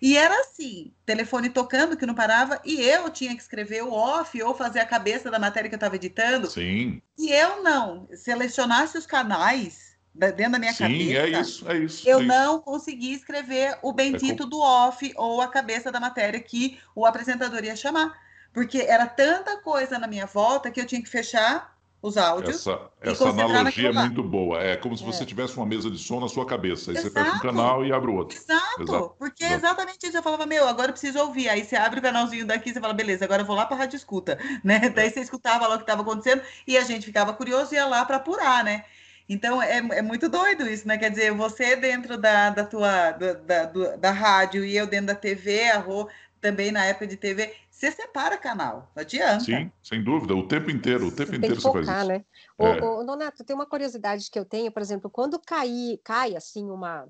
E 0.01 0.15
era 0.17 0.39
assim, 0.41 0.93
telefone 1.05 1.49
tocando 1.49 1.97
que 1.97 2.05
não 2.05 2.15
parava, 2.15 2.61
e 2.63 2.81
eu 2.81 3.09
tinha 3.09 3.35
que 3.35 3.41
escrever 3.41 3.83
o 3.83 3.91
off 3.91 4.41
ou 4.41 4.55
fazer 4.55 4.79
a 4.79 4.85
cabeça 4.85 5.29
da 5.29 5.37
matéria 5.39 5.69
que 5.69 5.75
eu 5.75 5.77
estava 5.77 5.95
editando. 5.95 6.47
Sim. 6.47 7.01
E 7.17 7.31
eu 7.31 7.61
não 7.61 8.07
selecionasse 8.13 8.97
os 8.97 9.05
canais 9.05 9.97
dentro 10.13 10.53
da 10.53 10.59
minha 10.59 10.73
Sim, 10.73 10.83
cabeça. 10.83 11.03
Sim, 11.03 11.15
é 11.15 11.29
isso, 11.29 11.69
é 11.71 11.77
isso. 11.77 12.09
Eu 12.09 12.19
é 12.19 12.23
não 12.23 12.55
isso. 12.55 12.63
consegui 12.63 13.13
escrever 13.13 13.77
o 13.81 13.91
bendito 13.93 14.43
é 14.43 14.45
do 14.45 14.59
off 14.59 15.13
ou 15.15 15.41
a 15.41 15.47
cabeça 15.49 15.91
da 15.91 15.99
matéria 15.99 16.39
que 16.39 16.79
o 16.95 17.05
apresentador 17.05 17.63
ia 17.63 17.75
chamar. 17.75 18.17
Porque 18.53 18.79
era 18.79 19.05
tanta 19.05 19.57
coisa 19.61 19.99
na 19.99 20.07
minha 20.07 20.25
volta 20.25 20.71
que 20.71 20.81
eu 20.81 20.85
tinha 20.85 21.01
que 21.01 21.09
fechar 21.09 21.77
os 22.01 22.17
áudios. 22.17 22.55
Essa, 22.55 22.79
essa 23.01 23.29
analogia 23.29 23.89
é 23.89 23.91
muito 23.91 24.23
boa. 24.23 24.61
É 24.61 24.77
como 24.77 24.97
se 24.97 25.03
você 25.03 25.23
é. 25.23 25.25
tivesse 25.25 25.57
uma 25.57 25.65
mesa 25.65 25.89
de 25.91 25.97
som 25.97 26.19
na 26.19 26.29
sua 26.29 26.45
cabeça. 26.45 26.91
Aí 26.91 26.97
Exato. 26.97 27.13
você 27.13 27.19
fecha 27.23 27.35
um 27.35 27.39
canal 27.39 27.85
e 27.85 27.91
abre 27.91 28.09
o 28.09 28.15
outro. 28.15 28.37
Exato. 28.37 28.81
Exato. 28.81 29.15
Porque 29.19 29.43
é 29.43 29.53
exatamente 29.53 30.07
isso. 30.07 30.17
Eu 30.17 30.23
falava, 30.23 30.45
meu, 30.45 30.67
agora 30.67 30.89
eu 30.89 30.93
preciso 30.93 31.19
ouvir. 31.19 31.49
Aí 31.49 31.63
você 31.63 31.75
abre 31.75 31.99
o 31.99 32.01
canalzinho 32.01 32.45
daqui 32.45 32.69
e 32.69 32.73
você 32.73 32.79
fala, 32.79 32.93
beleza, 32.93 33.25
agora 33.25 33.41
eu 33.41 33.45
vou 33.45 33.55
lá 33.55 33.65
para 33.65 33.75
a 33.75 33.79
rádio 33.79 33.97
escuta. 33.97 34.37
Né? 34.63 34.81
É. 34.83 34.89
Daí 34.89 35.09
você 35.09 35.21
escutava 35.21 35.67
lá 35.67 35.75
o 35.75 35.77
que 35.77 35.83
estava 35.83 36.01
acontecendo 36.01 36.41
e 36.67 36.77
a 36.77 36.81
gente 36.81 37.05
ficava 37.05 37.33
curioso 37.33 37.73
e 37.73 37.75
ia 37.75 37.85
lá 37.85 38.03
para 38.03 38.17
apurar, 38.17 38.63
né? 38.63 38.83
Então 39.27 39.61
é, 39.61 39.77
é 39.77 40.01
muito 40.01 40.27
doido 40.27 40.67
isso, 40.67 40.87
né? 40.87 40.97
Quer 40.97 41.11
dizer, 41.11 41.31
você 41.31 41.75
dentro 41.75 42.17
da, 42.17 42.49
da 42.49 42.65
tua 42.65 43.11
da, 43.11 43.33
da, 43.33 43.95
da 43.95 44.11
rádio 44.11 44.65
e 44.65 44.75
eu 44.75 44.87
dentro 44.87 45.07
da 45.07 45.15
TV, 45.15 45.69
a 45.69 45.77
Rô 45.77 46.09
também 46.41 46.71
na 46.71 46.85
época 46.85 47.05
de 47.07 47.15
TV, 47.15 47.53
você 47.79 47.91
separa 47.93 48.37
canal, 48.37 48.91
não 48.93 49.01
adianta. 49.01 49.39
Sim, 49.39 49.71
sem 49.81 50.03
dúvida, 50.03 50.35
o 50.35 50.45
tempo 50.45 50.69
inteiro, 50.69 51.07
o 51.07 51.11
tempo 51.15 51.31
você 51.31 51.37
inteiro 51.37 51.61
focar, 51.61 51.81
você 51.81 51.85
faz 51.85 51.99
isso. 51.99 52.07
Né? 52.09 52.25
É. 52.59 52.83
Ô, 52.83 53.03
Donato, 53.05 53.43
tem 53.45 53.55
uma 53.55 53.65
curiosidade 53.65 54.29
que 54.29 54.37
eu 54.37 54.43
tenho, 54.43 54.69
por 54.69 54.81
exemplo, 54.81 55.09
quando 55.09 55.39
cai, 55.39 55.97
cai 56.03 56.35
assim 56.35 56.69
uma. 56.69 57.07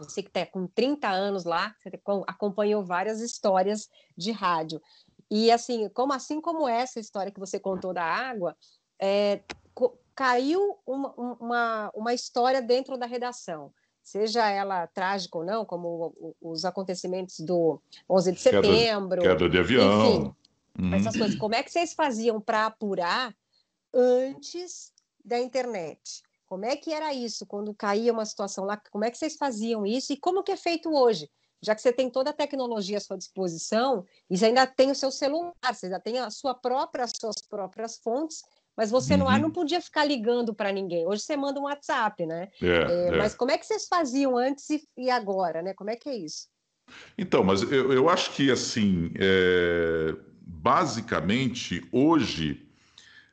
Você 0.00 0.20
que 0.20 0.28
está 0.28 0.44
com 0.44 0.66
30 0.66 1.08
anos 1.08 1.44
lá, 1.44 1.76
você 1.80 2.00
acompanhou 2.26 2.84
várias 2.84 3.20
histórias 3.20 3.88
de 4.16 4.32
rádio. 4.32 4.82
E 5.30 5.52
assim, 5.52 5.88
como 5.90 6.12
assim 6.12 6.40
como 6.40 6.66
essa 6.68 6.98
história 6.98 7.30
que 7.30 7.38
você 7.38 7.60
contou 7.60 7.94
da 7.94 8.02
água, 8.02 8.56
é, 9.00 9.42
caiu 10.12 10.76
uma, 10.84 11.14
uma, 11.14 11.92
uma 11.94 12.12
história 12.12 12.60
dentro 12.60 12.98
da 12.98 13.06
redação 13.06 13.72
seja 14.04 14.46
ela 14.48 14.86
trágica 14.86 15.38
ou 15.38 15.44
não, 15.44 15.64
como 15.64 16.14
os 16.40 16.64
acontecimentos 16.66 17.40
do 17.40 17.80
11 18.08 18.32
de 18.32 18.40
setembro. 18.40 19.22
Queda, 19.22 19.36
queda 19.36 19.48
de 19.48 19.58
avião. 19.58 20.06
Enfim, 20.06 20.34
uhum. 20.78 20.94
essas 20.94 21.16
coisas. 21.16 21.38
Como 21.38 21.54
é 21.54 21.62
que 21.62 21.72
vocês 21.72 21.94
faziam 21.94 22.38
para 22.38 22.66
apurar 22.66 23.34
antes 23.92 24.92
da 25.24 25.40
internet? 25.40 26.22
Como 26.46 26.66
é 26.66 26.76
que 26.76 26.92
era 26.92 27.14
isso 27.14 27.46
quando 27.46 27.74
caía 27.74 28.12
uma 28.12 28.26
situação 28.26 28.66
lá? 28.66 28.76
Como 28.76 29.04
é 29.04 29.10
que 29.10 29.16
vocês 29.16 29.36
faziam 29.36 29.86
isso 29.86 30.12
e 30.12 30.16
como 30.18 30.42
que 30.42 30.52
é 30.52 30.56
feito 30.56 30.94
hoje? 30.94 31.30
Já 31.62 31.74
que 31.74 31.80
você 31.80 31.90
tem 31.90 32.10
toda 32.10 32.28
a 32.28 32.34
tecnologia 32.34 32.98
à 32.98 33.00
sua 33.00 33.16
disposição, 33.16 34.04
e 34.28 34.36
você 34.36 34.46
ainda 34.46 34.66
tem 34.66 34.90
o 34.90 34.94
seu 34.94 35.10
celular, 35.10 35.54
você 35.72 35.86
ainda 35.86 35.98
tem 35.98 36.18
a 36.18 36.28
sua 36.28 36.54
própria, 36.54 37.04
as 37.04 37.12
suas 37.18 37.36
próprias 37.40 37.96
fontes 37.96 38.42
mas 38.76 38.90
você 38.90 39.14
uhum. 39.14 39.20
no 39.20 39.28
ar 39.28 39.40
não 39.40 39.50
podia 39.50 39.80
ficar 39.80 40.04
ligando 40.04 40.54
para 40.54 40.72
ninguém. 40.72 41.06
Hoje 41.06 41.22
você 41.22 41.36
manda 41.36 41.60
um 41.60 41.64
WhatsApp, 41.64 42.26
né? 42.26 42.48
É, 42.60 42.66
é, 42.66 43.08
é. 43.08 43.16
Mas 43.16 43.34
como 43.34 43.50
é 43.50 43.58
que 43.58 43.66
vocês 43.66 43.86
faziam 43.86 44.36
antes 44.36 44.68
e, 44.70 44.82
e, 44.96 45.10
agora, 45.10 45.62
né? 45.62 45.74
Como 45.74 45.90
é 45.90 45.96
que 45.96 46.08
é 46.08 46.16
isso? 46.16 46.48
Então, 47.16 47.42
mas 47.42 47.62
eu, 47.62 47.92
eu 47.92 48.08
acho 48.08 48.32
que 48.32 48.50
assim, 48.50 49.12
é, 49.18 50.14
basicamente 50.40 51.86
hoje 51.92 52.66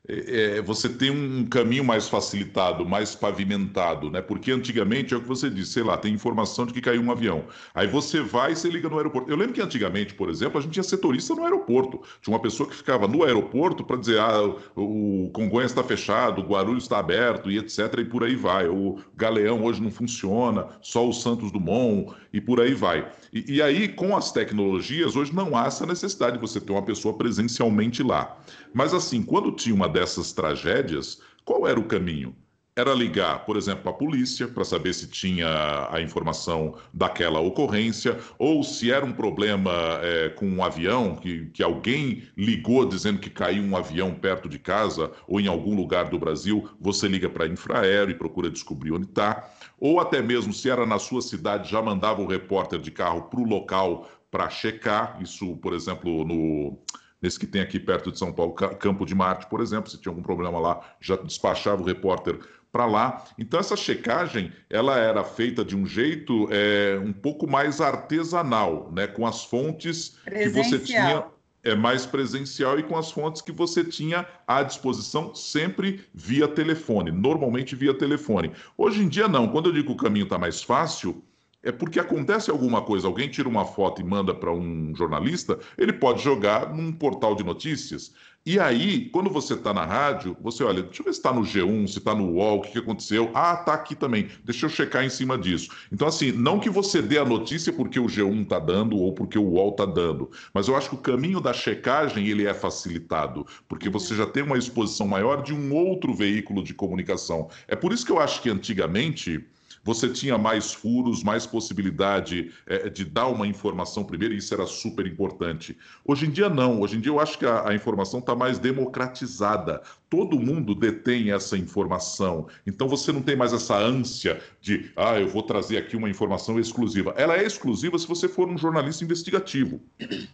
é, 0.08 0.56
é, 0.56 0.62
você 0.62 0.88
tem 0.88 1.10
um 1.10 1.46
caminho 1.46 1.84
mais 1.84 2.08
facilitado, 2.08 2.84
mais 2.84 3.14
pavimentado, 3.14 4.10
né? 4.10 4.20
Porque 4.20 4.50
antigamente 4.50 5.14
é 5.14 5.16
o 5.16 5.20
que 5.20 5.28
você 5.28 5.48
disse, 5.48 5.74
sei 5.74 5.84
lá, 5.84 5.96
tem 5.96 6.12
informação 6.12 6.66
de 6.66 6.72
que 6.72 6.80
caiu 6.80 7.00
um 7.00 7.12
avião. 7.12 7.44
Aí 7.72 7.86
você 7.86 8.20
vai 8.20 8.50
e 8.52 8.56
você 8.56 8.68
liga 8.68 8.88
no 8.88 8.96
aeroporto. 8.96 9.30
Eu 9.30 9.36
lembro 9.36 9.54
que 9.54 9.62
antigamente, 9.62 10.12
por 10.14 10.28
exemplo, 10.28 10.58
a 10.58 10.60
gente 10.60 10.72
tinha 10.72 10.82
setorista 10.82 11.36
no 11.36 11.44
aeroporto. 11.44 12.02
Tinha 12.20 12.34
uma 12.34 12.42
pessoa 12.42 12.68
que 12.68 12.74
ficava 12.74 13.06
no 13.06 13.22
aeroporto 13.22 13.84
para 13.84 13.96
dizer, 13.96 14.18
ah, 14.18 14.42
o 14.74 15.30
Congonhas 15.32 15.70
está 15.70 15.84
fechado, 15.84 16.40
o 16.40 16.44
Guarulhos 16.44 16.82
está 16.82 16.98
aberto 16.98 17.48
e 17.48 17.58
etc. 17.58 17.98
E 17.98 18.04
por 18.04 18.24
aí 18.24 18.34
vai. 18.34 18.66
O 18.66 18.98
Galeão 19.16 19.62
hoje 19.64 19.80
não 19.80 19.90
funciona, 19.90 20.66
só 20.80 21.08
o 21.08 21.12
Santos 21.12 21.52
Dumont 21.52 22.12
e 22.32 22.40
por 22.40 22.60
aí 22.60 22.74
vai. 22.74 23.08
E, 23.32 23.56
e 23.56 23.62
aí, 23.62 23.86
com 23.86 24.16
as 24.16 24.32
tecnologias, 24.32 25.14
hoje 25.14 25.32
não 25.32 25.56
há 25.56 25.66
essa 25.66 25.86
necessidade 25.86 26.36
de 26.36 26.40
você 26.40 26.60
ter 26.60 26.72
uma 26.72 26.82
pessoa 26.82 27.16
presencialmente 27.16 28.02
lá. 28.02 28.36
Mas 28.74 28.94
assim, 28.94 29.22
quando 29.22 29.52
tinha 29.52 29.74
uma 29.74 29.91
dessas 29.92 30.32
tragédias, 30.32 31.20
qual 31.44 31.68
era 31.68 31.78
o 31.78 31.84
caminho? 31.84 32.34
Era 32.74 32.94
ligar, 32.94 33.44
por 33.44 33.58
exemplo, 33.58 33.90
a 33.90 33.92
polícia 33.92 34.48
para 34.48 34.64
saber 34.64 34.94
se 34.94 35.06
tinha 35.06 35.88
a 35.90 36.00
informação 36.00 36.74
daquela 36.90 37.38
ocorrência, 37.38 38.18
ou 38.38 38.64
se 38.64 38.90
era 38.90 39.04
um 39.04 39.12
problema 39.12 39.70
é, 40.00 40.30
com 40.30 40.48
um 40.48 40.64
avião, 40.64 41.14
que, 41.14 41.50
que 41.50 41.62
alguém 41.62 42.22
ligou 42.34 42.86
dizendo 42.86 43.18
que 43.18 43.28
caiu 43.28 43.62
um 43.62 43.76
avião 43.76 44.14
perto 44.14 44.48
de 44.48 44.58
casa 44.58 45.12
ou 45.28 45.38
em 45.38 45.48
algum 45.48 45.76
lugar 45.76 46.08
do 46.08 46.18
Brasil, 46.18 46.66
você 46.80 47.06
liga 47.06 47.28
para 47.28 47.44
a 47.44 47.48
Infraero 47.48 48.10
e 48.10 48.14
procura 48.14 48.48
descobrir 48.48 48.92
onde 48.92 49.04
está. 49.04 49.52
Ou 49.78 50.00
até 50.00 50.22
mesmo 50.22 50.54
se 50.54 50.70
era 50.70 50.86
na 50.86 50.98
sua 50.98 51.20
cidade, 51.20 51.70
já 51.70 51.82
mandava 51.82 52.22
o 52.22 52.26
repórter 52.26 52.80
de 52.80 52.90
carro 52.90 53.24
para 53.24 53.40
o 53.40 53.44
local 53.44 54.08
para 54.30 54.48
checar. 54.48 55.18
Isso, 55.20 55.58
por 55.58 55.74
exemplo, 55.74 56.24
no 56.24 56.78
nesse 57.22 57.38
que 57.38 57.46
tem 57.46 57.62
aqui 57.62 57.78
perto 57.78 58.10
de 58.10 58.18
São 58.18 58.32
Paulo, 58.32 58.52
Campo 58.52 59.06
de 59.06 59.14
Marte, 59.14 59.46
por 59.46 59.60
exemplo, 59.60 59.90
se 59.90 59.98
tinha 59.98 60.10
algum 60.10 60.22
problema 60.22 60.58
lá, 60.58 60.80
já 61.00 61.16
despachava 61.16 61.80
o 61.80 61.86
repórter 61.86 62.40
para 62.72 62.86
lá. 62.86 63.24
Então 63.38 63.60
essa 63.60 63.76
checagem 63.76 64.52
ela 64.68 64.98
era 64.98 65.22
feita 65.22 65.64
de 65.64 65.76
um 65.76 65.86
jeito 65.86 66.48
é, 66.50 66.98
um 67.04 67.12
pouco 67.12 67.46
mais 67.46 67.80
artesanal, 67.80 68.90
né, 68.92 69.06
com 69.06 69.26
as 69.26 69.44
fontes 69.44 70.16
que 70.24 70.48
você 70.48 70.78
tinha 70.78 71.26
é 71.64 71.76
mais 71.76 72.04
presencial 72.04 72.78
e 72.78 72.82
com 72.82 72.96
as 72.96 73.12
fontes 73.12 73.40
que 73.40 73.52
você 73.52 73.84
tinha 73.84 74.26
à 74.46 74.64
disposição 74.64 75.32
sempre 75.32 76.04
via 76.12 76.48
telefone, 76.48 77.12
normalmente 77.12 77.76
via 77.76 77.94
telefone. 77.94 78.50
Hoje 78.76 79.02
em 79.02 79.08
dia 79.08 79.28
não. 79.28 79.46
Quando 79.46 79.68
eu 79.68 79.72
digo 79.72 79.86
que 79.88 79.92
o 79.92 79.96
caminho 79.96 80.24
está 80.24 80.36
mais 80.36 80.60
fácil, 80.60 81.22
é 81.62 81.70
porque 81.70 82.00
acontece 82.00 82.50
alguma 82.50 82.82
coisa, 82.82 83.06
alguém 83.06 83.28
tira 83.28 83.48
uma 83.48 83.64
foto 83.64 84.00
e 84.00 84.04
manda 84.04 84.34
para 84.34 84.52
um 84.52 84.94
jornalista, 84.94 85.58
ele 85.78 85.92
pode 85.92 86.22
jogar 86.22 86.74
num 86.74 86.92
portal 86.92 87.34
de 87.34 87.44
notícias. 87.44 88.12
E 88.44 88.58
aí, 88.58 89.08
quando 89.10 89.30
você 89.30 89.54
está 89.54 89.72
na 89.72 89.84
rádio, 89.84 90.36
você 90.40 90.64
olha, 90.64 90.82
deixa 90.82 91.00
eu 91.00 91.04
ver 91.04 91.12
se 91.12 91.20
está 91.20 91.32
no 91.32 91.42
G1, 91.42 91.86
se 91.86 91.98
está 91.98 92.12
no 92.12 92.32
UOL, 92.32 92.58
o 92.58 92.62
que, 92.62 92.72
que 92.72 92.78
aconteceu. 92.78 93.30
Ah, 93.32 93.56
está 93.60 93.72
aqui 93.72 93.94
também. 93.94 94.28
Deixa 94.42 94.66
eu 94.66 94.70
checar 94.70 95.04
em 95.04 95.08
cima 95.08 95.38
disso. 95.38 95.70
Então, 95.92 96.08
assim, 96.08 96.32
não 96.32 96.58
que 96.58 96.68
você 96.68 97.00
dê 97.00 97.18
a 97.18 97.24
notícia 97.24 97.72
porque 97.72 98.00
o 98.00 98.06
G1 98.06 98.42
está 98.42 98.58
dando 98.58 98.96
ou 98.96 99.12
porque 99.12 99.38
o 99.38 99.44
UOL 99.44 99.70
está 99.70 99.86
dando, 99.86 100.28
mas 100.52 100.66
eu 100.66 100.74
acho 100.74 100.88
que 100.88 100.96
o 100.96 100.98
caminho 100.98 101.40
da 101.40 101.52
checagem 101.52 102.26
ele 102.26 102.44
é 102.44 102.52
facilitado, 102.52 103.46
porque 103.68 103.88
você 103.88 104.16
já 104.16 104.26
tem 104.26 104.42
uma 104.42 104.58
exposição 104.58 105.06
maior 105.06 105.40
de 105.40 105.54
um 105.54 105.72
outro 105.72 106.12
veículo 106.12 106.64
de 106.64 106.74
comunicação. 106.74 107.48
É 107.68 107.76
por 107.76 107.92
isso 107.92 108.04
que 108.04 108.10
eu 108.10 108.18
acho 108.18 108.42
que 108.42 108.50
antigamente 108.50 109.46
você 109.84 110.08
tinha 110.08 110.38
mais 110.38 110.72
furos, 110.72 111.22
mais 111.22 111.46
possibilidade 111.46 112.52
é, 112.66 112.88
de 112.88 113.04
dar 113.04 113.26
uma 113.28 113.46
informação 113.46 114.04
primeiro, 114.04 114.34
e 114.34 114.38
isso 114.38 114.54
era 114.54 114.66
super 114.66 115.06
importante. 115.06 115.76
Hoje 116.04 116.26
em 116.26 116.30
dia, 116.30 116.48
não. 116.48 116.80
Hoje 116.80 116.96
em 116.96 117.00
dia, 117.00 117.10
eu 117.10 117.20
acho 117.20 117.38
que 117.38 117.46
a, 117.46 117.68
a 117.68 117.74
informação 117.74 118.20
está 118.20 118.34
mais 118.34 118.58
democratizada. 118.58 119.82
todo 120.08 120.38
mundo 120.38 120.74
detém 120.74 121.32
essa 121.32 121.56
informação. 121.56 122.46
Então 122.66 122.86
você 122.86 123.10
não 123.10 123.22
tem 123.22 123.34
mais 123.34 123.52
essa 123.52 123.76
ânsia 123.78 124.42
de, 124.60 124.92
ah, 124.94 125.18
eu 125.18 125.26
vou 125.28 125.42
trazer 125.42 125.78
aqui 125.78 125.96
uma 125.96 126.10
informação 126.10 126.60
exclusiva. 126.60 127.14
Ela 127.16 127.36
é 127.36 127.44
exclusiva 127.44 127.98
se 127.98 128.06
você 128.06 128.28
for 128.28 128.48
um 128.48 128.58
jornalista 128.58 129.04
investigativo. 129.04 129.80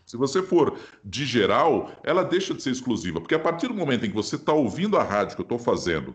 Se 0.05 0.17
você 0.17 0.43
for 0.43 0.77
de 1.05 1.25
geral, 1.25 1.93
ela 2.03 2.25
deixa 2.25 2.53
de 2.55 2.63
ser 2.63 2.71
exclusiva, 2.71 3.21
porque 3.21 3.35
a 3.35 3.39
partir 3.39 3.69
do 3.69 3.75
momento 3.75 4.05
em 4.05 4.11
que 4.11 4.17
você 4.17 4.37
está 4.37 4.53
ouvindo 4.53 4.97
a 4.97 5.03
rádio 5.05 5.37
que 5.37 5.43
eu 5.43 5.45
estou 5.45 5.59
fazendo, 5.59 6.15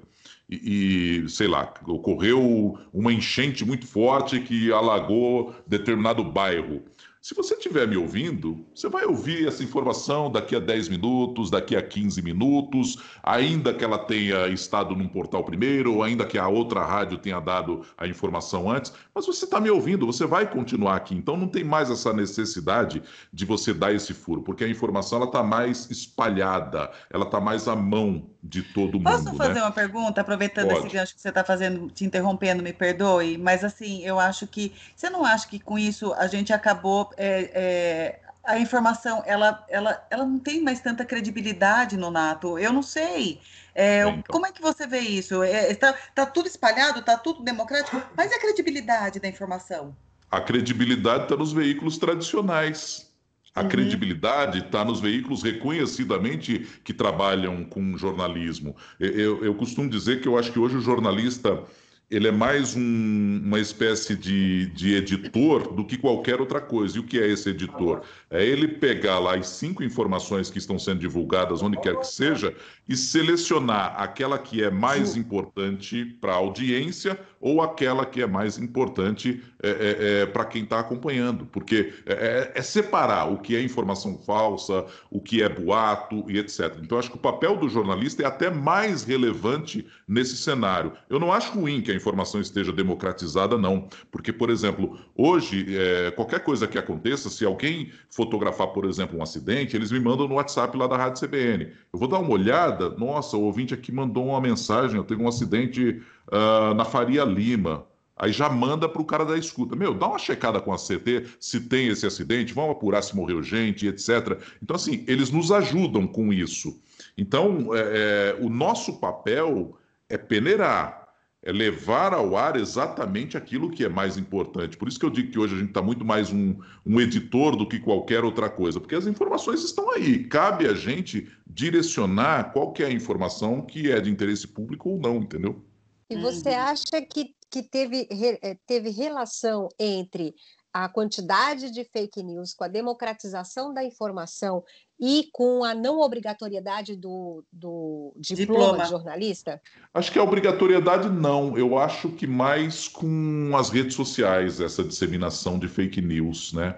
e, 0.49 1.23
e, 1.23 1.29
sei 1.29 1.47
lá, 1.47 1.73
ocorreu 1.87 2.77
uma 2.93 3.13
enchente 3.13 3.65
muito 3.65 3.87
forte 3.87 4.39
que 4.39 4.71
alagou 4.71 5.55
determinado 5.67 6.23
bairro. 6.23 6.83
Se 7.23 7.33
você 7.33 7.53
estiver 7.53 7.87
me 7.87 7.95
ouvindo, 7.95 8.65
você 8.75 8.89
vai 8.89 9.05
ouvir 9.05 9.47
essa 9.47 9.63
informação 9.63 10.29
daqui 10.29 10.57
a 10.57 10.59
10 10.59 10.89
minutos, 10.89 11.49
daqui 11.49 11.73
a 11.73 11.81
15 11.81 12.21
minutos, 12.21 13.01
ainda 13.23 13.73
que 13.73 13.81
ela 13.81 13.97
tenha 13.97 14.49
estado 14.49 14.93
num 14.93 15.07
portal 15.07 15.41
primeiro, 15.41 15.93
ou 15.93 16.03
ainda 16.03 16.25
que 16.25 16.37
a 16.37 16.49
outra 16.49 16.83
rádio 16.83 17.17
tenha 17.17 17.39
dado 17.39 17.85
a 17.97 18.05
informação 18.05 18.69
antes, 18.69 18.93
mas 19.15 19.25
você 19.25 19.45
está 19.45 19.61
me 19.61 19.69
ouvindo, 19.69 20.05
você 20.05 20.25
vai 20.25 20.51
continuar 20.51 20.97
aqui. 20.97 21.15
Então 21.15 21.37
não 21.37 21.47
tem 21.47 21.63
mais 21.63 21.89
essa 21.89 22.11
necessidade 22.11 23.01
de 23.31 23.45
você 23.45 23.73
dar 23.73 23.93
esse 23.93 24.13
furo, 24.13 24.41
porque 24.41 24.65
a 24.65 24.69
informação 24.69 25.23
está 25.23 25.41
mais 25.41 25.89
espalhada, 25.89 26.91
ela 27.09 27.23
está 27.23 27.39
mais 27.39 27.69
à 27.69 27.75
mão 27.75 28.32
de 28.43 28.61
todo 28.61 28.99
mundo. 28.99 29.03
Posso 29.03 29.33
fazer 29.35 29.53
né? 29.53 29.61
uma 29.61 29.71
pergunta, 29.71 30.19
aproveitando 30.19 30.67
Pode. 30.67 30.79
esse 30.87 30.95
gancho 30.95 31.15
que 31.15 31.21
você 31.21 31.29
está 31.29 31.43
fazendo, 31.43 31.89
te 31.89 32.03
interrompendo, 32.03 32.61
me 32.61 32.73
perdoe, 32.73 33.37
mas 33.37 33.63
assim, 33.63 34.03
eu 34.03 34.19
acho 34.19 34.45
que. 34.45 34.73
Você 34.95 35.09
não 35.09 35.23
acha 35.23 35.47
que 35.47 35.59
com 35.59 35.79
isso 35.79 36.13
a 36.13 36.27
gente 36.27 36.51
acabou. 36.51 37.09
É, 37.15 37.51
é, 37.53 38.19
a 38.43 38.59
informação 38.59 39.23
ela, 39.25 39.65
ela, 39.69 40.05
ela 40.09 40.25
não 40.25 40.37
tem 40.37 40.61
mais 40.61 40.81
tanta 40.81 41.05
credibilidade 41.05 41.95
no 41.95 42.11
NATO. 42.11 42.59
Eu 42.59 42.73
não 42.73 42.83
sei. 42.83 43.39
É, 43.73 44.01
então. 44.01 44.23
Como 44.27 44.45
é 44.45 44.51
que 44.51 44.61
você 44.61 44.85
vê 44.85 44.99
isso? 44.99 45.41
Está 45.43 45.87
é, 45.87 45.93
tá, 45.93 45.97
tá 46.13 46.25
tudo 46.25 46.47
espalhado, 46.47 46.99
está 46.99 47.17
tudo 47.17 47.41
democrático, 47.41 48.01
mas 48.17 48.33
a 48.33 48.39
credibilidade 48.39 49.21
da 49.21 49.29
informação? 49.29 49.95
A 50.29 50.41
credibilidade 50.41 51.23
está 51.23 51.37
nos 51.37 51.53
veículos 51.53 51.97
tradicionais. 51.97 53.12
A 53.55 53.61
uhum. 53.61 53.69
credibilidade 53.69 54.59
está 54.59 54.83
nos 54.83 54.99
veículos 54.99 55.43
reconhecidamente 55.43 56.67
que 56.83 56.93
trabalham 56.93 57.63
com 57.63 57.97
jornalismo. 57.97 58.75
Eu, 58.99 59.43
eu, 59.43 59.53
costumo 59.53 59.89
dizer 59.89 60.21
que 60.21 60.27
eu 60.27 60.37
acho 60.37 60.51
que 60.51 60.59
hoje 60.59 60.77
o 60.77 60.81
jornalista 60.81 61.63
ele 62.09 62.27
é 62.27 62.31
mais 62.31 62.75
um, 62.75 63.41
uma 63.43 63.59
espécie 63.59 64.15
de, 64.15 64.67
de, 64.67 64.95
editor 64.95 65.73
do 65.73 65.83
que 65.83 65.97
qualquer 65.97 66.39
outra 66.39 66.61
coisa. 66.61 66.97
E 66.97 66.99
o 66.99 67.03
que 67.03 67.19
é 67.19 67.27
esse 67.27 67.49
editor? 67.49 68.03
É 68.33 68.43
ele 68.43 68.67
pegar 68.67 69.19
lá 69.19 69.35
as 69.35 69.47
cinco 69.47 69.83
informações 69.83 70.49
que 70.49 70.57
estão 70.57 70.79
sendo 70.79 70.99
divulgadas, 70.99 71.61
onde 71.61 71.79
quer 71.79 71.95
que 71.97 72.07
seja, 72.07 72.55
e 72.89 72.97
selecionar 72.97 73.93
aquela 73.95 74.39
que 74.39 74.63
é 74.63 74.71
mais 74.71 75.15
importante 75.15 76.03
para 76.19 76.33
a 76.33 76.37
audiência 76.37 77.19
ou 77.39 77.61
aquela 77.61 78.05
que 78.05 78.21
é 78.21 78.25
mais 78.25 78.57
importante 78.57 79.43
é, 79.61 79.69
é, 79.69 80.21
é, 80.21 80.25
para 80.25 80.45
quem 80.45 80.63
está 80.63 80.79
acompanhando. 80.79 81.45
Porque 81.45 81.93
é, 82.05 82.13
é, 82.13 82.51
é, 82.55 82.61
separar 82.61 83.31
o 83.31 83.37
que 83.37 83.55
é 83.55 83.61
informação 83.61 84.17
falsa, 84.17 84.85
o 85.11 85.19
que 85.19 85.43
é 85.43 85.49
boato 85.49 86.23
e 86.29 86.39
etc. 86.39 86.77
Então, 86.81 86.97
acho 86.97 87.11
que 87.11 87.17
o 87.17 87.19
papel 87.19 87.57
do 87.57 87.67
jornalista 87.67 88.23
é 88.23 88.25
até 88.25 88.49
mais 88.49 89.03
relevante 89.03 89.85
nesse 90.07 90.37
cenário. 90.37 90.93
Eu 91.09 91.19
não 91.19 91.33
acho 91.33 91.51
ruim 91.51 91.81
que 91.81 91.91
a 91.91 91.95
informação 91.95 92.39
esteja 92.39 92.71
democratizada, 92.71 93.57
não. 93.57 93.89
Porque, 94.09 94.31
por 94.31 94.49
exemplo, 94.49 94.97
hoje, 95.13 95.65
é, 95.77 96.11
qualquer 96.11 96.39
coisa 96.39 96.65
que 96.65 96.77
aconteça, 96.77 97.29
se 97.29 97.45
alguém 97.45 97.91
fotografar, 98.23 98.67
por 98.67 98.85
exemplo, 98.85 99.19
um 99.19 99.23
acidente, 99.23 99.75
eles 99.75 99.91
me 99.91 99.99
mandam 99.99 100.27
no 100.27 100.35
WhatsApp 100.35 100.75
lá 100.77 100.87
da 100.87 100.97
Rádio 100.97 101.27
CBN. 101.27 101.65
Eu 101.91 101.99
vou 101.99 102.07
dar 102.07 102.19
uma 102.19 102.31
olhada, 102.31 102.89
nossa, 102.91 103.35
o 103.35 103.41
ouvinte 103.41 103.73
aqui 103.73 103.91
mandou 103.91 104.27
uma 104.27 104.41
mensagem, 104.41 104.97
eu 104.97 105.03
tenho 105.03 105.21
um 105.21 105.27
acidente 105.27 106.01
uh, 106.27 106.73
na 106.73 106.85
Faria 106.85 107.23
Lima. 107.23 107.85
Aí 108.15 108.31
já 108.31 108.47
manda 108.47 108.87
para 108.87 109.01
o 109.01 109.05
cara 109.05 109.25
da 109.25 109.37
escuta. 109.37 109.75
Meu, 109.75 109.93
dá 109.93 110.07
uma 110.07 110.19
checada 110.19 110.61
com 110.61 110.71
a 110.71 110.77
CT 110.77 111.25
se 111.39 111.61
tem 111.61 111.87
esse 111.87 112.05
acidente, 112.05 112.53
vamos 112.53 112.71
apurar 112.71 113.01
se 113.01 113.15
morreu 113.15 113.41
gente, 113.41 113.87
etc. 113.87 114.39
Então, 114.61 114.75
assim, 114.75 115.03
eles 115.07 115.31
nos 115.31 115.51
ajudam 115.51 116.07
com 116.07 116.31
isso. 116.31 116.79
Então, 117.17 117.69
é, 117.73 117.79
é, 117.79 118.37
o 118.39 118.49
nosso 118.49 118.99
papel 118.99 119.77
é 120.07 120.17
peneirar, 120.17 121.02
é 121.43 121.51
levar 121.51 122.13
ao 122.13 122.37
ar 122.37 122.55
exatamente 122.55 123.35
aquilo 123.35 123.69
que 123.69 123.83
é 123.83 123.89
mais 123.89 124.17
importante. 124.17 124.77
Por 124.77 124.87
isso 124.87 124.97
que 124.97 125.05
eu 125.05 125.09
digo 125.09 125.29
que 125.29 125.37
hoje 125.37 125.55
a 125.55 125.57
gente 125.59 125.69
está 125.69 125.81
muito 125.81 126.05
mais 126.05 126.31
um, 126.31 126.55
um, 126.85 127.01
editor 127.01 127.57
do 127.57 127.67
que 127.67 127.79
qualquer 127.79 128.23
outra 128.23 128.49
coisa, 128.49 128.79
porque 128.79 128.95
as 128.95 129.05
informações 129.05 129.61
estão 129.61 129.91
aí. 129.91 130.23
Cabe 130.23 130.65
a 130.65 130.73
gente 130.73 131.29
direcionar 131.45 132.53
qual 132.53 132.71
que 132.71 132.81
é 132.81 132.87
a 132.87 132.91
informação 132.91 133.61
que 133.61 133.91
é 133.91 133.99
de 133.99 134.09
interesse 134.09 134.47
público 134.47 134.89
ou 134.89 134.97
não, 134.97 135.17
entendeu? 135.17 135.61
E 136.09 136.15
você 136.15 136.49
uhum. 136.51 136.59
acha 136.59 137.01
que, 137.01 137.35
que 137.51 137.61
teve, 137.61 138.07
eh, 138.09 138.57
teve 138.65 138.89
relação 138.89 139.67
entre 139.77 140.33
a 140.73 140.89
quantidade 140.89 141.69
de 141.69 141.83
fake 141.83 142.23
news 142.23 142.53
com 142.53 142.63
a 142.63 142.67
democratização 142.67 143.71
da 143.71 143.83
informação 143.83 144.63
e 144.99 145.29
com 145.31 145.63
a 145.63 145.75
não 145.75 145.99
obrigatoriedade 145.99 146.95
do, 146.95 147.43
do 147.51 148.11
diploma, 148.17 148.63
diploma, 148.63 148.83
de 148.83 148.89
jornalista? 148.89 149.61
Acho 149.93 150.11
que 150.11 150.17
a 150.17 150.23
obrigatoriedade 150.23 151.09
não. 151.09 151.55
Eu 151.55 151.77
acho 151.77 152.09
que 152.09 152.25
mais 152.25 152.87
com 152.87 153.51
as 153.55 153.69
redes 153.69 153.95
sociais, 153.95 154.59
essa 154.59 154.83
disseminação 154.83 155.59
de 155.59 155.67
fake 155.67 156.01
news, 156.01 156.53
né? 156.53 156.75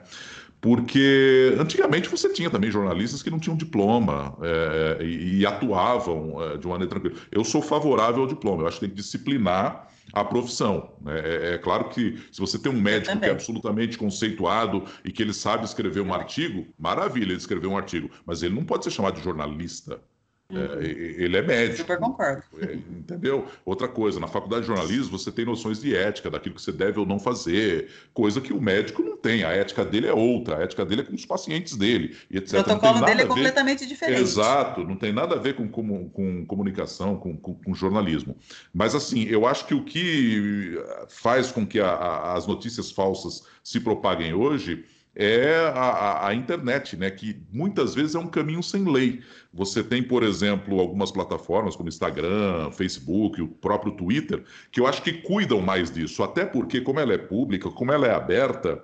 Porque 0.60 1.56
antigamente 1.60 2.10
você 2.10 2.28
tinha 2.28 2.50
também 2.50 2.72
jornalistas 2.72 3.22
que 3.22 3.30
não 3.30 3.40
tinham 3.40 3.56
diploma 3.56 4.36
é, 4.42 5.04
e, 5.04 5.40
e, 5.40 5.46
atuavam 5.46 6.42
é, 6.42 6.58
de 6.58 6.68
maneira 6.68 6.90
tranquila. 6.90 7.16
Eu 7.32 7.46
sou 7.46 7.62
favorável 7.62 8.24
ao 8.24 8.28
diploma, 8.28 8.64
eu 8.64 8.68
acho 8.68 8.80
que 8.80 8.88
tem 8.88 8.90
que 8.90 8.96
disciplinar 8.96 9.88
a 10.14 10.24
profissão. 10.24 10.94
Né? 11.02 11.20
É, 11.20 11.54
é, 11.54 11.58
claro 11.58 11.90
que 11.90 12.18
se 12.32 12.40
você 12.40 12.58
tem 12.60 12.72
um 12.72 12.80
médico 12.80 13.18
que 13.20 13.26
é 13.26 13.32
absolutamente 13.32 13.98
conceituado 13.98 14.84
e 15.04 15.12
que 15.12 15.22
ele 15.22 15.34
sabe 15.34 15.66
escrever 15.66 16.02
um 16.02 16.14
artigo, 16.14 16.68
maravilha 16.78 17.32
ele 17.32 17.38
escrever 17.38 17.68
um 17.68 17.78
artigo, 17.78 18.10
mas 18.26 18.44
ele 18.44 18.56
não 18.56 18.66
pode 18.66 18.84
ser 18.84 18.92
chamado 18.92 19.16
de 19.16 19.24
jornalista. 19.24 20.00
É, 20.48 20.56
uhum. 20.56 20.82
ele 20.82 21.38
é 21.38 21.42
médico. 21.42 21.78
Super 21.78 21.98
concordo. 21.98 22.44
É, 22.62 22.74
entendeu? 22.74 23.48
Outra 23.66 23.88
coisa, 23.88 24.20
na 24.20 24.28
faculdade 24.28 24.62
de 24.62 24.68
jornalismo 24.68 25.18
você 25.18 25.32
tem 25.32 25.44
noções 25.44 25.82
de 25.82 25.96
ética, 25.96 26.30
daquilo 26.30 26.54
que 26.54 26.62
você 26.62 26.72
deve 26.72 27.00
ou 27.00 27.06
não 27.06 27.20
fazer, 27.20 27.90
coisa 28.14 28.40
que 28.40 28.54
o 28.54 28.62
médico 28.62 29.02
não 29.02 29.18
tem. 29.18 29.44
A 29.44 29.52
ética 29.52 29.84
dele 29.84 30.06
é 30.08 30.14
outra, 30.14 30.58
a 30.58 30.62
ética 30.62 30.86
dele 30.86 31.02
é 31.02 31.04
com 31.04 31.16
os 31.16 31.26
pacientes 31.26 31.76
dele, 31.76 32.16
e 32.30 32.38
etc. 32.38 32.60
O 32.60 32.64
protocolo 32.64 33.06
dele 33.06 33.22
é 33.24 33.26
completamente 33.26 33.88
diferente. 33.88 34.22
Exato, 34.22 34.84
não 34.84 34.96
tem 34.96 35.12
nada 35.12 35.36
a 35.36 35.40
ver 35.40 35.56
com, 35.56 35.68
com, 35.68 36.10
com 36.10 36.46
comunicação, 36.46 37.18
com, 37.18 37.36
com, 37.36 37.56
com, 37.56 37.74
jornalismo. 37.74 38.38
Mas, 38.72 38.94
assim, 38.94 39.24
eu 39.24 39.48
acho 39.48 39.66
que 39.66 39.74
o 39.74 39.84
que 39.84 40.80
faz 41.08 41.52
com 41.52 41.66
que 41.66 41.80
a, 41.80 41.90
a, 41.90 42.34
as 42.34 42.46
notícias 42.46 42.92
falsas 42.92 43.44
se 43.64 43.80
propaguem 43.80 44.34
hoje 44.34 44.86
é 45.16 45.72
a, 45.74 46.28
a, 46.28 46.36
internet, 46.36 46.98
né? 46.98 47.10
Que 47.10 47.42
muitas 47.52 47.96
vezes 47.96 48.16
é 48.16 48.20
um 48.20 48.28
caminho 48.28 48.62
sem 48.62 48.84
lei. 48.84 49.22
Você 49.54 49.82
tem, 49.82 50.04
por 50.04 50.24
exemplo, 50.24 50.80
algumas 50.80 51.12
plataformas 51.12 51.76
como 51.76 51.88
Instagram, 51.88 52.72
Facebook, 52.72 53.42
o 53.42 53.48
próprio 53.48 53.94
Twitter, 53.94 54.44
que 54.72 54.80
eu 54.80 54.86
acho 54.86 55.02
que 55.02 55.14
cuidam 55.14 55.62
mais 55.62 55.90
disso, 55.90 56.22
até 56.22 56.46
porque, 56.46 56.82
como 56.82 57.00
ela 57.00 57.14
é 57.14 57.18
pública, 57.18 57.70
como 57.70 57.94
ela 57.94 58.06
é 58.06 58.14
aberta, 58.14 58.84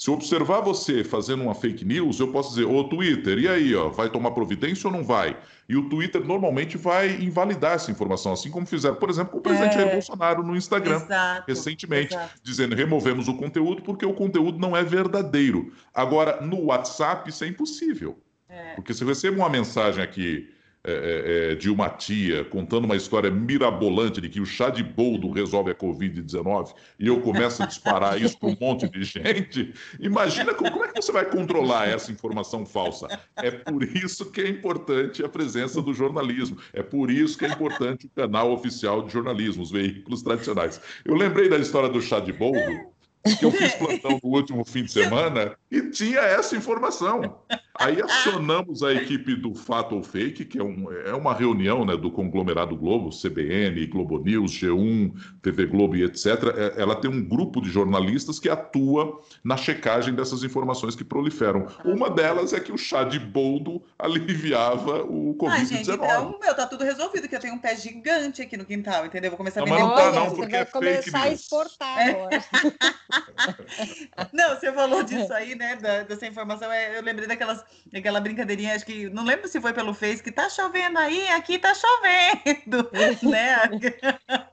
se 0.00 0.08
eu 0.08 0.14
observar 0.14 0.62
você 0.62 1.04
fazendo 1.04 1.42
uma 1.42 1.54
fake 1.54 1.84
news, 1.84 2.18
eu 2.18 2.32
posso 2.32 2.54
dizer, 2.54 2.64
ô 2.64 2.82
Twitter, 2.84 3.38
e 3.38 3.46
aí, 3.46 3.74
ó, 3.74 3.90
vai 3.90 4.08
tomar 4.08 4.30
providência 4.30 4.88
ou 4.88 4.92
não 4.96 5.04
vai? 5.04 5.36
E 5.68 5.76
o 5.76 5.90
Twitter 5.90 6.24
normalmente 6.24 6.78
vai 6.78 7.16
invalidar 7.20 7.74
essa 7.74 7.90
informação, 7.90 8.32
assim 8.32 8.50
como 8.50 8.64
fizeram, 8.64 8.96
por 8.96 9.10
exemplo, 9.10 9.32
com 9.32 9.36
o 9.36 9.40
presidente 9.42 9.76
é... 9.76 9.80
Jair 9.80 9.92
Bolsonaro 9.92 10.42
no 10.42 10.56
Instagram, 10.56 10.96
exato, 10.96 11.44
recentemente, 11.46 12.14
exato. 12.14 12.40
dizendo 12.42 12.74
removemos 12.74 13.28
o 13.28 13.36
conteúdo 13.36 13.82
porque 13.82 14.06
o 14.06 14.14
conteúdo 14.14 14.58
não 14.58 14.74
é 14.74 14.82
verdadeiro. 14.82 15.70
Agora, 15.92 16.40
no 16.40 16.64
WhatsApp, 16.64 17.28
isso 17.28 17.44
é 17.44 17.48
impossível. 17.48 18.18
É. 18.48 18.72
Porque 18.76 18.94
se 18.94 19.04
recebo 19.04 19.36
uma 19.36 19.50
mensagem 19.50 20.02
aqui 20.02 20.48
é, 20.82 20.92
é, 20.92 21.52
é, 21.52 21.54
de 21.56 21.68
uma 21.68 21.90
tia 21.90 22.42
contando 22.42 22.86
uma 22.86 22.96
história 22.96 23.30
mirabolante 23.30 24.18
de 24.18 24.30
que 24.30 24.40
o 24.40 24.46
chá 24.46 24.70
de 24.70 24.82
boldo 24.82 25.30
resolve 25.30 25.70
a 25.70 25.74
Covid-19 25.74 26.72
e 26.98 27.06
eu 27.06 27.20
começo 27.20 27.62
a 27.62 27.66
disparar 27.66 28.18
isso 28.18 28.38
para 28.38 28.48
um 28.48 28.56
monte 28.58 28.88
de 28.88 29.04
gente, 29.04 29.74
imagina 30.00 30.54
como, 30.54 30.70
como, 30.70 30.86
é 30.86 30.88
que 30.88 31.02
você 31.02 31.12
vai 31.12 31.26
controlar 31.26 31.86
essa 31.86 32.10
informação 32.10 32.64
falsa. 32.64 33.08
É 33.36 33.50
por 33.50 33.82
isso 33.82 34.30
que 34.30 34.40
é 34.40 34.48
importante 34.48 35.22
a 35.22 35.28
presença 35.28 35.82
do 35.82 35.92
jornalismo, 35.92 36.56
é 36.72 36.82
por 36.82 37.10
isso 37.10 37.36
que 37.36 37.44
é 37.44 37.48
importante 37.48 38.06
o 38.06 38.10
canal 38.10 38.50
oficial 38.50 39.02
de 39.02 39.12
jornalismo, 39.12 39.62
os 39.62 39.70
veículos 39.70 40.22
tradicionais. 40.22 40.80
Eu 41.04 41.14
lembrei 41.14 41.50
da 41.50 41.58
história 41.58 41.90
do 41.90 42.00
chá 42.00 42.20
de 42.20 42.32
boldo 42.32 42.90
que 43.38 43.44
eu 43.44 43.50
fiz 43.50 43.74
plantão 43.74 44.18
no 44.22 44.30
último 44.30 44.64
fim 44.64 44.84
de 44.84 44.92
semana 44.92 45.54
e 45.70 45.82
tinha 45.90 46.20
essa 46.20 46.56
informação. 46.56 47.38
Aí 47.78 48.00
acionamos 48.02 48.82
a 48.82 48.92
equipe 48.92 49.34
do 49.36 49.54
Fato 49.54 49.94
ou 49.94 50.02
Fake, 50.02 50.44
que 50.44 50.58
é, 50.58 50.62
um, 50.62 50.90
é 50.92 51.14
uma 51.14 51.34
reunião 51.34 51.84
né, 51.84 51.96
do 51.96 52.10
conglomerado 52.10 52.76
Globo, 52.76 53.10
CBN, 53.10 53.86
Globo 53.86 54.18
News, 54.18 54.52
G1, 54.52 55.12
TV 55.42 55.66
Globo 55.66 55.96
e 55.96 56.04
etc. 56.04 56.26
É, 56.56 56.82
ela 56.82 56.96
tem 56.96 57.10
um 57.10 57.22
grupo 57.26 57.60
de 57.60 57.70
jornalistas 57.70 58.38
que 58.38 58.48
atua 58.48 59.20
na 59.44 59.56
checagem 59.56 60.14
dessas 60.14 60.42
informações 60.42 60.94
que 60.94 61.04
proliferam. 61.04 61.66
Uma 61.84 62.10
delas 62.10 62.52
é 62.52 62.60
que 62.60 62.72
o 62.72 62.78
chá 62.78 63.04
de 63.04 63.18
boldo 63.18 63.82
aliviava 63.98 65.02
o 65.02 65.34
Covid-19. 65.38 65.50
Ah, 65.50 65.64
gente, 65.64 65.90
então, 65.90 66.38
meu, 66.40 66.54
tá 66.54 66.66
tudo 66.66 66.84
resolvido, 66.84 67.28
que 67.28 67.36
eu 67.36 67.40
tenho 67.40 67.54
um 67.54 67.58
pé 67.58 67.76
gigante 67.76 68.42
aqui 68.42 68.56
no 68.56 68.64
quintal, 68.64 69.06
entendeu? 69.06 69.30
Vou 69.30 69.38
começar 69.38 69.62
a 69.62 69.64
vender. 69.64 69.78
Não, 69.78 69.88
mas 69.88 70.04
não 70.04 70.12
tá 70.12 70.20
não, 70.20 70.34
porque 70.34 70.56
é 70.56 70.64
fake 70.64 71.10
news. 71.10 71.14
a 71.14 71.32
exportar 71.32 71.98
é. 71.98 72.10
agora. 72.10 72.44
não, 74.32 74.50
você 74.50 74.72
falou 74.72 75.02
disso 75.02 75.32
aí, 75.32 75.54
né, 75.54 75.76
da, 75.76 76.02
dessa 76.02 76.26
informação, 76.26 76.70
é, 76.72 76.98
eu 76.98 77.02
lembrei 77.02 77.26
daquelas 77.26 77.64
aquela 77.94 78.20
brincadeirinha, 78.20 78.74
acho 78.74 78.86
que 78.86 79.08
não 79.10 79.24
lembro 79.24 79.48
se 79.48 79.60
foi 79.60 79.72
pelo 79.72 79.94
Face, 79.94 80.22
que 80.22 80.32
tá 80.32 80.48
chovendo 80.48 80.98
aí, 80.98 81.28
aqui 81.28 81.58
tá 81.58 81.74
chovendo, 81.74 82.90
né? 83.28 83.70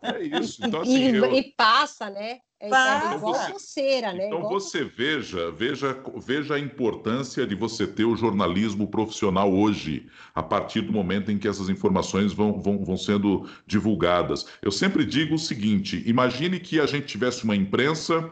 É 0.02 0.24
isso. 0.24 0.66
Então, 0.66 0.82
assim, 0.82 1.12
e, 1.12 1.16
eu... 1.16 1.34
e 1.34 1.54
passa, 1.56 2.10
né? 2.10 2.40
É, 2.60 2.66
é 2.66 3.16
igual 3.16 3.52
você, 3.52 4.02
né? 4.02 4.26
Então 4.26 4.42
você 4.50 4.84
veja, 4.84 5.52
veja, 5.52 5.96
veja 6.16 6.56
a 6.56 6.60
importância 6.60 7.46
de 7.46 7.54
você 7.54 7.86
ter 7.86 8.04
o 8.04 8.16
jornalismo 8.16 8.88
profissional 8.88 9.54
hoje, 9.54 10.08
a 10.34 10.42
partir 10.42 10.82
do 10.82 10.92
momento 10.92 11.32
em 11.32 11.38
que 11.38 11.48
essas 11.48 11.70
informações 11.70 12.34
vão, 12.34 12.60
vão, 12.60 12.84
vão 12.84 12.98
sendo 12.98 13.48
divulgadas. 13.68 14.48
Eu 14.60 14.72
sempre 14.72 15.06
digo 15.06 15.36
o 15.36 15.40
seguinte: 15.40 16.02
imagine 16.08 16.60
que 16.60 16.80
a 16.80 16.88
gente 16.88 17.06
tivesse 17.06 17.44
uma 17.44 17.56
imprensa 17.56 18.28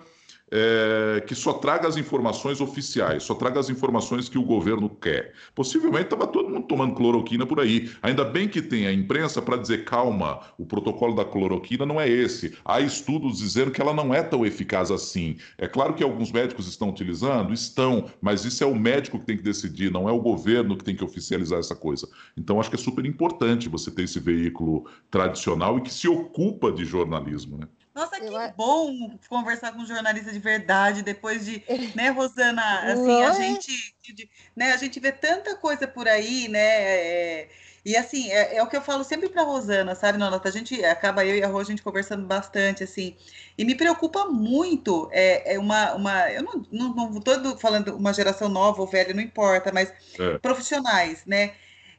é, 0.52 1.24
que 1.26 1.34
só 1.34 1.54
traga 1.54 1.88
as 1.88 1.98
informações 1.98 2.62
oficiais, 2.62 3.24
só 3.24 3.34
traga 3.34 3.60
as 3.60 3.70
informações 3.70 4.30
que 4.30 4.38
o 4.38 4.43
governo 4.43 4.89
quer. 4.89 5.34
Possivelmente 5.54 6.06
estava 6.06 6.28
todo 6.28 6.50
mundo 6.50 6.68
tomando 6.68 6.96
cloroquina 6.96 7.46
por 7.46 7.60
aí. 7.60 7.91
Ainda 8.02 8.24
bem 8.24 8.48
que 8.48 8.62
tem 8.62 8.88
a 8.88 8.93
imprensa 8.93 9.41
para 9.41 9.58
dizer, 9.58 9.86
calma, 9.86 10.41
o 10.58 10.66
protocolo 10.66 11.16
da 11.16 11.26
cloroquina 11.26 11.86
não 11.86 12.00
é 12.00 12.08
esse. 12.08 12.58
Há 12.64 12.80
estudos 12.80 13.39
dizendo 13.39 13.72
que 13.72 13.82
ela 13.82 13.93
não 13.93 14.14
é 14.14 14.22
tão 14.22 14.46
eficaz 14.46 14.91
assim. 14.91 15.38
É 15.58 15.68
claro 15.68 15.93
que 15.93 16.04
alguns 16.04 16.32
médicos 16.32 16.68
estão 16.68 16.89
utilizando? 16.89 17.54
Estão, 17.54 18.06
mas 18.22 18.46
isso 18.46 18.64
é 18.64 18.68
o 18.68 18.76
médico 18.76 19.20
que 19.20 19.26
tem 19.26 19.38
que 19.38 19.43
decidir, 19.43 19.91
não 19.91 20.08
é 20.08 20.12
o 20.12 20.22
governo 20.22 20.78
que 20.78 20.84
tem 20.84 20.96
que 20.96 21.04
oficializar 21.04 21.60
essa 21.60 21.76
coisa. 21.76 22.08
Então, 22.38 22.60
acho 22.60 22.70
que 22.70 22.76
é 22.76 22.80
super 22.80 23.06
importante 23.06 23.70
você 23.70 23.89
ter 23.91 24.04
esse 24.04 24.20
veículo 24.20 24.88
tradicional 25.10 25.78
e 25.78 25.82
que 25.82 25.93
se 25.93 26.08
ocupa 26.08 26.72
de 26.72 26.86
jornalismo, 26.86 27.58
né? 27.58 27.68
Nossa, 27.96 28.20
que 28.20 28.26
eu... 28.26 28.34
bom 28.58 29.18
conversar 29.30 29.72
com 29.72 29.80
um 29.80 29.86
jornalista 29.86 30.30
de 30.30 30.39
verdade 30.39 31.02
depois 31.02 31.46
de, 31.46 31.64
né, 31.96 32.10
Rosana? 32.10 32.91
Assim, 32.91 33.24
a 33.24 33.32
gente, 33.32 33.96
de, 34.14 34.30
né, 34.54 34.74
a 34.74 34.78
gente 34.78 35.00
vê 35.00 35.14
tanta 35.14 35.56
coisa 35.56 35.88
por 35.88 36.06
aí, 36.06 36.50
né? 36.50 36.60
É, 36.60 37.50
e 37.86 37.96
assim, 37.96 38.30
é, 38.32 38.58
é, 38.58 38.64
o 38.64 38.68
que 38.68 38.76
eu 38.76 38.82
falo 38.82 39.04
sempre 39.04 39.30
para 39.30 39.43
Rosana, 39.43 39.96
sabe, 39.96 40.18
Nonata? 40.18 40.50
A 40.50 40.52
gente 40.52 40.84
acaba 40.84 41.24
eu 41.24 41.38
e 41.38 41.43
a 41.43 41.48
Rô, 41.48 41.60
a 41.60 41.64
gente 41.64 41.82
conversando 41.82 42.26
bastante, 42.26 42.84
assim. 42.84 43.16
E 43.58 43.64
me 43.64 43.76
preocupa 43.76 44.26
muito. 44.26 45.08
É, 45.14 45.54
é 45.54 45.60
uma, 45.60 45.93
uma. 45.93 46.32
Eu 46.32 46.43
não, 46.43 46.66
não, 46.72 47.12
não 47.12 47.22
tô 47.22 47.58
falando 47.58 47.96
uma 47.96 48.12
geração 48.12 48.50
nova 48.50 48.82
ou 48.82 48.88
velha, 48.88 49.14
não 49.14 49.22
importa, 49.22 49.72
mas 49.72 49.93
é. 50.20 50.38
profissionais, 50.39 51.26
né? 51.26 51.54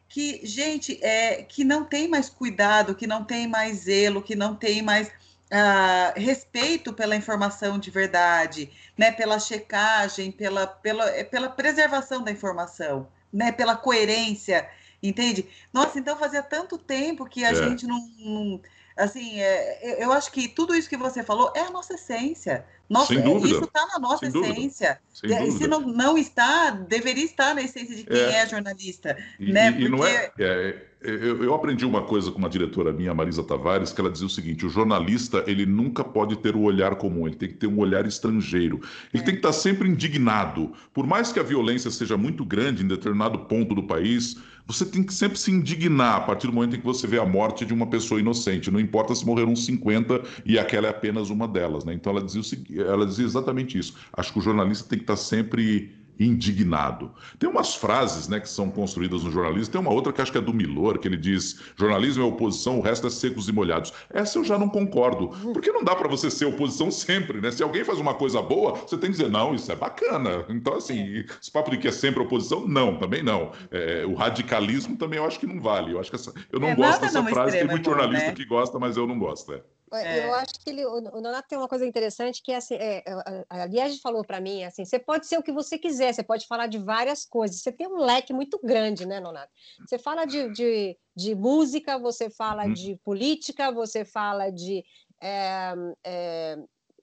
Que, 0.09 0.40
gente, 0.44 1.03
é, 1.03 1.42
que 1.42 1.64
não 1.64 1.84
tem 1.84 2.07
mais 2.07 2.28
cuidado, 2.28 2.94
que 2.94 3.07
não 3.07 3.24
tem 3.24 3.47
mais 3.47 3.78
zelo, 3.78 4.22
que 4.22 4.36
não 4.36 4.55
tem 4.55 4.82
mais 4.82 5.11
uh, 5.53 6.18
respeito 6.18 6.92
pela 6.92 7.16
informação 7.16 7.78
de 7.78 7.90
verdade, 7.90 8.70
né, 8.97 9.12
pela 9.12 9.38
checagem, 9.38 10.30
pela, 10.32 10.66
pela, 10.66 11.09
é, 11.11 11.24
pela 11.24 11.49
preservação 11.49 12.22
da 12.22 12.30
informação, 12.30 13.09
né, 13.32 13.53
pela 13.53 13.76
coerência, 13.76 14.68
entende? 15.03 15.47
Nossa, 15.72 15.99
então 15.99 16.18
fazia 16.18 16.42
tanto 16.42 16.78
tempo 16.78 17.26
que 17.26 17.44
a 17.44 17.51
é. 17.51 17.55
gente 17.55 17.86
não, 17.86 18.09
não 18.18 18.61
assim, 18.97 19.38
é, 19.38 20.03
eu 20.03 20.12
acho 20.12 20.32
que 20.32 20.49
tudo 20.49 20.74
isso 20.74 20.88
que 20.88 20.97
você 20.97 21.22
falou 21.22 21.53
é 21.55 21.61
a 21.61 21.70
nossa 21.70 21.94
essência. 21.94 22.64
Nossa, 22.88 23.14
Sem 23.14 23.22
dúvida. 23.22 23.55
Isso 23.55 23.64
está 23.64 23.86
na 23.86 23.99
nossa 23.99 24.30
Sem 24.30 24.40
essência. 24.40 25.01
E, 25.22 25.51
se 25.53 25.66
não, 25.66 25.80
não 25.80 26.16
está, 26.16 26.70
deveria 26.70 27.24
estar 27.24 27.55
na 27.55 27.62
essência 27.62 27.97
de 27.97 28.05
quem 28.05 28.16
é, 28.16 28.42
é 28.42 28.47
jornalista. 28.47 29.16
E, 29.38 29.53
né? 29.53 29.68
e, 29.68 29.72
Porque... 29.72 29.88
não 29.88 30.07
é, 30.07 30.32
é 30.38 30.82
eu, 31.03 31.44
eu, 31.44 31.55
aprendi 31.55 31.84
uma 31.84 32.03
coisa 32.03 32.32
com 32.32 32.38
uma 32.38 32.49
diretora 32.49 32.92
minha, 32.92 33.14
Marisa 33.14 33.44
Tavares, 33.44 33.92
que 33.92 34.01
ela 34.01 34.11
dizia 34.11 34.26
o 34.26 34.30
seguinte: 34.30 34.66
o 34.66 34.68
jornalista 34.68 35.44
ele 35.47 35.66
nunca 35.66 36.03
pode 36.03 36.36
ter 36.36 36.57
o 36.57 36.62
olhar 36.62 36.97
comum, 36.97 37.26
ele 37.26 37.36
tem 37.36 37.49
que 37.49 37.55
ter 37.55 37.66
um 37.66 37.78
olhar 37.78 38.07
estrangeiro. 38.07 38.80
Ele 39.12 39.22
é. 39.22 39.26
tem 39.26 39.34
que 39.34 39.40
estar 39.40 39.53
sempre 39.53 39.88
indignado. 39.88 40.72
Por 40.92 41.07
mais 41.07 41.32
que 41.32 41.38
a 41.38 41.42
violência 41.42 41.90
seja 41.90 42.16
muito 42.16 42.44
grande 42.44 42.82
em 42.82 42.88
determinado 42.88 43.40
ponto 43.40 43.74
do 43.74 43.84
país, 43.84 44.36
você 44.66 44.84
tem 44.84 45.02
que 45.02 45.14
sempre 45.14 45.38
se 45.38 45.50
indignar 45.50 46.16
a 46.16 46.20
partir 46.20 46.48
do 46.48 46.52
momento 46.52 46.74
em 46.74 46.80
que 46.80 46.84
você 46.84 47.06
vê 47.06 47.18
a 47.18 47.24
morte 47.24 47.64
de 47.64 47.72
uma 47.72 47.86
pessoa 47.86 48.18
inocente. 48.18 48.70
Não 48.70 48.80
importa 48.80 49.14
se 49.14 49.24
morreram 49.24 49.54
50 49.54 50.22
e 50.44 50.58
aquela 50.58 50.88
é 50.88 50.90
apenas 50.90 51.30
uma 51.30 51.46
delas. 51.46 51.84
Né? 51.84 51.94
Então 51.94 52.12
ela 52.12 52.24
dizia, 52.24 52.42
ela 52.80 53.06
dizia 53.06 53.24
exatamente 53.24 53.78
isso. 53.78 53.94
Acho 54.12 54.32
que 54.32 54.38
o 54.40 54.42
jornalista 54.42 54.88
tem 54.88 54.98
que 54.98 55.04
estar 55.04 55.16
sempre 55.16 55.94
indignado. 56.18 57.12
Tem 57.38 57.48
umas 57.48 57.74
frases 57.74 58.28
né, 58.28 58.40
que 58.40 58.48
são 58.48 58.70
construídas 58.70 59.22
no 59.22 59.30
jornalismo, 59.30 59.72
tem 59.72 59.80
uma 59.80 59.92
outra 59.92 60.12
que 60.12 60.20
acho 60.20 60.32
que 60.32 60.38
é 60.38 60.40
do 60.40 60.52
Milor, 60.52 60.98
que 60.98 61.08
ele 61.08 61.16
diz: 61.16 61.60
jornalismo 61.76 62.22
é 62.22 62.26
oposição, 62.26 62.78
o 62.78 62.82
resto 62.82 63.06
é 63.06 63.10
secos 63.10 63.48
e 63.48 63.52
molhados. 63.52 63.92
Essa 64.10 64.38
eu 64.38 64.44
já 64.44 64.58
não 64.58 64.68
concordo, 64.68 65.28
porque 65.52 65.70
não 65.70 65.84
dá 65.84 65.94
para 65.94 66.08
você 66.08 66.30
ser 66.30 66.46
oposição 66.46 66.90
sempre, 66.90 67.40
né? 67.40 67.50
Se 67.50 67.62
alguém 67.62 67.84
faz 67.84 67.98
uma 67.98 68.14
coisa 68.14 68.40
boa, 68.40 68.72
você 68.72 68.96
tem 68.96 69.10
que 69.10 69.16
dizer, 69.16 69.30
não, 69.30 69.54
isso 69.54 69.70
é 69.70 69.76
bacana. 69.76 70.44
Então, 70.48 70.74
assim, 70.74 71.24
esse 71.40 71.50
papo 71.50 71.70
de 71.70 71.78
que 71.78 71.88
é 71.88 71.92
sempre 71.92 72.22
oposição, 72.22 72.66
não, 72.66 72.96
também 72.96 73.22
não. 73.22 73.52
É, 73.70 74.04
o 74.06 74.14
radicalismo 74.14 74.96
também 74.96 75.18
eu 75.18 75.24
acho 75.24 75.38
que 75.38 75.46
não 75.46 75.60
vale. 75.60 75.92
Eu 75.92 76.00
acho 76.00 76.10
que 76.10 76.16
essa, 76.16 76.32
eu 76.50 76.58
não 76.58 76.68
é, 76.68 76.74
gosto 76.74 77.00
dessa 77.00 77.22
frase, 77.24 77.58
tem 77.58 77.66
muito 77.66 77.90
é 77.90 77.92
jornalista 77.92 78.28
né? 78.28 78.34
que 78.34 78.44
gosta, 78.44 78.78
mas 78.78 78.96
eu 78.96 79.06
não 79.06 79.18
gosto. 79.18 79.52
É. 79.52 79.62
É. 79.93 80.26
Eu 80.26 80.34
acho 80.34 80.55
que 80.55 80.68
ele, 80.68 80.84
o, 80.84 81.01
Nonato 81.01 81.49
tem 81.49 81.57
uma 81.57 81.68
coisa 81.68 81.87
interessante 81.87 82.43
que 82.43 82.51
é 82.51 82.57
assim, 82.57 82.74
é, 82.74 83.05
a, 83.49 83.62
a 83.62 83.66
Liege 83.66 84.01
falou 84.01 84.24
para 84.24 84.41
mim 84.41 84.64
assim, 84.64 84.84
você 84.84 84.99
pode 84.99 85.26
ser 85.26 85.39
o 85.39 85.43
que 85.43 85.53
você 85.53 85.78
quiser, 85.78 86.12
você 86.12 86.24
pode 86.24 86.47
falar 86.47 86.66
de 86.66 86.78
várias 86.78 87.24
coisas, 87.24 87.61
você 87.61 87.70
tem 87.70 87.87
um 87.87 87.99
leque 87.99 88.32
muito 88.32 88.59
grande, 88.62 89.07
né, 89.07 89.20
Nonato? 89.20 89.53
Você 89.87 89.97
fala 89.97 90.24
de, 90.24 90.51
de, 90.53 90.99
de 91.14 91.34
música, 91.37 91.99
você 91.99 92.28
fala 92.28 92.64
hum. 92.64 92.72
de 92.72 92.97
política, 93.05 93.70
você 93.70 94.05
fala 94.05 94.51
de 94.51 94.84
é, 95.22 95.72
é, 96.05 96.59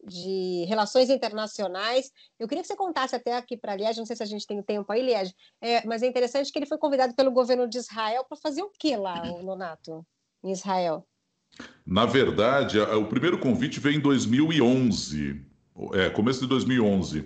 de 0.06 0.66
relações 0.66 1.10
internacionais. 1.10 2.12
Eu 2.38 2.48
queria 2.48 2.62
que 2.62 2.68
você 2.68 2.76
contasse 2.76 3.16
até 3.16 3.36
aqui 3.36 3.56
para 3.56 3.72
a 3.72 3.76
Liege, 3.76 4.00
não 4.00 4.06
sei 4.06 4.16
se 4.16 4.24
a 4.24 4.28
gente 4.28 4.46
tem 4.46 4.62
tempo 4.62 4.92
aí, 4.92 5.02
Liege, 5.02 5.34
é, 5.62 5.86
mas 5.86 6.04
é 6.04 6.08
interessante 6.08 6.52
que 6.52 6.60
ele 6.60 6.66
foi 6.66 6.78
convidado 6.78 7.16
pelo 7.16 7.32
governo 7.32 7.68
de 7.68 7.78
Israel 7.78 8.26
para 8.26 8.38
fazer 8.38 8.62
o 8.62 8.70
quê 8.70 8.98
lá, 8.98 9.22
o 9.24 9.42
Nonato, 9.42 10.06
em 10.44 10.52
Israel? 10.52 11.08
Na 11.86 12.06
verdade, 12.06 12.80
o 12.80 13.06
primeiro 13.06 13.38
convite 13.38 13.80
veio 13.80 13.98
em 13.98 14.00
2011, 14.00 15.42
é, 15.94 16.10
começo 16.10 16.42
de 16.42 16.48
2011. 16.48 17.26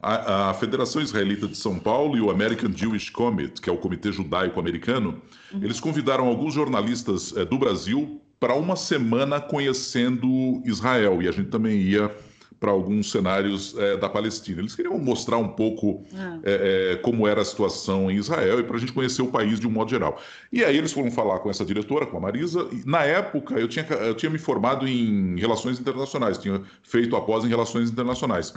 A, 0.00 0.50
a, 0.50 0.54
Federação 0.54 1.02
Israelita 1.02 1.48
de 1.48 1.56
São 1.56 1.78
Paulo 1.78 2.16
e 2.16 2.20
o 2.20 2.30
American 2.30 2.72
Jewish 2.72 3.10
Committee, 3.10 3.60
que 3.60 3.68
é 3.68 3.72
o 3.72 3.76
Comitê 3.76 4.12
Judaico 4.12 4.58
Americano, 4.60 5.20
uhum. 5.52 5.62
eles 5.62 5.80
convidaram 5.80 6.26
alguns 6.26 6.54
jornalistas 6.54 7.36
é, 7.36 7.44
do 7.44 7.58
Brasil 7.58 8.20
para 8.38 8.54
uma 8.54 8.76
semana 8.76 9.40
conhecendo 9.40 10.62
Israel. 10.64 11.20
E 11.20 11.28
a 11.28 11.32
gente 11.32 11.50
também 11.50 11.80
ia 11.80 12.14
para 12.60 12.70
alguns 12.70 13.10
cenários 13.10 13.76
é, 13.78 13.96
da 13.96 14.08
Palestina. 14.08 14.60
Eles 14.60 14.74
queriam 14.74 14.98
mostrar 14.98 15.38
um 15.38 15.48
pouco 15.48 16.04
ah. 16.14 16.38
é, 16.42 16.92
é, 16.92 16.96
como 16.96 17.26
era 17.26 17.40
a 17.40 17.44
situação 17.44 18.10
em 18.10 18.16
Israel 18.16 18.60
e 18.60 18.64
para 18.64 18.76
a 18.76 18.80
gente 18.80 18.92
conhecer 18.92 19.22
o 19.22 19.28
país 19.28 19.60
de 19.60 19.66
um 19.66 19.70
modo 19.70 19.90
geral. 19.90 20.20
E 20.52 20.64
aí 20.64 20.76
eles 20.76 20.92
foram 20.92 21.10
falar 21.10 21.38
com 21.40 21.50
essa 21.50 21.64
diretora, 21.64 22.06
com 22.06 22.16
a 22.16 22.20
Marisa. 22.20 22.68
E, 22.72 22.88
na 22.88 23.04
época, 23.04 23.54
eu 23.54 23.68
tinha, 23.68 23.84
eu 23.86 24.14
tinha 24.14 24.30
me 24.30 24.38
formado 24.38 24.86
em 24.86 25.38
relações 25.38 25.78
internacionais, 25.78 26.38
tinha 26.38 26.62
feito 26.82 27.14
após 27.16 27.44
em 27.44 27.48
relações 27.48 27.90
internacionais. 27.90 28.52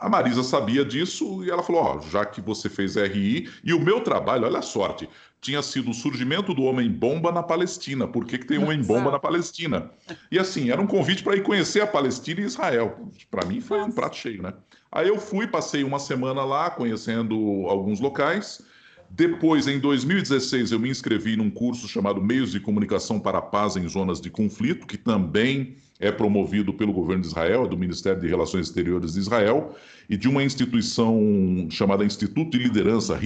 A 0.00 0.08
Marisa 0.08 0.42
sabia 0.42 0.84
disso 0.84 1.44
e 1.44 1.50
ela 1.50 1.62
falou: 1.62 1.82
Ó, 1.82 2.00
já 2.00 2.24
que 2.24 2.40
você 2.40 2.68
fez 2.68 2.94
RI, 2.94 3.48
e 3.64 3.74
o 3.74 3.80
meu 3.80 4.00
trabalho, 4.00 4.44
olha 4.44 4.60
a 4.60 4.62
sorte, 4.62 5.08
tinha 5.44 5.62
sido 5.62 5.90
o 5.90 5.94
surgimento 5.94 6.54
do 6.54 6.62
homem-bomba 6.62 7.30
na 7.30 7.42
Palestina. 7.42 8.08
Por 8.08 8.24
que, 8.24 8.38
que 8.38 8.46
tem 8.46 8.56
homem-bomba 8.56 9.10
na 9.10 9.18
Palestina? 9.18 9.90
E 10.32 10.38
assim, 10.38 10.70
era 10.70 10.80
um 10.80 10.86
convite 10.86 11.22
para 11.22 11.36
ir 11.36 11.42
conhecer 11.42 11.82
a 11.82 11.86
Palestina 11.86 12.40
e 12.40 12.44
Israel. 12.44 13.10
Para 13.30 13.44
mim 13.44 13.60
foi 13.60 13.82
um 13.82 13.92
prato 13.92 14.16
cheio, 14.16 14.42
né? 14.42 14.54
Aí 14.90 15.06
eu 15.06 15.18
fui, 15.18 15.46
passei 15.46 15.84
uma 15.84 15.98
semana 15.98 16.44
lá 16.44 16.70
conhecendo 16.70 17.34
alguns 17.68 18.00
locais. 18.00 18.62
Depois, 19.10 19.68
em 19.68 19.78
2016, 19.78 20.72
eu 20.72 20.80
me 20.80 20.88
inscrevi 20.88 21.36
num 21.36 21.50
curso 21.50 21.86
chamado 21.86 22.22
Meios 22.22 22.50
de 22.50 22.58
Comunicação 22.58 23.20
para 23.20 23.36
a 23.36 23.42
Paz 23.42 23.76
em 23.76 23.86
Zonas 23.86 24.22
de 24.22 24.30
Conflito, 24.30 24.86
que 24.86 24.96
também 24.96 25.76
é 26.00 26.10
promovido 26.10 26.74
pelo 26.74 26.92
governo 26.92 27.22
de 27.22 27.28
Israel, 27.28 27.64
é 27.64 27.68
do 27.68 27.76
Ministério 27.76 28.20
de 28.20 28.26
Relações 28.26 28.66
Exteriores 28.66 29.14
de 29.14 29.20
Israel, 29.20 29.74
e 30.08 30.16
de 30.16 30.28
uma 30.28 30.42
instituição 30.42 31.66
chamada 31.70 32.04
Instituto 32.04 32.50
de 32.50 32.58
Liderança, 32.58 33.18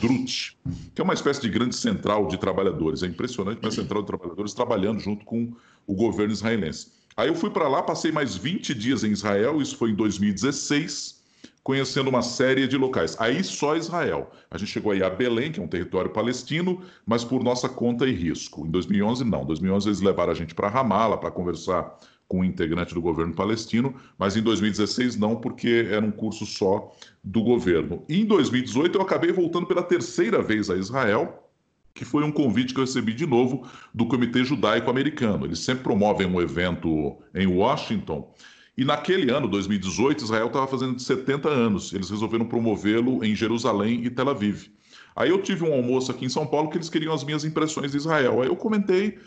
Drut, 0.00 0.56
que 0.94 1.00
é 1.00 1.04
uma 1.04 1.14
espécie 1.14 1.40
de 1.40 1.48
grande 1.48 1.76
central 1.76 2.26
de 2.26 2.38
trabalhadores. 2.38 3.02
É 3.02 3.06
impressionante 3.06 3.60
uma 3.62 3.70
central 3.70 4.02
de 4.02 4.06
trabalhadores 4.08 4.54
trabalhando 4.54 5.00
junto 5.00 5.24
com 5.24 5.52
o 5.86 5.94
governo 5.94 6.32
israelense. 6.32 6.88
Aí 7.16 7.28
eu 7.28 7.34
fui 7.34 7.50
para 7.50 7.68
lá, 7.68 7.82
passei 7.82 8.10
mais 8.10 8.36
20 8.36 8.74
dias 8.74 9.04
em 9.04 9.12
Israel, 9.12 9.60
isso 9.60 9.76
foi 9.76 9.90
em 9.90 9.94
2016, 9.94 11.19
conhecendo 11.62 12.08
uma 12.08 12.22
série 12.22 12.66
de 12.66 12.76
locais. 12.76 13.16
Aí 13.18 13.44
só 13.44 13.76
Israel. 13.76 14.30
A 14.50 14.58
gente 14.58 14.70
chegou 14.70 14.92
aí 14.92 15.02
a 15.02 15.10
Belém, 15.10 15.52
que 15.52 15.60
é 15.60 15.62
um 15.62 15.68
território 15.68 16.10
palestino, 16.10 16.80
mas 17.06 17.24
por 17.24 17.42
nossa 17.42 17.68
conta 17.68 18.06
e 18.06 18.12
risco. 18.12 18.66
Em 18.66 18.70
2011, 18.70 19.24
não. 19.24 19.42
Em 19.42 19.46
2011 19.46 19.88
eles 19.88 20.00
levaram 20.00 20.32
a 20.32 20.34
gente 20.34 20.54
para 20.54 20.68
Ramala 20.68 21.18
para 21.18 21.30
conversar 21.30 21.98
com 22.30 22.40
um 22.40 22.44
integrante 22.44 22.94
do 22.94 23.02
governo 23.02 23.34
palestino, 23.34 23.92
mas 24.16 24.36
em 24.36 24.42
2016 24.42 25.16
não, 25.16 25.34
porque 25.34 25.88
era 25.90 26.06
um 26.06 26.12
curso 26.12 26.46
só 26.46 26.92
do 27.24 27.42
governo. 27.42 28.04
E 28.08 28.20
em 28.20 28.24
2018 28.24 28.96
eu 28.96 29.02
acabei 29.02 29.32
voltando 29.32 29.66
pela 29.66 29.82
terceira 29.82 30.40
vez 30.40 30.70
a 30.70 30.76
Israel, 30.76 31.50
que 31.92 32.04
foi 32.04 32.22
um 32.22 32.30
convite 32.30 32.72
que 32.72 32.78
eu 32.78 32.84
recebi 32.84 33.12
de 33.12 33.26
novo 33.26 33.68
do 33.92 34.06
Comitê 34.06 34.44
Judaico 34.44 34.88
Americano. 34.88 35.44
Eles 35.44 35.58
sempre 35.58 35.82
promovem 35.82 36.24
um 36.24 36.40
evento 36.40 37.18
em 37.34 37.48
Washington. 37.48 38.32
E 38.80 38.84
naquele 38.84 39.30
ano, 39.30 39.46
2018, 39.46 40.24
Israel 40.24 40.46
estava 40.46 40.66
fazendo 40.66 40.98
70 40.98 41.50
anos. 41.50 41.92
Eles 41.92 42.08
resolveram 42.08 42.46
promovê-lo 42.46 43.22
em 43.22 43.36
Jerusalém 43.36 44.06
e 44.06 44.08
Tel 44.08 44.30
Aviv. 44.30 44.68
Aí 45.14 45.28
eu 45.28 45.42
tive 45.42 45.64
um 45.64 45.74
almoço 45.74 46.10
aqui 46.10 46.24
em 46.24 46.30
São 46.30 46.46
Paulo 46.46 46.70
que 46.70 46.78
eles 46.78 46.88
queriam 46.88 47.12
as 47.12 47.22
minhas 47.22 47.44
impressões 47.44 47.90
de 47.90 47.98
Israel. 47.98 48.40
Aí 48.40 48.48
eu 48.48 48.56
comentei 48.56 49.18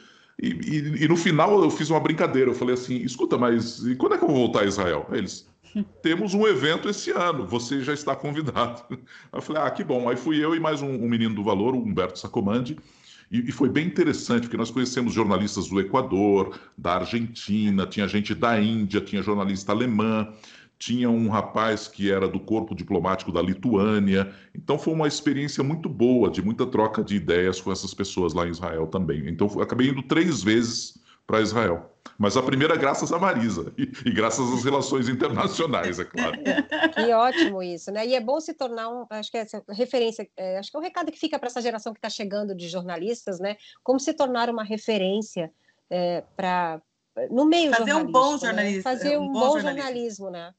e, 0.41 0.47
e, 0.47 1.03
e, 1.03 1.07
no 1.07 1.15
final 1.15 1.61
eu 1.61 1.69
fiz 1.69 1.91
uma 1.91 1.99
brincadeira. 1.99 2.49
Eu 2.49 2.55
falei 2.55 2.73
assim: 2.73 2.95
escuta, 2.95 3.37
mas 3.37 3.77
e 3.85 3.95
quando 3.95 4.15
é 4.15 4.17
que 4.17 4.23
eu 4.23 4.27
vou 4.27 4.37
voltar 4.37 4.61
a 4.61 4.65
Israel? 4.65 5.05
Aí 5.11 5.19
eles. 5.19 5.47
Temos 6.01 6.33
um 6.33 6.47
evento 6.47 6.89
esse 6.89 7.11
ano, 7.11 7.45
você 7.45 7.83
já 7.83 7.93
está 7.93 8.15
convidado. 8.15 8.81
Eu 9.31 9.41
falei, 9.41 9.61
ah, 9.61 9.71
que 9.71 9.83
bom. 9.83 10.07
Aí 10.07 10.15
fui 10.15 10.43
eu 10.43 10.55
e 10.55 10.59
mais 10.59 10.83
um, 10.83 10.87
um 10.87 11.09
menino 11.09 11.33
do 11.33 11.43
valor, 11.43 11.73
o 11.73 11.79
Humberto 11.79 12.19
Sacomandi, 12.19 12.77
e, 13.31 13.49
e, 13.49 13.51
foi 13.51 13.69
bem 13.69 13.87
interessante, 13.87 14.43
porque 14.43 14.57
nós 14.57 14.71
conhecemos 14.71 15.13
jornalistas 15.13 15.67
do 15.67 15.79
Equador, 15.79 16.59
da 16.77 16.95
Argentina, 16.95 17.85
tinha 17.85 18.07
gente 18.07 18.35
da 18.35 18.59
Índia, 18.61 19.01
tinha 19.01 19.21
jornalista 19.21 19.71
alemã, 19.71 20.31
tinha 20.77 21.09
um 21.09 21.29
rapaz 21.29 21.87
que 21.87 22.11
era 22.11 22.27
do 22.27 22.39
corpo 22.39 22.75
diplomático 22.75 23.31
da 23.31 23.41
Lituânia. 23.41 24.33
Então 24.53 24.77
foi 24.77 24.93
uma 24.93 25.07
experiência 25.07 25.63
muito 25.63 25.87
boa, 25.87 26.29
de 26.29 26.41
muita 26.41 26.65
troca 26.65 27.03
de 27.03 27.15
ideias 27.15 27.61
com 27.61 27.71
essas 27.71 27.93
pessoas 27.93 28.33
lá 28.33 28.45
em 28.45 28.51
Israel 28.51 28.87
também. 28.87 29.27
Então 29.29 29.47
acabei 29.61 29.89
indo 29.89 30.03
três 30.03 30.43
vezes 30.43 31.02
para 31.25 31.41
Israel. 31.41 31.89
Mas 32.17 32.37
a 32.37 32.43
primeira 32.43 32.75
graças 32.75 33.11
a 33.11 33.19
Marisa 33.19 33.73
e, 33.77 33.83
e, 34.05 34.13
graças 34.13 34.51
às 34.51 34.63
relações 34.63 35.09
internacionais, 35.09 35.99
é 35.99 36.05
claro. 36.05 36.37
Que 36.95 37.11
ótimo 37.13 37.63
isso, 37.63 37.91
né? 37.91 38.05
E 38.05 38.15
é 38.15 38.21
bom 38.21 38.39
se 38.39 38.53
tornar 38.53 38.89
um, 38.89 39.05
acho 39.09 39.31
que 39.31 39.37
é 39.37 39.41
essa 39.41 39.63
referência, 39.69 40.27
é, 40.37 40.57
acho 40.57 40.69
que 40.69 40.77
é 40.77 40.79
um 40.79 40.83
recado 40.83 41.11
que 41.11 41.19
fica 41.19 41.39
para 41.39 41.47
essa 41.47 41.61
geração 41.61 41.93
que 41.93 41.99
está 41.99 42.09
chegando 42.09 42.55
de 42.55 42.67
jornalistas, 42.67 43.39
né? 43.39 43.55
Como 43.83 43.99
se 43.99 44.13
tornar 44.13 44.49
uma 44.49 44.63
referência 44.63 45.51
é, 45.89 46.23
para 46.35 46.81
no 47.29 47.45
meio 47.45 47.71
fazer 47.71 47.93
um 47.93 48.11
bom 48.11 48.37
jornalismo, 48.37 48.77
né? 48.77 48.81
fazer 48.81 49.17
um, 49.17 49.23
um 49.23 49.31
bom, 49.31 49.39
bom 49.39 49.59
jornalismo, 49.59 50.25
jornalismo 50.25 50.29
né? 50.29 50.53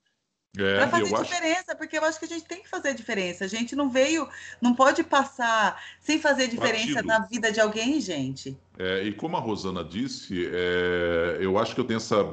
É, 0.57 0.79
para 0.79 0.89
fazer 0.89 1.23
diferença, 1.23 1.65
acho... 1.69 1.77
porque 1.77 1.99
eu 1.99 2.05
acho 2.05 2.19
que 2.19 2.25
a 2.27 2.29
gente 2.29 2.45
tem 2.45 2.63
que 2.63 2.69
fazer 2.69 2.95
diferença. 2.95 3.45
A 3.45 3.49
gente 3.49 3.75
não 3.75 3.91
veio, 3.91 4.29
não 4.61 4.75
pode 4.75 5.03
passar 5.03 5.83
sem 6.01 6.21
fazer 6.21 6.47
diferença 6.49 7.03
Batido. 7.03 7.09
na 7.09 7.19
vida 7.21 7.51
de 7.51 7.61
alguém, 7.61 8.01
gente. 8.01 8.57
É, 8.79 9.03
e 9.03 9.13
como 9.13 9.37
a 9.37 9.41
Rosana 9.41 9.85
disse, 9.85 10.49
é, 10.53 11.39
eu 11.41 11.59
acho 11.59 11.75
que 11.75 11.81
eu 11.81 11.85
tenho 11.85 11.97
essa 11.97 12.25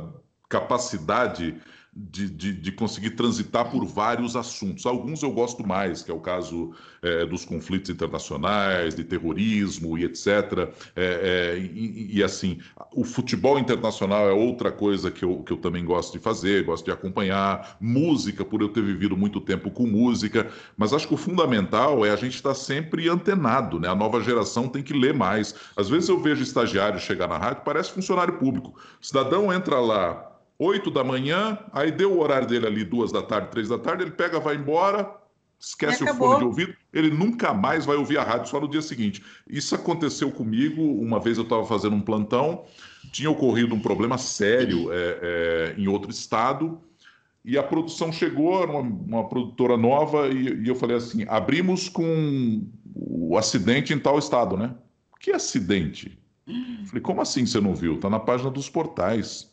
capacidade 0.47 1.59
de, 1.93 2.29
de, 2.29 2.53
de, 2.53 2.71
conseguir 2.71 3.11
transitar 3.11 3.69
por 3.69 3.85
vários 3.85 4.37
assuntos. 4.37 4.85
Alguns 4.85 5.21
eu 5.23 5.31
gosto 5.31 5.67
mais, 5.67 6.01
que 6.01 6.09
é 6.09 6.13
o 6.13 6.21
caso 6.21 6.71
é, 7.01 7.25
dos 7.25 7.43
conflitos 7.43 7.89
internacionais, 7.89 8.95
de 8.95 9.03
terrorismo 9.03 9.97
e 9.97 10.05
etc. 10.05 10.69
É, 10.95 11.55
é, 11.55 11.57
e, 11.59 12.17
e, 12.17 12.23
assim, 12.23 12.59
o 12.93 13.03
futebol 13.03 13.59
internacional 13.59 14.29
é 14.29 14.31
outra 14.31 14.71
coisa 14.71 15.11
que 15.11 15.25
eu, 15.25 15.43
que 15.43 15.51
eu 15.51 15.57
também 15.57 15.83
gosto 15.83 16.13
de 16.13 16.19
fazer, 16.19 16.63
gosto 16.63 16.85
de 16.85 16.91
acompanhar. 16.91 17.75
Música, 17.81 18.45
por 18.45 18.61
eu 18.61 18.69
ter 18.69 18.83
vivido 18.83 19.17
muito 19.17 19.41
tempo 19.41 19.69
com 19.69 19.85
música. 19.85 20.49
Mas 20.77 20.93
acho 20.93 21.09
que 21.09 21.13
o 21.13 21.17
fundamental 21.17 22.05
é 22.05 22.11
a 22.11 22.15
gente 22.15 22.35
estar 22.35 22.53
sempre 22.53 23.09
antenado, 23.09 23.81
né? 23.81 23.89
A 23.89 23.95
nova 23.95 24.21
geração 24.21 24.69
tem 24.69 24.81
que 24.81 24.93
ler 24.93 25.13
mais. 25.13 25.53
Às 25.75 25.89
vezes 25.89 26.07
eu 26.07 26.17
vejo 26.17 26.41
estagiário 26.41 26.99
chegar 27.01 27.27
na 27.27 27.37
rádio, 27.37 27.63
parece 27.65 27.91
funcionário 27.91 28.37
público. 28.37 28.79
O 29.01 29.05
cidadão 29.05 29.51
entra 29.51 29.77
lá 29.77 30.30
8 30.63 30.91
da 30.91 31.03
manhã, 31.03 31.57
aí 31.73 31.91
deu 31.91 32.13
o 32.13 32.19
horário 32.21 32.47
dele 32.47 32.67
ali, 32.67 32.85
duas 32.85 33.11
da 33.11 33.23
tarde, 33.23 33.49
três 33.49 33.67
da 33.67 33.79
tarde, 33.79 34.03
ele 34.03 34.11
pega, 34.11 34.39
vai 34.39 34.55
embora, 34.55 35.11
esquece 35.59 36.03
o 36.03 36.13
fone 36.13 36.37
de 36.37 36.45
ouvido, 36.45 36.75
ele 36.93 37.09
nunca 37.09 37.51
mais 37.51 37.83
vai 37.83 37.95
ouvir 37.95 38.19
a 38.19 38.23
rádio, 38.23 38.47
só 38.47 38.59
no 38.59 38.67
dia 38.67 38.83
seguinte. 38.83 39.23
Isso 39.49 39.73
aconteceu 39.73 40.29
comigo, 40.29 40.79
uma 40.83 41.19
vez 41.19 41.39
eu 41.39 41.45
estava 41.45 41.65
fazendo 41.65 41.95
um 41.95 42.01
plantão, 42.01 42.63
tinha 43.11 43.27
ocorrido 43.31 43.73
um 43.73 43.79
problema 43.79 44.19
sério 44.19 44.93
é, 44.93 44.95
é, 45.21 45.75
em 45.79 45.87
outro 45.87 46.11
estado, 46.11 46.79
e 47.43 47.57
a 47.57 47.63
produção 47.63 48.11
chegou, 48.11 48.63
uma, 48.63 48.81
uma 48.81 49.27
produtora 49.27 49.75
nova, 49.75 50.27
e, 50.27 50.61
e, 50.63 50.67
eu 50.67 50.75
falei 50.75 50.95
assim: 50.95 51.25
abrimos 51.27 51.89
com 51.89 52.67
o 52.95 53.35
acidente 53.35 53.93
em 53.93 53.99
tal 53.99 54.19
estado, 54.19 54.55
né? 54.55 54.75
Que 55.19 55.31
acidente? 55.31 56.19
Falei, 56.85 57.01
como 57.01 57.19
assim 57.19 57.47
você 57.47 57.59
não 57.59 57.73
viu? 57.73 57.99
Tá 57.99 58.11
na 58.11 58.19
página 58.19 58.51
dos 58.51 58.69
portais. 58.69 59.50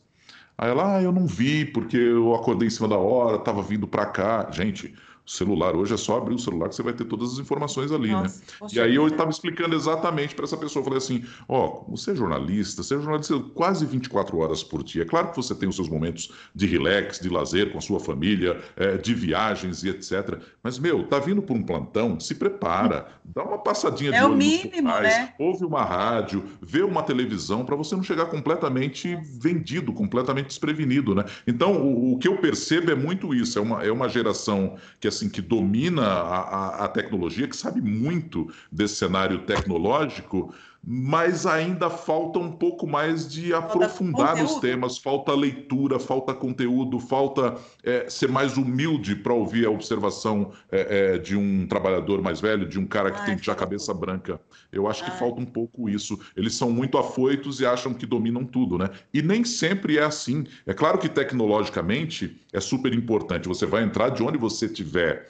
Aí 0.58 0.70
ela, 0.70 0.96
ah, 0.96 1.02
eu 1.02 1.12
não 1.12 1.26
vi 1.26 1.64
porque 1.64 1.96
eu 1.96 2.34
acordei 2.34 2.66
em 2.68 2.70
cima 2.70 2.88
da 2.88 2.98
hora, 2.98 3.36
estava 3.36 3.62
vindo 3.62 3.86
para 3.86 4.06
cá. 4.06 4.50
Gente, 4.50 4.92
celular 5.28 5.76
hoje 5.76 5.92
é 5.92 5.96
só 5.96 6.16
abrir 6.16 6.34
o 6.34 6.38
celular 6.38 6.70
que 6.70 6.74
você 6.74 6.82
vai 6.82 6.94
ter 6.94 7.04
todas 7.04 7.34
as 7.34 7.38
informações 7.38 7.92
ali, 7.92 8.08
né? 8.08 8.22
Nossa, 8.22 8.40
né? 8.62 8.68
E 8.72 8.80
aí 8.80 8.94
eu 8.94 9.06
estava 9.06 9.30
explicando 9.30 9.76
exatamente 9.76 10.34
para 10.34 10.46
essa 10.46 10.56
pessoa, 10.56 10.80
eu 10.80 10.84
falei 10.84 10.98
assim, 10.98 11.22
ó, 11.46 11.84
oh, 11.86 11.90
você 11.90 12.12
é 12.12 12.14
jornalista, 12.14 12.82
você 12.82 12.94
é 12.94 12.98
jornalista 12.98 13.38
quase 13.54 13.84
24 13.84 14.38
horas 14.38 14.64
por 14.64 14.82
dia. 14.82 15.02
É 15.02 15.04
claro 15.04 15.28
que 15.30 15.36
você 15.36 15.54
tem 15.54 15.68
os 15.68 15.76
seus 15.76 15.88
momentos 15.88 16.32
de 16.54 16.66
relax, 16.66 17.20
de 17.20 17.28
lazer 17.28 17.70
com 17.70 17.78
a 17.78 17.80
sua 17.80 18.00
família, 18.00 18.58
é, 18.74 18.96
de 18.96 19.14
viagens 19.14 19.82
e 19.84 19.90
etc. 19.90 20.40
Mas, 20.62 20.78
meu, 20.78 21.04
tá 21.04 21.18
vindo 21.18 21.42
por 21.42 21.56
um 21.56 21.62
plantão, 21.62 22.18
se 22.18 22.34
prepara, 22.34 23.08
dá 23.22 23.42
uma 23.42 23.58
passadinha 23.58 24.10
é 24.10 24.18
de 24.18 24.24
olho 24.24 24.32
o 24.32 24.36
mínimo, 24.36 24.88
pais, 24.88 25.02
né? 25.02 25.34
ouve 25.38 25.64
uma 25.64 25.84
rádio, 25.84 26.42
vê 26.62 26.82
uma 26.82 27.02
televisão, 27.02 27.66
para 27.66 27.76
você 27.76 27.94
não 27.94 28.02
chegar 28.02 28.26
completamente 28.26 29.14
vendido, 29.38 29.92
completamente 29.92 30.46
desprevenido, 30.46 31.14
né? 31.14 31.24
Então, 31.46 31.82
o, 31.82 32.14
o, 32.14 32.18
que 32.18 32.28
eu 32.28 32.38
percebo 32.38 32.90
é 32.90 32.94
muito 32.94 33.34
isso, 33.34 33.58
é 33.58 33.62
uma, 33.62 33.84
é 33.84 33.92
uma 33.92 34.08
geração 34.08 34.76
que, 34.98 35.06
assim, 35.18 35.28
que 35.28 35.42
domina 35.42 36.02
a, 36.02 36.40
a, 36.40 36.84
a 36.84 36.88
tecnologia, 36.88 37.48
que 37.48 37.56
sabe 37.56 37.80
muito 37.80 38.52
desse 38.70 38.96
cenário 38.96 39.40
tecnológico, 39.40 40.54
mas 40.90 41.44
ainda 41.44 41.90
falta 41.90 42.38
um 42.38 42.50
pouco 42.50 42.86
mais 42.86 43.30
de 43.30 43.52
aprofundar 43.52 44.42
os 44.42 44.54
temas, 44.54 44.96
falta 44.96 45.34
leitura, 45.34 45.98
falta 46.00 46.32
conteúdo, 46.32 46.98
falta 46.98 47.56
é, 47.84 48.08
ser 48.08 48.30
mais 48.30 48.56
humilde 48.56 49.14
para 49.14 49.34
ouvir 49.34 49.66
a 49.66 49.70
observação 49.70 50.50
é, 50.72 51.16
é, 51.16 51.18
de 51.18 51.36
um 51.36 51.66
trabalhador 51.66 52.22
mais 52.22 52.40
velho, 52.40 52.66
de 52.66 52.78
um 52.78 52.86
cara 52.86 53.10
que 53.10 53.20
Ai, 53.20 53.26
tem 53.26 53.38
já 53.38 53.54
cabeça 53.54 53.92
branca. 53.92 54.40
Eu 54.72 54.88
acho 54.88 55.04
Ai. 55.04 55.10
que 55.10 55.18
falta 55.18 55.38
um 55.38 55.44
pouco 55.44 55.90
isso. 55.90 56.18
Eles 56.34 56.54
são 56.54 56.70
muito 56.70 56.96
afoitos 56.96 57.60
e 57.60 57.66
acham 57.66 57.92
que 57.92 58.06
dominam 58.06 58.46
tudo, 58.46 58.78
né? 58.78 58.88
E 59.12 59.20
nem 59.20 59.44
sempre 59.44 59.98
é 59.98 60.04
assim. 60.04 60.46
É 60.64 60.72
claro 60.72 60.96
que 60.96 61.10
tecnologicamente 61.10 62.40
é 62.50 62.60
super 62.60 62.94
importante. 62.94 63.46
Você 63.46 63.66
vai 63.66 63.82
entrar 63.82 64.08
de 64.08 64.22
onde 64.22 64.38
você 64.38 64.64
estiver 64.64 65.28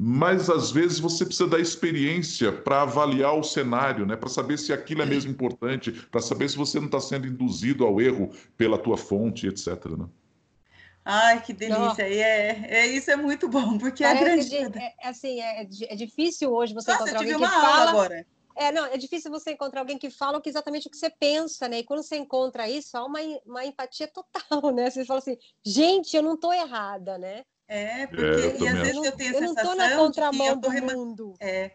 mas 0.00 0.48
às 0.48 0.70
vezes 0.70 1.00
você 1.00 1.26
precisa 1.26 1.48
da 1.48 1.58
experiência 1.58 2.52
para 2.52 2.82
avaliar 2.82 3.36
o 3.36 3.42
cenário, 3.42 4.06
né? 4.06 4.14
para 4.14 4.28
saber 4.28 4.56
se 4.56 4.72
aquilo 4.72 5.02
é 5.02 5.06
mesmo 5.06 5.32
importante, 5.32 5.90
para 5.90 6.20
saber 6.20 6.48
se 6.48 6.56
você 6.56 6.78
não 6.78 6.86
está 6.86 7.00
sendo 7.00 7.26
induzido 7.26 7.84
ao 7.84 8.00
erro 8.00 8.30
pela 8.56 8.78
tua 8.78 8.96
fonte, 8.96 9.48
etc. 9.48 9.86
Né? 9.98 10.06
Ai, 11.04 11.42
que 11.42 11.52
delícia! 11.52 12.08
E 12.08 12.20
é, 12.20 12.66
é, 12.68 12.86
isso 12.86 13.10
é 13.10 13.16
muito 13.16 13.48
bom, 13.48 13.76
porque 13.76 14.04
é 14.04 14.14
Parece 14.14 14.54
é 14.54 14.60
grande. 14.60 14.78
é, 14.78 14.94
assim, 15.08 15.40
é, 15.40 15.62
é, 15.62 15.96
difícil 15.96 16.52
hoje 16.52 16.72
você 16.72 16.92
Nossa, 16.92 17.02
encontrar 17.02 17.18
alguém 17.18 17.36
que 17.36 17.46
fala. 17.46 17.90
Agora. 17.90 18.26
É, 18.54 18.70
não, 18.70 18.84
é 18.86 18.96
difícil 18.96 19.30
você 19.32 19.52
encontrar 19.52 19.80
alguém 19.80 19.98
que 19.98 20.10
fala 20.10 20.40
que 20.40 20.48
exatamente 20.48 20.86
o 20.86 20.90
que 20.90 20.96
você 20.96 21.10
pensa, 21.10 21.68
né? 21.68 21.78
E 21.78 21.84
quando 21.84 22.02
você 22.02 22.16
encontra 22.16 22.68
isso, 22.68 22.96
há 22.96 23.04
uma, 23.04 23.20
uma 23.46 23.64
empatia 23.64 24.06
total, 24.06 24.70
né? 24.70 24.90
Você 24.90 25.04
fala 25.04 25.18
assim, 25.18 25.36
gente, 25.64 26.16
eu 26.16 26.22
não 26.22 26.34
estou 26.34 26.52
errada, 26.52 27.18
né? 27.18 27.44
É, 27.68 28.06
porque 28.06 28.24
é, 28.24 28.62
e 28.62 28.68
às 28.68 28.78
vezes 28.78 29.04
eu 29.04 29.12
tenho 29.12 29.30
a 29.30 29.34
eu 29.34 29.48
sensação 29.48 29.64
não 29.64 29.70
tô 29.70 29.76
na 29.76 29.96
contramão 29.96 30.46
de 30.60 30.60
que 30.60 30.66
eu 30.66 30.80
tô 30.80 30.86
do 30.86 30.96
mundo. 30.96 31.34
É, 31.38 31.72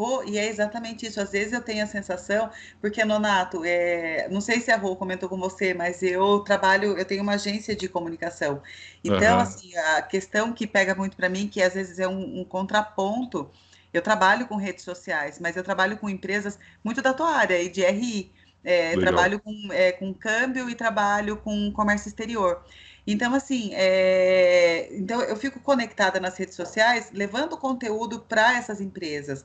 Rô, 0.00 0.24
e 0.24 0.38
é 0.38 0.48
exatamente 0.48 1.06
isso. 1.06 1.20
Às 1.20 1.32
vezes 1.32 1.52
eu 1.52 1.60
tenho 1.60 1.84
a 1.84 1.86
sensação, 1.86 2.50
porque 2.80 3.04
Nonato, 3.04 3.62
é, 3.66 4.28
não 4.30 4.40
sei 4.40 4.58
se 4.58 4.70
a 4.70 4.76
Rô 4.78 4.96
comentou 4.96 5.28
com 5.28 5.36
você, 5.38 5.74
mas 5.74 6.02
eu 6.02 6.40
trabalho, 6.40 6.96
eu 6.96 7.04
tenho 7.04 7.22
uma 7.22 7.34
agência 7.34 7.76
de 7.76 7.86
comunicação. 7.86 8.62
Então, 9.04 9.36
uhum. 9.36 9.42
assim, 9.42 9.76
a 9.76 10.00
questão 10.00 10.54
que 10.54 10.66
pega 10.66 10.94
muito 10.94 11.18
para 11.18 11.28
mim, 11.28 11.48
que 11.48 11.62
às 11.62 11.74
vezes 11.74 11.98
é 11.98 12.08
um, 12.08 12.40
um, 12.40 12.44
contraponto. 12.44 13.50
Eu 13.92 14.00
trabalho 14.00 14.46
com 14.46 14.56
redes 14.56 14.84
sociais, 14.84 15.38
mas 15.38 15.54
eu 15.54 15.62
trabalho 15.62 15.98
com 15.98 16.08
empresas 16.08 16.58
muito 16.82 17.02
da 17.02 17.12
tua 17.12 17.32
área, 17.36 17.60
e 17.60 17.68
de 17.68 17.84
RI. 17.84 18.32
É, 18.64 18.96
trabalho 18.96 19.38
com, 19.40 19.52
é, 19.70 19.92
com 19.92 20.14
câmbio 20.14 20.68
e 20.70 20.74
trabalho 20.74 21.36
com 21.36 21.70
comércio 21.72 22.08
exterior. 22.08 22.64
Então, 23.06 23.34
assim, 23.34 23.70
é... 23.74 24.88
então 24.92 25.20
eu 25.22 25.36
fico 25.36 25.60
conectada 25.60 26.20
nas 26.20 26.36
redes 26.36 26.54
sociais, 26.54 27.10
levando 27.12 27.56
conteúdo 27.56 28.20
para 28.20 28.56
essas 28.56 28.80
empresas. 28.80 29.44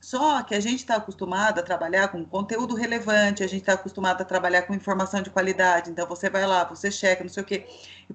Só 0.00 0.42
que 0.42 0.54
a 0.54 0.60
gente 0.60 0.80
está 0.80 0.96
acostumado 0.96 1.58
a 1.58 1.62
trabalhar 1.62 2.08
com 2.08 2.24
conteúdo 2.24 2.74
relevante, 2.74 3.42
a 3.42 3.46
gente 3.48 3.62
está 3.62 3.72
acostumado 3.72 4.20
a 4.20 4.24
trabalhar 4.24 4.62
com 4.62 4.74
informação 4.74 5.20
de 5.20 5.30
qualidade. 5.30 5.90
Então, 5.90 6.06
você 6.06 6.30
vai 6.30 6.46
lá, 6.46 6.62
você 6.64 6.90
checa, 6.90 7.24
não 7.24 7.30
sei 7.30 7.42
o 7.42 7.46
quê. 7.46 7.66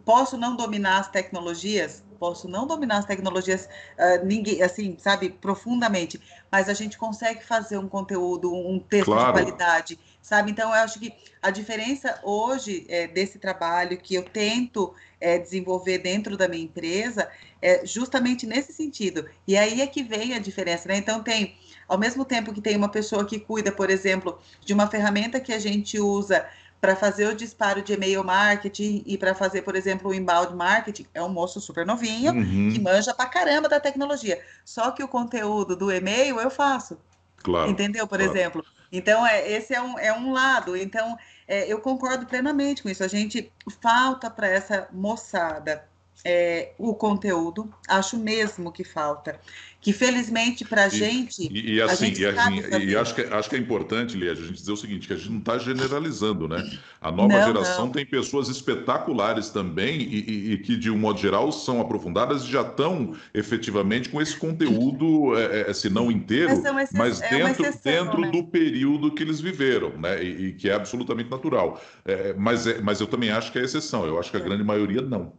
Posso 0.05 0.37
não 0.37 0.55
dominar 0.55 0.99
as 0.99 1.09
tecnologias, 1.09 2.01
posso 2.17 2.47
não 2.47 2.67
dominar 2.67 2.99
as 2.99 3.05
tecnologias, 3.05 3.67
uh, 3.97 4.23
ninguém, 4.23 4.61
assim, 4.61 4.95
sabe, 4.99 5.31
profundamente, 5.31 6.21
mas 6.51 6.69
a 6.69 6.73
gente 6.73 6.97
consegue 6.97 7.43
fazer 7.43 7.77
um 7.77 7.89
conteúdo, 7.89 8.53
um 8.53 8.79
texto 8.79 9.07
claro. 9.07 9.33
de 9.33 9.41
qualidade, 9.41 9.99
sabe? 10.21 10.51
Então, 10.51 10.69
eu 10.69 10.75
acho 10.75 10.99
que 10.99 11.13
a 11.41 11.49
diferença 11.49 12.19
hoje 12.23 12.85
é, 12.87 13.07
desse 13.07 13.39
trabalho 13.39 13.97
que 13.97 14.15
eu 14.15 14.23
tento 14.23 14.93
é, 15.19 15.37
desenvolver 15.37 15.97
dentro 15.97 16.37
da 16.37 16.47
minha 16.47 16.63
empresa 16.63 17.29
é 17.61 17.85
justamente 17.85 18.45
nesse 18.45 18.73
sentido. 18.73 19.27
E 19.47 19.57
aí 19.57 19.81
é 19.81 19.87
que 19.87 20.03
vem 20.03 20.33
a 20.33 20.39
diferença, 20.39 20.87
né? 20.87 20.97
Então, 20.97 21.21
tem, 21.21 21.55
ao 21.87 21.97
mesmo 21.97 22.23
tempo 22.25 22.53
que 22.53 22.61
tem 22.61 22.75
uma 22.77 22.89
pessoa 22.89 23.25
que 23.25 23.39
cuida, 23.39 23.71
por 23.71 23.89
exemplo, 23.89 24.39
de 24.63 24.73
uma 24.73 24.87
ferramenta 24.87 25.39
que 25.39 25.53
a 25.53 25.59
gente 25.59 25.99
usa 25.99 26.45
para 26.81 26.95
fazer 26.95 27.27
o 27.27 27.35
disparo 27.35 27.83
de 27.83 27.93
e-mail 27.93 28.23
marketing 28.23 29.03
e 29.05 29.15
para 29.15 29.35
fazer, 29.35 29.61
por 29.61 29.75
exemplo, 29.75 30.09
o 30.09 30.13
inbound 30.13 30.55
marketing, 30.55 31.05
é 31.13 31.21
um 31.21 31.29
moço 31.29 31.61
super 31.61 31.85
novinho 31.85 32.33
uhum. 32.33 32.71
que 32.73 32.79
manja 32.79 33.13
pra 33.13 33.27
caramba 33.27 33.69
da 33.69 33.79
tecnologia. 33.79 34.41
Só 34.65 34.89
que 34.89 35.03
o 35.03 35.07
conteúdo 35.07 35.75
do 35.75 35.91
e-mail 35.91 36.39
eu 36.39 36.49
faço. 36.49 36.97
Claro. 37.37 37.69
Entendeu? 37.69 38.07
Por 38.07 38.17
claro. 38.17 38.35
exemplo. 38.35 38.65
Então, 38.91 39.25
é, 39.25 39.49
esse 39.49 39.73
é 39.73 39.81
um, 39.81 39.97
é 39.97 40.13
um 40.13 40.31
lado. 40.33 40.75
Então, 40.75 41.17
é, 41.47 41.71
eu 41.71 41.79
concordo 41.79 42.25
plenamente 42.25 42.83
com 42.83 42.89
isso. 42.89 43.03
A 43.03 43.07
gente 43.07 43.51
falta 43.81 44.29
para 44.29 44.47
essa 44.47 44.87
moçada 44.91 45.87
é, 46.23 46.73
o 46.77 46.93
conteúdo, 46.93 47.73
acho 47.87 48.17
mesmo 48.17 48.71
que 48.71 48.83
falta 48.83 49.39
que 49.81 49.91
felizmente 49.91 50.63
para 50.63 50.85
a 50.85 50.89
gente. 50.89 51.49
E, 51.51 51.73
e 51.73 51.81
assim, 51.81 52.05
gente 52.05 52.21
e, 52.21 52.25
assim 52.27 52.59
e, 52.85 52.95
acho, 52.95 53.15
que, 53.15 53.21
acho 53.21 53.49
que 53.49 53.55
é 53.55 53.59
importante, 53.59 54.15
Liege, 54.15 54.43
a 54.43 54.45
gente 54.45 54.57
dizer 54.57 54.71
o 54.71 54.77
seguinte: 54.77 55.07
que 55.07 55.13
a 55.13 55.17
gente 55.17 55.31
não 55.31 55.39
está 55.39 55.57
generalizando, 55.57 56.47
né? 56.47 56.63
A 57.01 57.11
nova 57.11 57.33
não, 57.33 57.47
geração 57.47 57.85
não. 57.85 57.91
tem 57.91 58.05
pessoas 58.05 58.47
espetaculares 58.47 59.49
também 59.49 59.99
e, 59.99 60.53
e, 60.53 60.57
que, 60.59 60.77
de 60.77 60.91
um 60.91 60.97
modo 60.97 61.19
geral, 61.19 61.51
são 61.51 61.81
aprofundadas 61.81 62.43
e 62.43 62.51
já 62.51 62.61
estão 62.61 63.15
efetivamente 63.33 64.07
com 64.09 64.21
esse 64.21 64.35
conteúdo, 64.37 65.35
é, 65.35 65.71
é, 65.71 65.73
se 65.73 65.89
não 65.89 66.11
inteiro, 66.11 66.61
mas, 66.73 66.91
mas 66.91 67.21
é 67.21 67.29
dentro, 67.29 67.65
exceção, 67.65 68.05
dentro 68.05 68.21
né? 68.21 68.29
do 68.29 68.43
período 68.43 69.11
que 69.11 69.23
eles 69.23 69.41
viveram, 69.41 69.97
né? 69.97 70.23
E, 70.23 70.53
que 70.53 70.69
é 70.69 70.75
absolutamente 70.75 71.31
natural. 71.31 71.81
É, 72.05 72.35
mas, 72.37 72.67
é, 72.67 72.79
mas 72.81 73.01
eu 73.01 73.07
também 73.07 73.31
acho 73.31 73.51
que 73.51 73.57
é 73.57 73.63
exceção, 73.63 74.05
eu 74.05 74.19
acho 74.19 74.29
que 74.29 74.37
a 74.37 74.41
grande 74.41 74.63
maioria 74.63 75.01
não. 75.01 75.33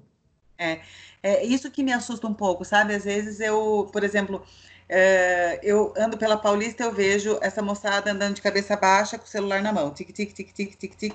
É. 0.62 0.80
É 1.22 1.44
isso 1.44 1.70
que 1.70 1.82
me 1.84 1.92
assusta 1.92 2.26
um 2.26 2.34
pouco, 2.34 2.64
sabe? 2.64 2.94
Às 2.94 3.04
vezes 3.04 3.38
eu, 3.40 3.88
por 3.92 4.02
exemplo, 4.02 4.44
é, 4.88 5.60
eu 5.62 5.94
ando 5.96 6.18
pela 6.18 6.36
Paulista, 6.36 6.82
eu 6.82 6.92
vejo 6.92 7.38
essa 7.40 7.62
moçada 7.62 8.10
andando 8.10 8.34
de 8.34 8.42
cabeça 8.42 8.76
baixa 8.76 9.18
com 9.18 9.24
o 9.24 9.28
celular 9.28 9.62
na 9.62 9.72
mão, 9.72 9.92
tic, 9.92 10.12
tic, 10.12 10.32
tic, 10.32 10.52
tic, 10.52 10.76
tic, 10.76 10.94
tic. 10.96 11.14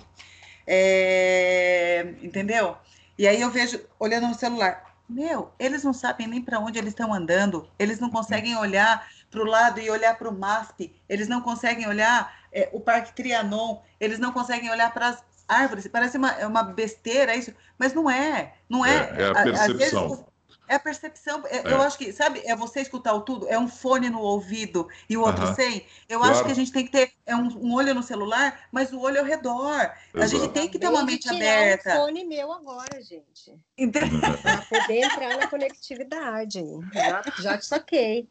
É, 0.65 2.13
entendeu? 2.21 2.77
E 3.17 3.27
aí 3.27 3.41
eu 3.41 3.49
vejo, 3.51 3.81
olhando 3.99 4.27
no 4.27 4.33
celular, 4.35 4.95
meu, 5.09 5.51
eles 5.59 5.83
não 5.83 5.93
sabem 5.93 6.27
nem 6.27 6.41
para 6.41 6.59
onde 6.59 6.77
eles 6.79 6.91
estão 6.91 7.13
andando, 7.13 7.69
eles 7.79 7.99
não 7.99 8.09
conseguem 8.09 8.55
olhar 8.57 9.07
para 9.29 9.41
o 9.41 9.45
lado 9.45 9.79
e 9.79 9.89
olhar 9.89 10.17
para 10.17 10.29
o 10.29 10.37
MASP, 10.37 10.93
eles 11.07 11.27
não 11.27 11.41
conseguem 11.41 11.87
olhar 11.87 12.33
é, 12.51 12.69
o 12.73 12.79
Parque 12.79 13.13
Trianon, 13.13 13.81
eles 13.99 14.19
não 14.19 14.31
conseguem 14.31 14.69
olhar 14.69 14.93
para 14.93 15.07
as 15.09 15.23
árvores. 15.47 15.87
Parece 15.87 16.17
uma, 16.17 16.33
uma 16.45 16.63
besteira 16.63 17.35
isso, 17.35 17.53
mas 17.77 17.93
não 17.93 18.09
é. 18.09 18.53
Não 18.69 18.85
é. 18.85 19.13
É, 19.17 19.21
é 19.21 19.27
a 19.27 19.43
percepção. 19.43 20.09
Vezes, 20.09 20.25
é 20.67 20.75
a 20.75 20.79
percepção. 20.79 21.43
É, 21.47 21.57
é. 21.57 21.73
Eu 21.73 21.81
acho 21.81 21.97
que, 21.97 22.11
sabe, 22.11 22.41
é 22.45 22.55
você 22.55 22.81
escutar 22.81 23.13
o 23.13 23.21
tudo, 23.21 23.47
é 23.47 23.57
um 23.57 23.67
fone 23.67 24.09
no 24.09 24.19
ouvido 24.19 24.87
e 25.09 25.15
o 25.15 25.21
outro 25.21 25.45
uh 25.45 25.49
-huh. 25.49 25.55
sem. 25.55 25.85
Eu 26.09 26.19
claro. 26.19 26.33
acho 26.33 26.45
que 26.45 26.51
a 26.51 26.55
gente 26.55 26.71
tem 26.71 26.85
que 26.85 26.91
ter 26.91 27.13
é 27.25 27.35
um, 27.35 27.47
um, 27.47 27.73
olho 27.73 27.95
no 27.95 28.03
celular, 28.03 28.67
mas 28.71 28.91
o 28.91 28.99
olho 28.99 29.19
ao 29.19 29.25
redor. 29.25 29.81
Exato. 29.81 30.01
A 30.15 30.27
gente 30.27 30.49
tem 30.49 30.67
que 30.67 30.77
ter 30.77 30.89
uma 30.89 31.03
mente 31.03 31.29
aberta. 31.29 31.93
um 31.93 32.05
fone 32.05 32.25
meu 32.25 32.51
agora, 32.51 33.01
gente. 33.01 33.57
Para 34.41 34.57
poder 34.63 35.03
entrar 35.03 35.37
na 35.37 35.47
conectividade. 35.47 36.63
Já, 36.93 37.21
já 37.39 37.57
te 37.57 37.65
saquei. 37.65 38.29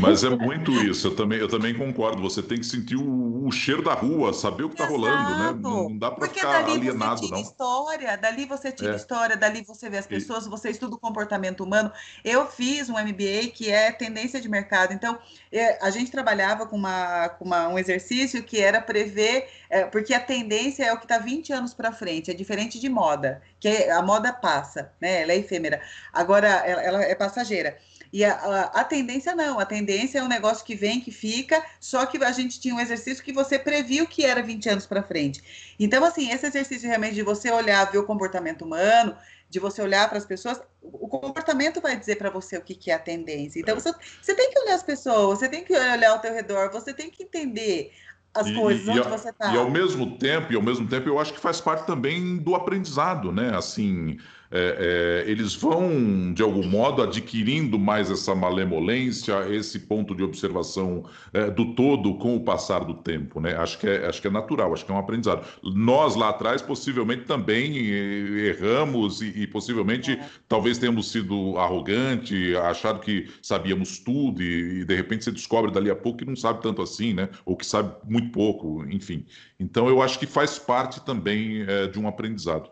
Mas 0.00 0.24
é 0.24 0.30
muito 0.30 0.72
isso, 0.72 1.08
eu 1.08 1.16
também, 1.16 1.38
eu 1.38 1.48
também 1.48 1.74
concordo. 1.74 2.22
Você 2.22 2.42
tem 2.42 2.58
que 2.58 2.66
sentir 2.66 2.96
o, 2.96 3.46
o 3.46 3.52
cheiro 3.52 3.82
da 3.82 3.94
rua, 3.94 4.32
saber 4.32 4.64
o 4.64 4.68
que 4.68 4.74
está 4.74 4.86
rolando, 4.86 5.38
né? 5.38 5.58
Não, 5.60 5.88
não 5.88 5.98
dá 5.98 6.10
para 6.10 6.28
ficar 6.28 6.62
dali 6.62 6.72
alienado, 6.72 7.20
você 7.20 7.26
tira 7.26 7.36
não. 7.36 7.42
história, 7.42 8.16
dali 8.16 8.46
você 8.46 8.72
tira 8.72 8.92
é. 8.92 8.96
história, 8.96 9.36
dali 9.36 9.62
você 9.62 9.90
vê 9.90 9.98
as 9.98 10.06
pessoas, 10.06 10.46
e... 10.46 10.48
você 10.48 10.70
estuda 10.70 10.94
o 10.94 10.98
comportamento 10.98 11.62
humano. 11.62 11.90
Eu 12.24 12.46
fiz 12.46 12.88
um 12.88 12.94
MBA 12.94 13.50
que 13.54 13.70
é 13.70 13.90
tendência 13.92 14.40
de 14.40 14.48
mercado, 14.48 14.92
então 14.92 15.18
é, 15.50 15.78
a 15.84 15.90
gente 15.90 16.10
trabalhava 16.10 16.66
com, 16.66 16.76
uma, 16.76 17.28
com 17.30 17.44
uma, 17.44 17.68
um 17.68 17.78
exercício 17.78 18.42
que 18.42 18.60
era 18.60 18.80
prever, 18.80 19.48
é, 19.68 19.84
porque 19.84 20.14
a 20.14 20.20
tendência 20.20 20.84
é 20.84 20.92
o 20.92 20.98
que 20.98 21.04
está 21.04 21.18
20 21.18 21.52
anos 21.52 21.74
para 21.74 21.92
frente, 21.92 22.30
é 22.30 22.34
diferente 22.34 22.80
de 22.80 22.88
moda, 22.88 23.42
que 23.60 23.68
a 23.90 24.02
moda 24.02 24.32
passa, 24.32 24.92
né? 25.00 25.22
Ela 25.22 25.32
é 25.32 25.38
efêmera. 25.38 25.80
Agora, 26.12 26.48
ela, 26.48 26.82
ela 26.82 27.02
é 27.02 27.14
passageira. 27.14 27.76
E 28.12 28.24
a, 28.24 28.34
a, 28.34 28.80
a, 28.80 28.84
tendência 28.84 29.34
não, 29.34 29.58
a 29.58 29.64
tendência 29.64 30.18
é 30.18 30.22
um 30.22 30.28
negócio 30.28 30.64
que 30.64 30.74
vem, 30.74 31.00
que 31.00 31.10
fica, 31.10 31.64
só 31.80 32.04
que 32.04 32.22
a 32.22 32.32
gente 32.32 32.60
tinha 32.60 32.74
um 32.74 32.80
exercício 32.80 33.24
que 33.24 33.32
você 33.32 33.58
previu 33.58 34.06
que 34.06 34.24
era 34.24 34.42
20 34.42 34.68
anos 34.68 34.86
para 34.86 35.02
frente. 35.02 35.74
Então, 35.80 36.04
assim, 36.04 36.30
esse 36.30 36.46
exercício 36.46 36.86
realmente 36.86 37.14
de 37.14 37.22
você 37.22 37.50
olhar, 37.50 37.90
ver 37.90 37.98
o 37.98 38.04
comportamento 38.04 38.66
humano, 38.66 39.16
de 39.48 39.58
você 39.58 39.80
olhar 39.80 40.08
para 40.08 40.18
as 40.18 40.26
pessoas, 40.26 40.60
o 40.82 41.08
comportamento 41.08 41.80
vai 41.80 41.96
dizer 41.96 42.16
para 42.16 42.28
você 42.28 42.58
o 42.58 42.62
que, 42.62 42.74
que 42.74 42.90
é 42.90 42.94
a 42.94 42.98
tendência. 42.98 43.60
Então, 43.60 43.74
você, 43.74 43.90
você 44.20 44.34
tem 44.34 44.50
que 44.50 44.58
olhar 44.60 44.74
as 44.74 44.82
pessoas, 44.82 45.38
você 45.38 45.48
tem 45.48 45.64
que 45.64 45.72
olhar 45.72 46.10
ao 46.10 46.18
teu 46.18 46.34
redor, 46.34 46.70
você 46.70 46.92
tem 46.92 47.10
que 47.10 47.22
entender 47.22 47.92
as 48.34 48.46
e, 48.46 48.54
coisas, 48.54 48.86
e, 48.86 48.90
onde 48.90 49.00
e, 49.00 49.10
você 49.10 49.28
está. 49.30 49.54
E 49.54 49.56
ao 49.56 49.70
mesmo 49.70 50.18
tempo, 50.18 50.52
e 50.52 50.56
ao 50.56 50.62
mesmo 50.62 50.86
tempo, 50.86 51.08
eu 51.08 51.18
acho 51.18 51.32
que 51.32 51.40
faz 51.40 51.60
parte 51.60 51.86
também 51.86 52.36
do 52.38 52.54
aprendizado, 52.54 53.32
né? 53.32 53.56
Assim, 53.56 54.18
é, 54.52 55.24
é, 55.26 55.30
eles 55.30 55.54
vão, 55.54 56.32
de 56.34 56.42
algum 56.42 56.66
modo, 56.66 57.02
adquirindo 57.02 57.78
mais 57.78 58.10
essa 58.10 58.34
malemolência, 58.34 59.48
esse 59.48 59.80
ponto 59.80 60.14
de 60.14 60.22
observação 60.22 61.04
é, 61.32 61.50
do 61.50 61.74
todo 61.74 62.14
com 62.16 62.36
o 62.36 62.40
passar 62.40 62.80
do 62.80 62.94
tempo. 62.94 63.40
Né? 63.40 63.56
Acho, 63.56 63.78
que 63.78 63.86
é, 63.86 64.06
acho 64.06 64.20
que 64.20 64.28
é 64.28 64.30
natural, 64.30 64.74
acho 64.74 64.84
que 64.84 64.92
é 64.92 64.94
um 64.94 64.98
aprendizado. 64.98 65.46
Nós, 65.62 66.14
lá 66.14 66.28
atrás, 66.28 66.60
possivelmente 66.60 67.24
também 67.24 67.76
erramos 67.78 69.22
e, 69.22 69.28
e 69.42 69.46
possivelmente 69.46 70.12
é. 70.12 70.28
talvez 70.46 70.76
tenhamos 70.76 71.10
sido 71.10 71.56
arrogante, 71.56 72.54
achado 72.56 73.00
que 73.00 73.30
sabíamos 73.40 73.98
tudo 73.98 74.42
e, 74.42 74.80
e, 74.80 74.84
de 74.84 74.94
repente 74.94 75.24
você 75.24 75.32
descobre 75.32 75.70
dali 75.70 75.90
a 75.90 75.96
pouco 75.96 76.18
que 76.18 76.24
não 76.26 76.36
sabe 76.36 76.60
tanto 76.60 76.82
assim, 76.82 77.14
né? 77.14 77.30
ou 77.46 77.56
que 77.56 77.64
sabe 77.64 77.94
muito 78.06 78.30
pouco, 78.30 78.84
enfim. 78.90 79.24
Então, 79.58 79.88
eu 79.88 80.02
acho 80.02 80.18
que 80.18 80.26
faz 80.26 80.58
parte 80.58 81.02
também 81.04 81.62
é, 81.66 81.86
de 81.86 81.98
um 81.98 82.06
aprendizado. 82.06 82.70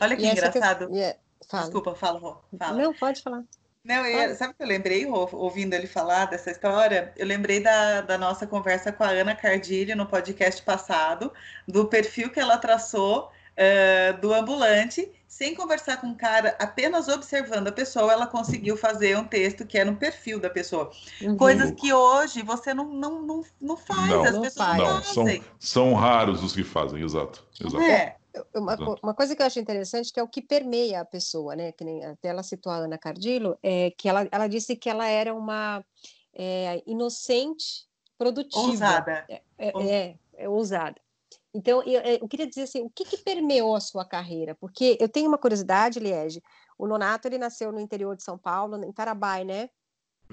Olha 0.00 0.16
que 0.16 0.26
engraçado. 0.26 0.88
Que... 0.88 0.94
Yeah. 0.94 1.18
Fala. 1.48 1.64
Desculpa, 1.64 1.94
fala, 1.94 2.40
fala. 2.58 2.78
Não, 2.78 2.94
pode 2.94 3.22
falar. 3.22 3.42
Não, 3.84 4.06
eu, 4.06 4.34
sabe 4.36 4.52
o 4.52 4.54
que 4.54 4.62
eu 4.62 4.66
lembrei, 4.66 5.06
ouvindo 5.06 5.74
ele 5.74 5.88
falar 5.88 6.26
dessa 6.26 6.52
história? 6.52 7.12
Eu 7.16 7.26
lembrei 7.26 7.58
da, 7.58 8.00
da 8.00 8.16
nossa 8.16 8.46
conversa 8.46 8.92
com 8.92 9.02
a 9.02 9.08
Ana 9.08 9.34
Cardilho 9.34 9.96
no 9.96 10.06
podcast 10.06 10.62
passado, 10.62 11.32
do 11.66 11.86
perfil 11.86 12.30
que 12.30 12.38
ela 12.38 12.56
traçou 12.58 13.28
uh, 13.52 14.20
do 14.20 14.32
ambulante, 14.32 15.10
sem 15.26 15.54
conversar 15.54 15.96
com 15.96 16.10
o 16.10 16.14
cara, 16.14 16.54
apenas 16.60 17.08
observando 17.08 17.66
a 17.68 17.72
pessoa, 17.72 18.12
ela 18.12 18.26
conseguiu 18.26 18.76
fazer 18.76 19.18
um 19.18 19.24
texto 19.24 19.66
que 19.66 19.76
é 19.76 19.84
no 19.84 19.96
perfil 19.96 20.38
da 20.38 20.48
pessoa. 20.48 20.92
Uhum. 21.20 21.36
Coisas 21.36 21.72
que 21.72 21.92
hoje 21.92 22.42
você 22.42 22.72
não, 22.72 22.84
não, 22.84 23.22
não, 23.22 23.44
não 23.60 23.76
faz, 23.76 24.08
não, 24.08 24.24
as 24.24 24.38
pessoas 24.38 24.76
não, 24.76 24.94
não 24.94 25.02
fazem. 25.02 25.42
São, 25.42 25.44
são 25.58 25.94
raros 25.94 26.42
os 26.44 26.52
que 26.52 26.62
fazem, 26.62 27.02
exato. 27.02 27.44
exato. 27.60 27.82
É. 27.82 28.16
Uma, 28.54 28.76
uma, 29.02 29.14
coisa 29.14 29.36
que 29.36 29.42
eu 29.42 29.46
acho 29.46 29.60
interessante 29.60 30.12
que 30.12 30.18
é 30.18 30.22
o 30.22 30.28
que 30.28 30.40
permeia 30.40 31.00
a 31.00 31.04
pessoa, 31.04 31.54
né? 31.54 31.72
Que 31.72 31.84
nem 31.84 32.04
até 32.04 32.28
ela 32.28 32.42
citou 32.42 32.72
a 32.72 32.76
Ana 32.76 32.96
Cardillo, 32.96 33.58
é 33.62 33.90
que 33.90 34.08
ela, 34.08 34.26
ela 34.30 34.46
disse 34.46 34.74
que 34.74 34.88
ela 34.88 35.06
era 35.06 35.34
uma 35.34 35.84
é, 36.34 36.82
inocente 36.86 37.86
produtiva. 38.16 38.66
Ousada. 38.66 39.24
É, 39.28 39.42
é, 39.58 39.72
é, 39.82 40.18
é 40.34 40.48
ousada. 40.48 41.00
Então, 41.54 41.82
eu, 41.82 42.00
é, 42.00 42.14
eu, 42.14 42.28
queria 42.28 42.46
dizer 42.46 42.62
assim, 42.62 42.82
o 42.82 42.90
que, 42.90 43.04
que 43.04 43.18
permeou 43.18 43.76
a 43.76 43.80
sua 43.80 44.04
carreira? 44.04 44.54
Porque 44.54 44.96
eu 44.98 45.08
tenho 45.08 45.28
uma 45.28 45.36
curiosidade, 45.36 46.00
Liege. 46.00 46.42
O 46.78 46.86
Nonato, 46.86 47.28
ele 47.28 47.36
nasceu 47.36 47.70
no 47.70 47.80
interior 47.80 48.16
de 48.16 48.22
São 48.22 48.38
Paulo, 48.38 48.82
em 48.82 48.92
Tarabai, 48.92 49.44
né? 49.44 49.68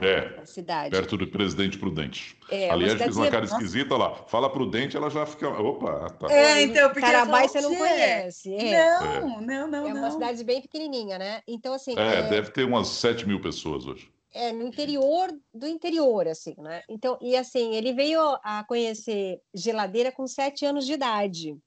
É, 0.04 0.46
cidade. 0.46 0.92
perto 0.92 1.18
do 1.18 1.28
Presidente 1.28 1.78
Prudente. 1.78 2.38
É, 2.50 2.70
Aliás, 2.70 3.02
fez 3.02 3.16
uma 3.16 3.30
cara 3.30 3.46
esquisita 3.46 3.96
lá. 3.96 4.16
Fala 4.28 4.50
Prudente, 4.50 4.96
ela 4.96 5.10
já 5.10 5.26
fica. 5.26 5.50
Opa, 5.50 6.10
tá. 6.12 6.32
É, 6.32 6.64
então, 6.64 6.90
porque. 6.90 7.02
Carabai 7.02 7.48
você 7.48 7.62
não 7.62 7.76
conhece. 7.76 8.54
É. 8.54 9.22
Não, 9.22 9.42
não, 9.42 9.68
não. 9.68 9.88
É 9.88 9.94
uma 9.94 10.02
não. 10.02 10.12
cidade 10.12 10.44
bem 10.44 10.62
pequenininha, 10.62 11.18
né? 11.18 11.42
Então, 11.48 11.74
assim. 11.74 11.98
É, 11.98 12.20
é, 12.20 12.30
deve 12.30 12.52
ter 12.52 12.64
umas 12.64 12.88
7 12.88 13.28
mil 13.28 13.42
pessoas 13.42 13.86
hoje. 13.86 14.10
É, 14.32 14.52
no 14.52 14.68
interior 14.68 15.30
do 15.54 15.68
interior, 15.68 16.28
assim, 16.28 16.54
né? 16.60 16.84
Então, 16.88 17.18
e 17.20 17.36
assim, 17.36 17.76
ele 17.76 17.94
veio 17.94 18.22
a 18.44 18.64
conhecer 18.64 19.42
geladeira 19.54 20.12
com 20.12 20.28
7 20.28 20.66
anos 20.66 20.86
de 20.86 20.94
idade. 20.94 21.58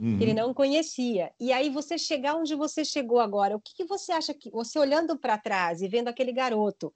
Uhum. 0.00 0.18
Que 0.18 0.24
ele 0.24 0.34
não 0.34 0.52
conhecia. 0.52 1.32
E 1.38 1.52
aí 1.52 1.70
você 1.70 1.96
chegar 1.96 2.34
onde 2.34 2.56
você 2.56 2.84
chegou 2.84 3.20
agora, 3.20 3.54
o 3.54 3.60
que, 3.60 3.72
que 3.76 3.84
você 3.84 4.10
acha 4.10 4.34
que 4.34 4.50
você 4.50 4.76
olhando 4.76 5.16
para 5.16 5.38
trás 5.38 5.80
e 5.80 5.86
vendo 5.86 6.08
aquele 6.08 6.32
garoto 6.32 6.92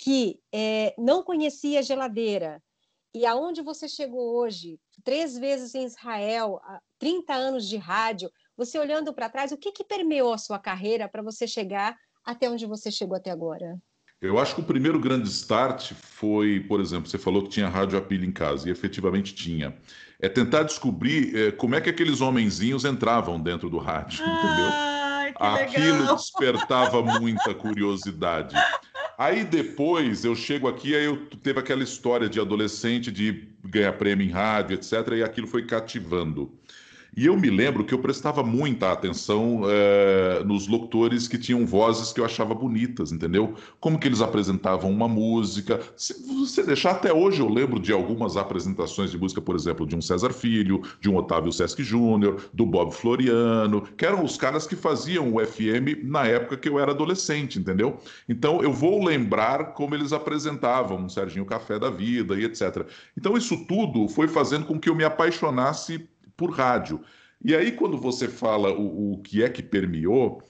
que 0.00 0.40
é, 0.50 0.94
não 0.96 1.22
conhecia 1.22 1.82
geladeira 1.82 2.62
e 3.14 3.26
aonde 3.26 3.60
você 3.60 3.86
chegou 3.86 4.36
hoje, 4.36 4.78
três 5.04 5.36
vezes 5.36 5.74
em 5.74 5.84
Israel, 5.84 6.58
30 6.98 7.34
anos 7.34 7.68
de 7.68 7.76
rádio, 7.76 8.30
você 8.56 8.78
olhando 8.78 9.12
para 9.12 9.28
trás, 9.28 9.52
o 9.52 9.58
que, 9.58 9.72
que 9.72 9.84
permeou 9.84 10.32
a 10.32 10.38
sua 10.38 10.58
carreira 10.58 11.08
para 11.08 11.22
você 11.22 11.46
chegar 11.46 11.96
até 12.24 12.48
onde 12.48 12.66
você 12.66 12.90
chegou 12.90 13.16
até 13.16 13.30
agora? 13.30 13.76
Eu 14.22 14.38
acho 14.38 14.54
que 14.54 14.60
o 14.60 14.64
primeiro 14.64 14.98
grande 14.98 15.28
start 15.28 15.92
foi, 15.94 16.60
por 16.68 16.80
exemplo, 16.80 17.10
você 17.10 17.18
falou 17.18 17.42
que 17.42 17.48
tinha 17.50 17.68
rádio 17.68 17.98
a 17.98 18.02
pilha 18.02 18.24
em 18.24 18.32
casa, 18.32 18.68
e 18.68 18.72
efetivamente 18.72 19.34
tinha. 19.34 19.76
É 20.20 20.28
tentar 20.28 20.62
descobrir 20.62 21.36
é, 21.36 21.50
como 21.52 21.74
é 21.74 21.80
que 21.80 21.90
aqueles 21.90 22.20
homenzinhos 22.20 22.84
entravam 22.84 23.40
dentro 23.40 23.68
do 23.68 23.78
rádio, 23.78 24.22
entendeu? 24.24 24.90
Aquilo 25.36 26.14
despertava 26.16 27.02
muita 27.02 27.54
curiosidade. 27.54 28.54
Aí 29.20 29.44
depois 29.44 30.24
eu 30.24 30.34
chego 30.34 30.66
aqui, 30.66 30.96
aí 30.96 31.04
eu 31.04 31.26
teve 31.42 31.60
aquela 31.60 31.82
história 31.82 32.26
de 32.26 32.40
adolescente 32.40 33.12
de 33.12 33.50
ganhar 33.62 33.92
prêmio 33.92 34.26
em 34.26 34.30
rádio, 34.30 34.72
etc. 34.74 34.92
E 35.18 35.22
aquilo 35.22 35.46
foi 35.46 35.66
cativando. 35.66 36.58
E 37.16 37.26
eu 37.26 37.36
me 37.36 37.50
lembro 37.50 37.84
que 37.84 37.92
eu 37.92 37.98
prestava 37.98 38.42
muita 38.42 38.92
atenção 38.92 39.62
é, 39.66 40.42
nos 40.44 40.68
locutores 40.68 41.26
que 41.26 41.38
tinham 41.38 41.66
vozes 41.66 42.12
que 42.12 42.20
eu 42.20 42.24
achava 42.24 42.54
bonitas, 42.54 43.12
entendeu? 43.12 43.54
Como 43.80 43.98
que 43.98 44.06
eles 44.06 44.20
apresentavam 44.20 44.90
uma 44.90 45.08
música. 45.08 45.80
Se 45.96 46.14
você 46.26 46.62
deixar 46.62 46.92
até 46.92 47.12
hoje, 47.12 47.40
eu 47.40 47.48
lembro 47.48 47.80
de 47.80 47.92
algumas 47.92 48.36
apresentações 48.36 49.10
de 49.10 49.18
música, 49.18 49.40
por 49.40 49.56
exemplo, 49.56 49.86
de 49.86 49.96
um 49.96 50.00
César 50.00 50.32
Filho, 50.32 50.82
de 51.00 51.10
um 51.10 51.16
Otávio 51.16 51.52
Sesc 51.52 51.82
Júnior, 51.82 52.48
do 52.52 52.64
Bob 52.64 52.92
Floriano, 52.92 53.82
que 53.96 54.06
eram 54.06 54.24
os 54.24 54.36
caras 54.36 54.66
que 54.66 54.76
faziam 54.76 55.34
o 55.34 55.44
FM 55.44 56.04
na 56.04 56.26
época 56.26 56.56
que 56.56 56.68
eu 56.68 56.78
era 56.78 56.92
adolescente, 56.92 57.58
entendeu? 57.58 57.98
Então 58.28 58.62
eu 58.62 58.72
vou 58.72 59.04
lembrar 59.04 59.72
como 59.74 59.94
eles 59.94 60.12
apresentavam 60.12 60.98
um 60.98 61.08
Serginho 61.08 61.44
Café 61.44 61.78
da 61.78 61.90
Vida 61.90 62.34
e 62.34 62.44
etc. 62.44 62.86
Então 63.16 63.36
isso 63.36 63.64
tudo 63.66 64.08
foi 64.08 64.28
fazendo 64.28 64.66
com 64.66 64.78
que 64.78 64.88
eu 64.88 64.94
me 64.94 65.04
apaixonasse 65.04 66.08
por 66.40 66.50
rádio. 66.52 67.02
E 67.44 67.54
aí, 67.54 67.70
quando 67.70 67.98
você 67.98 68.26
fala 68.26 68.72
o, 68.72 69.12
o 69.12 69.18
que 69.18 69.42
é 69.44 69.50
que 69.50 69.62
permeou, 69.62 70.42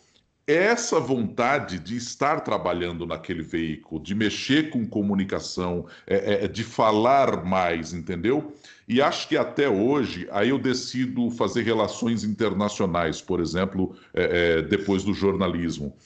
essa 0.46 1.00
vontade 1.00 1.80
de 1.80 1.96
estar 1.96 2.40
trabalhando 2.42 3.04
naquele 3.04 3.42
veículo, 3.42 4.00
de 4.00 4.14
mexer 4.14 4.70
com 4.70 4.86
comunicação, 4.86 5.86
é, 6.06 6.14
é, 6.14 6.44
é, 6.44 6.48
de 6.48 6.62
falar 6.62 7.44
mais, 7.44 7.92
entendeu? 7.92 8.54
E 8.88 9.02
acho 9.02 9.28
que 9.28 9.36
até 9.36 9.68
hoje, 9.68 10.28
aí 10.30 10.50
eu 10.50 10.58
decido 10.58 11.28
fazer 11.32 11.62
relações 11.62 12.22
internacionais, 12.22 13.20
por 13.20 13.40
exemplo, 13.40 13.96
é, 14.14 14.58
é 14.58 14.62
depois 14.62 15.02
do 15.02 15.12
jornalismo. 15.12 15.96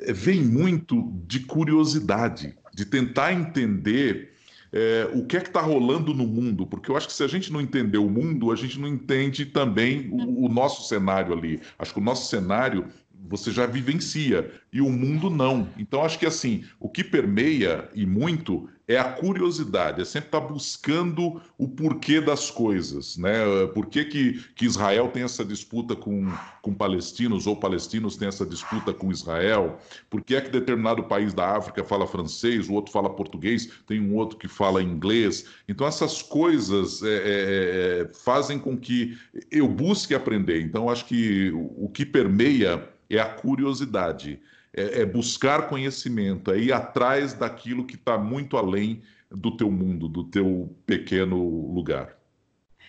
É, 0.00 0.12
vem 0.12 0.42
muito 0.42 1.12
de 1.24 1.40
curiosidade, 1.40 2.56
de 2.74 2.84
tentar 2.84 3.32
entender 3.32 4.34
é, 4.72 5.08
o 5.12 5.24
que 5.24 5.36
é 5.36 5.40
que 5.40 5.48
está 5.48 5.60
rolando 5.60 6.14
no 6.14 6.26
mundo, 6.26 6.66
porque 6.66 6.90
eu 6.90 6.96
acho 6.96 7.08
que 7.08 7.12
se 7.12 7.24
a 7.24 7.28
gente 7.28 7.52
não 7.52 7.60
entender 7.60 7.98
o 7.98 8.08
mundo, 8.08 8.52
a 8.52 8.56
gente 8.56 8.78
não 8.78 8.88
entende 8.88 9.46
também 9.46 10.08
o, 10.10 10.46
o 10.46 10.48
nosso 10.48 10.88
cenário 10.88 11.32
ali. 11.32 11.60
Acho 11.78 11.92
que 11.92 12.00
o 12.00 12.04
nosso 12.04 12.28
cenário 12.28 12.86
você 13.28 13.52
já 13.52 13.66
vivencia 13.66 14.50
e 14.72 14.80
o 14.80 14.90
mundo 14.90 15.30
não. 15.30 15.68
Então 15.78 16.04
acho 16.04 16.18
que 16.18 16.26
assim, 16.26 16.64
o 16.78 16.88
que 16.88 17.04
permeia 17.04 17.88
e 17.94 18.04
muito 18.06 18.68
é 18.90 18.98
a 18.98 19.04
curiosidade, 19.04 20.02
é 20.02 20.04
sempre 20.04 20.26
estar 20.26 20.40
tá 20.40 20.46
buscando 20.48 21.40
o 21.56 21.68
porquê 21.68 22.20
das 22.20 22.50
coisas, 22.50 23.16
né? 23.16 23.38
Por 23.72 23.86
que, 23.86 24.04
que, 24.04 24.44
que 24.56 24.66
Israel 24.66 25.06
tem 25.06 25.22
essa 25.22 25.44
disputa 25.44 25.94
com, 25.94 26.26
com 26.60 26.74
palestinos 26.74 27.46
ou 27.46 27.54
palestinos 27.54 28.16
têm 28.16 28.26
essa 28.26 28.44
disputa 28.44 28.92
com 28.92 29.12
Israel? 29.12 29.78
Por 30.10 30.20
que 30.20 30.34
é 30.34 30.40
que 30.40 30.50
determinado 30.50 31.04
país 31.04 31.32
da 31.32 31.56
África 31.56 31.84
fala 31.84 32.04
francês, 32.04 32.68
o 32.68 32.72
outro 32.72 32.90
fala 32.90 33.08
português, 33.08 33.70
tem 33.86 34.00
um 34.00 34.16
outro 34.16 34.36
que 34.36 34.48
fala 34.48 34.82
inglês? 34.82 35.46
Então 35.68 35.86
essas 35.86 36.20
coisas 36.20 37.00
é, 37.04 37.06
é, 37.06 38.00
é 38.02 38.10
fazem 38.12 38.58
com 38.58 38.76
que 38.76 39.16
eu 39.52 39.68
busque 39.68 40.16
aprender. 40.16 40.62
Então 40.62 40.90
acho 40.90 41.04
que 41.04 41.52
o 41.54 41.88
que 41.88 42.04
permeia 42.04 42.88
é 43.08 43.20
a 43.20 43.26
curiosidade 43.26 44.40
é, 44.72 45.02
é 45.02 45.06
buscar 45.06 45.68
conhecimento, 45.68 46.52
é 46.52 46.58
ir 46.58 46.72
atrás 46.72 47.34
daquilo 47.34 47.86
que 47.86 47.96
está 47.96 48.18
muito 48.18 48.56
além 48.56 49.02
do 49.30 49.56
teu 49.56 49.70
mundo, 49.70 50.08
do 50.08 50.24
teu 50.24 50.76
pequeno 50.86 51.38
lugar. 51.72 52.16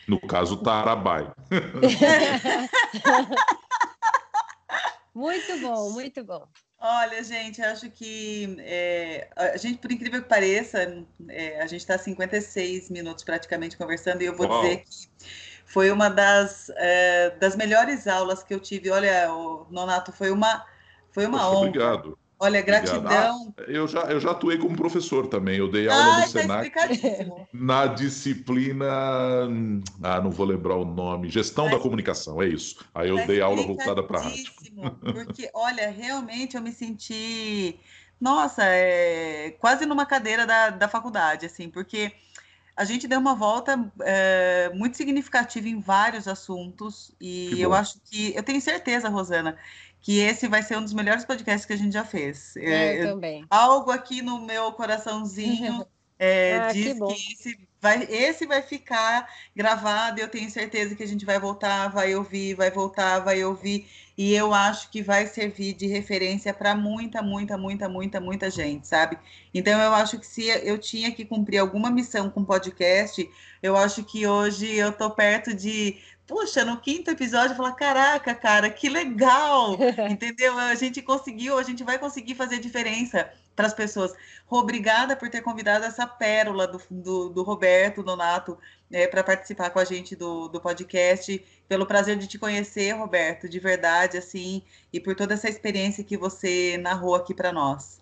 No 0.08 0.20
caso, 0.20 0.58
Tarabai. 0.58 1.32
muito 5.14 5.60
bom, 5.62 5.92
muito 5.92 6.24
bom. 6.24 6.48
Olha, 6.80 7.24
gente, 7.24 7.62
acho 7.62 7.92
que 7.92 8.58
é, 8.60 9.30
a 9.36 9.56
gente, 9.56 9.78
por 9.78 9.92
incrível 9.92 10.24
que 10.24 10.28
pareça, 10.28 11.06
é, 11.30 11.62
a 11.62 11.68
gente 11.68 11.82
está 11.82 11.96
56 11.96 12.90
minutos 12.90 13.24
praticamente 13.24 13.78
conversando 13.78 14.24
e 14.24 14.26
eu 14.26 14.36
vou 14.36 14.48
Uau. 14.48 14.64
dizer 14.64 14.78
que 14.78 14.90
foi 15.64 15.92
uma 15.92 16.10
das, 16.10 16.72
é, 16.76 17.30
das 17.40 17.56
melhores 17.56 18.08
aulas 18.08 18.42
que 18.42 18.52
eu 18.52 18.60
tive. 18.60 18.90
Olha, 18.90 19.32
o 19.32 19.68
Nonato, 19.70 20.12
foi 20.12 20.32
uma 20.32 20.66
foi 21.12 21.26
uma 21.26 21.40
Poxa, 21.40 21.50
honra. 21.50 21.68
Obrigado. 21.68 22.18
Olha, 22.44 22.60
gratidão. 22.60 23.54
Ah, 23.56 23.62
eu, 23.68 23.88
já, 23.88 24.02
eu 24.06 24.20
já 24.20 24.32
atuei 24.32 24.58
como 24.58 24.76
professor 24.76 25.28
também. 25.28 25.58
Eu 25.58 25.70
dei 25.70 25.88
aula 25.88 26.04
ah, 26.04 26.16
no 26.16 26.22
tá 26.22 26.28
Senac. 26.28 26.72
Na 27.54 27.86
disciplina. 27.86 28.88
Ah, 30.02 30.20
não 30.20 30.32
vou 30.32 30.48
lembrar 30.48 30.76
o 30.76 30.84
nome. 30.84 31.30
Gestão 31.30 31.66
tá 31.66 31.76
da 31.76 31.80
comunicação, 31.80 32.42
é 32.42 32.48
isso. 32.48 32.84
Aí 32.96 33.10
eu 33.10 33.18
tá 33.18 33.26
dei 33.26 33.42
aula 33.42 33.62
voltada 33.62 34.02
para 34.02 34.20
a 34.20 34.24
rádio. 34.24 34.52
Porque, 35.14 35.52
olha, 35.54 35.92
realmente 35.92 36.56
eu 36.58 36.64
me 36.64 36.72
senti. 36.72 37.80
Nossa, 38.20 38.64
é, 38.66 39.52
quase 39.60 39.86
numa 39.86 40.08
cadeira 40.08 40.48
da, 40.48 40.72
da 40.72 40.88
faculdade, 40.88 41.46
assim, 41.46 41.70
porque 41.70 42.12
a 42.76 42.84
gente 42.84 43.08
deu 43.08 43.20
uma 43.20 43.36
volta 43.36 43.92
é, 44.02 44.72
muito 44.74 44.98
significativa 44.98 45.68
em 45.68 45.80
vários 45.80 46.28
assuntos 46.28 47.12
e 47.20 47.60
eu 47.62 47.74
acho 47.74 48.00
que 48.06 48.34
eu 48.36 48.44
tenho 48.44 48.62
certeza, 48.62 49.10
Rosana, 49.10 49.58
que 50.02 50.20
esse 50.20 50.48
vai 50.48 50.64
ser 50.64 50.78
um 50.78 50.84
dos 50.84 50.94
melhores 50.94 51.24
podcasts 51.24 51.66
que 51.66 51.74
a 51.74 51.78
gente 51.78 51.94
já 51.94 52.04
fez. 52.04 52.56
É, 52.58 53.02
eu 53.02 53.10
também. 53.10 53.46
Algo 53.50 53.92
aqui 53.92 54.22
no 54.22 54.40
meu 54.42 54.72
coraçãozinho 54.72 55.86
é, 56.18 56.60
ah, 56.60 56.74
diz 56.74 56.94
que, 56.94 57.00
que, 57.00 57.34
esse, 57.34 57.68
vai, 57.80 58.04
esse 58.10 58.46
vai 58.46 58.62
ficar 58.62 59.28
gravado 59.56 60.20
eu 60.20 60.28
tenho 60.28 60.50
certeza 60.50 60.96
que 60.96 61.04
a 61.04 61.08
gente 61.08 61.26
vai 61.26 61.40
voltar, 61.40 61.88
vai 61.90 62.16
ouvir, 62.16 62.54
vai 62.56 62.70
voltar, 62.70 63.20
vai 63.20 63.44
ouvir. 63.44 63.88
E 64.18 64.36
eu 64.36 64.54
acho 64.54 64.92
que 64.92 65.02
vai 65.02 65.26
servir 65.26 65.74
de 65.74 65.88
referência 65.88 66.54
para 66.54 66.76
muita, 66.76 67.24
muita, 67.24 67.58
muita, 67.58 67.90
muita, 67.90 68.20
muita 68.20 68.52
gente, 68.52 68.88
sabe? 68.88 69.18
Então 69.54 69.80
eu 69.82 69.94
acho 69.94 70.20
que 70.20 70.28
se 70.28 70.48
eu 70.48 70.78
tinha 70.78 71.12
que 71.12 71.26
cumprir 71.26 71.58
alguma 71.58 71.90
missão 71.90 72.30
com 72.30 72.44
podcast, 72.44 73.28
eu 73.64 73.76
acho 73.76 74.04
que 74.04 74.28
hoje 74.28 74.76
eu 74.76 74.92
tô 74.92 75.10
perto 75.10 75.56
de 75.56 75.98
puxa, 76.28 76.64
no 76.64 76.80
quinto 76.80 77.12
episódio, 77.12 77.56
falar, 77.56 77.74
caraca, 77.74 78.34
cara, 78.34 78.70
que 78.70 78.90
legal, 78.90 79.78
entendeu? 80.10 80.58
A 80.58 80.76
gente 80.76 81.02
conseguiu, 81.02 81.58
a 81.58 81.64
gente 81.64 81.84
vai 81.84 81.98
conseguir 81.98 82.36
fazer 82.36 82.60
diferença 82.60 83.32
para 83.56 83.68
as 83.68 83.74
pessoas. 83.74 84.14
Obrigada 84.50 85.16
por 85.16 85.30
ter 85.30 85.42
convidado 85.42 85.86
essa 85.86 86.08
pérola 86.08 86.68
do, 86.68 86.82
do, 86.90 87.30
do 87.30 87.44
Roberto 87.44 88.04
Donato 88.04 88.58
é, 88.92 89.08
para 89.08 89.24
participar 89.24 89.70
com 89.70 89.80
a 89.80 89.86
gente 89.86 90.16
do, 90.16 90.48
do 90.48 90.60
podcast. 90.60 91.44
Pelo 91.68 91.86
prazer 91.86 92.18
de 92.18 92.28
te 92.28 92.38
conhecer, 92.38 92.92
Roberto, 92.94 93.48
de 93.48 93.60
verdade, 93.60 94.18
assim, 94.18 94.62
e 94.92 95.00
por 95.00 95.16
toda 95.16 95.34
essa 95.36 95.48
experiência 95.48 96.04
que 96.04 96.18
você 96.18 96.78
narrou 96.78 97.16
aqui 97.16 97.34
para 97.34 97.54
nós. 97.54 98.01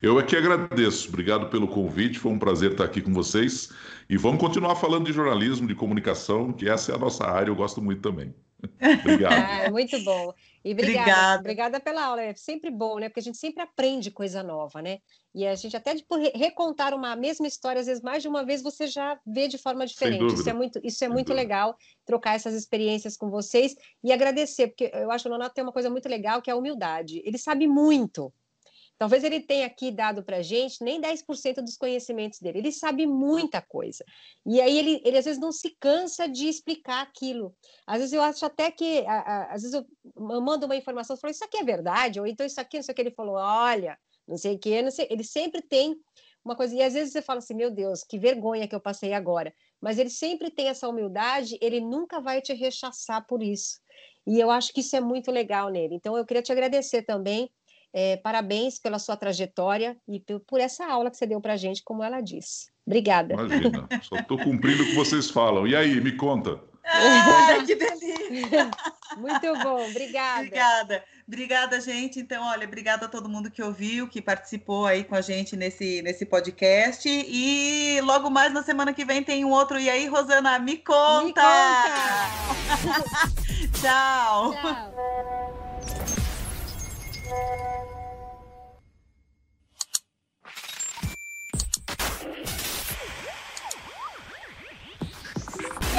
Eu 0.00 0.18
aqui 0.18 0.36
agradeço. 0.36 1.08
Obrigado 1.08 1.48
pelo 1.50 1.66
convite. 1.66 2.18
Foi 2.18 2.30
um 2.30 2.38
prazer 2.38 2.72
estar 2.72 2.84
aqui 2.84 3.00
com 3.00 3.12
vocês. 3.12 3.70
E 4.08 4.16
vamos 4.16 4.40
continuar 4.40 4.76
falando 4.76 5.06
de 5.06 5.12
jornalismo, 5.12 5.66
de 5.66 5.74
comunicação, 5.74 6.52
que 6.52 6.68
essa 6.68 6.92
é 6.92 6.94
a 6.94 6.98
nossa 6.98 7.24
área. 7.24 7.50
Eu 7.50 7.56
gosto 7.56 7.82
muito 7.82 8.00
também. 8.00 8.34
Obrigado. 9.00 9.66
Ah, 9.66 9.70
muito 9.70 10.02
bom. 10.04 10.32
E 10.64 10.72
obrigada, 10.72 11.00
obrigada. 11.00 11.38
obrigada 11.38 11.80
pela 11.80 12.04
aula. 12.04 12.22
É 12.22 12.34
sempre 12.34 12.70
bom, 12.70 12.98
né? 12.98 13.08
Porque 13.08 13.20
a 13.20 13.22
gente 13.22 13.38
sempre 13.38 13.62
aprende 13.62 14.10
coisa 14.10 14.42
nova, 14.42 14.82
né? 14.82 14.98
E 15.34 15.46
a 15.46 15.54
gente 15.54 15.76
até 15.76 15.94
de 15.94 16.04
recontar 16.34 16.92
uma 16.92 17.14
mesma 17.14 17.46
história, 17.46 17.80
às 17.80 17.86
vezes 17.86 18.02
mais 18.02 18.22
de 18.22 18.28
uma 18.28 18.44
vez 18.44 18.60
você 18.60 18.86
já 18.86 19.18
vê 19.24 19.46
de 19.46 19.56
forma 19.56 19.86
diferente. 19.86 20.34
Isso 20.34 20.50
é 20.50 20.52
muito, 20.52 20.80
isso 20.82 21.04
é 21.04 21.08
muito 21.08 21.32
legal 21.32 21.76
trocar 22.04 22.34
essas 22.34 22.54
experiências 22.54 23.16
com 23.16 23.30
vocês 23.30 23.76
e 24.02 24.12
agradecer, 24.12 24.68
porque 24.68 24.90
eu 24.92 25.10
acho 25.10 25.24
que 25.24 25.28
o 25.28 25.32
Nonato 25.32 25.54
tem 25.54 25.62
uma 25.62 25.72
coisa 25.72 25.88
muito 25.88 26.08
legal 26.08 26.42
que 26.42 26.50
é 26.50 26.52
a 26.52 26.56
humildade. 26.56 27.22
Ele 27.24 27.38
sabe 27.38 27.68
muito, 27.68 28.32
Talvez 28.98 29.22
ele 29.22 29.40
tenha 29.40 29.64
aqui 29.64 29.92
dado 29.92 30.24
para 30.24 30.38
a 30.38 30.42
gente 30.42 30.82
nem 30.82 31.00
10% 31.00 31.62
dos 31.62 31.76
conhecimentos 31.76 32.40
dele. 32.40 32.58
Ele 32.58 32.72
sabe 32.72 33.06
muita 33.06 33.62
coisa. 33.62 34.04
E 34.44 34.60
aí 34.60 34.76
ele, 34.76 35.00
ele 35.04 35.16
às 35.16 35.24
vezes 35.24 35.40
não 35.40 35.52
se 35.52 35.76
cansa 35.78 36.28
de 36.28 36.48
explicar 36.48 37.02
aquilo. 37.02 37.54
Às 37.86 37.98
vezes 37.98 38.12
eu 38.12 38.22
acho 38.22 38.44
até 38.44 38.72
que, 38.72 39.06
a, 39.06 39.20
a, 39.20 39.54
às 39.54 39.62
vezes 39.62 39.74
eu 39.74 39.86
mando 40.16 40.66
uma 40.66 40.74
informação 40.74 41.14
e 41.14 41.20
falo, 41.20 41.30
isso 41.30 41.44
aqui 41.44 41.58
é 41.58 41.64
verdade? 41.64 42.18
Ou 42.18 42.26
então 42.26 42.44
isso 42.44 42.60
aqui, 42.60 42.76
não 42.76 42.82
sei 42.82 42.92
o 42.92 42.96
que. 42.96 43.02
Ele 43.02 43.10
falou, 43.12 43.36
olha, 43.36 43.96
não 44.26 44.36
sei 44.36 44.56
o 44.56 44.58
que, 44.58 44.82
não 44.82 44.90
sei. 44.90 45.06
Ele 45.08 45.22
sempre 45.22 45.62
tem 45.62 45.96
uma 46.44 46.56
coisa. 46.56 46.74
E 46.74 46.82
às 46.82 46.94
vezes 46.94 47.12
você 47.12 47.22
fala 47.22 47.38
assim, 47.38 47.54
meu 47.54 47.70
Deus, 47.70 48.02
que 48.02 48.18
vergonha 48.18 48.66
que 48.66 48.74
eu 48.74 48.80
passei 48.80 49.12
agora. 49.12 49.54
Mas 49.80 49.96
ele 49.96 50.10
sempre 50.10 50.50
tem 50.50 50.66
essa 50.66 50.88
humildade, 50.88 51.56
ele 51.60 51.80
nunca 51.80 52.20
vai 52.20 52.42
te 52.42 52.52
rechaçar 52.52 53.24
por 53.28 53.44
isso. 53.44 53.78
E 54.26 54.40
eu 54.40 54.50
acho 54.50 54.72
que 54.72 54.80
isso 54.80 54.96
é 54.96 55.00
muito 55.00 55.30
legal 55.30 55.68
nele. 55.70 55.94
Então 55.94 56.16
eu 56.16 56.26
queria 56.26 56.42
te 56.42 56.50
agradecer 56.50 57.02
também 57.02 57.48
É, 57.92 58.16
parabéns 58.18 58.78
pela 58.78 58.98
sua 58.98 59.16
trajetória 59.16 59.96
e 60.06 60.22
por 60.46 60.60
essa 60.60 60.86
aula 60.86 61.10
que 61.10 61.16
você 61.16 61.26
deu 61.26 61.40
para 61.40 61.54
a 61.54 61.56
gente, 61.56 61.82
como 61.82 62.02
ela 62.02 62.20
disse. 62.20 62.68
Obrigada. 62.86 63.34
Imagina, 63.34 63.88
só 64.02 64.16
estou 64.16 64.38
cumprindo 64.38 64.82
o 64.82 64.86
que 64.86 64.94
vocês 64.94 65.30
falam. 65.30 65.66
E 65.66 65.74
aí, 65.74 66.00
me 66.00 66.12
conta. 66.12 66.60
Ai, 66.84 67.64
que 67.66 67.74
delícia! 67.74 68.70
Muito 69.16 69.52
bom, 69.62 69.88
obrigada. 69.88 70.38
Obrigada. 70.38 71.04
Obrigada, 71.26 71.80
gente. 71.80 72.18
Então, 72.18 72.44
olha, 72.46 72.66
obrigada 72.66 73.06
a 73.06 73.08
todo 73.08 73.28
mundo 73.28 73.50
que 73.50 73.62
ouviu, 73.62 74.08
que 74.08 74.22
participou 74.22 74.86
aí 74.86 75.04
com 75.04 75.14
a 75.14 75.20
gente 75.20 75.54
nesse, 75.56 76.00
nesse 76.02 76.24
podcast. 76.24 77.06
E 77.06 78.00
logo 78.02 78.30
mais 78.30 78.50
na 78.52 78.62
semana 78.62 78.94
que 78.94 79.04
vem 79.04 79.22
tem 79.22 79.44
um 79.44 79.50
outro. 79.50 79.78
E 79.78 79.90
aí, 79.90 80.06
Rosana, 80.06 80.58
me 80.58 80.78
conta! 80.78 81.24
Me 81.24 81.34
conta. 81.34 81.42
Tchau. 83.78 84.52
Tchau. 84.52 85.67
E 87.28 87.34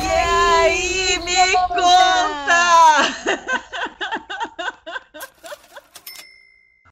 aí, 0.02 1.20
me 1.20 1.54
conta! 1.68 2.50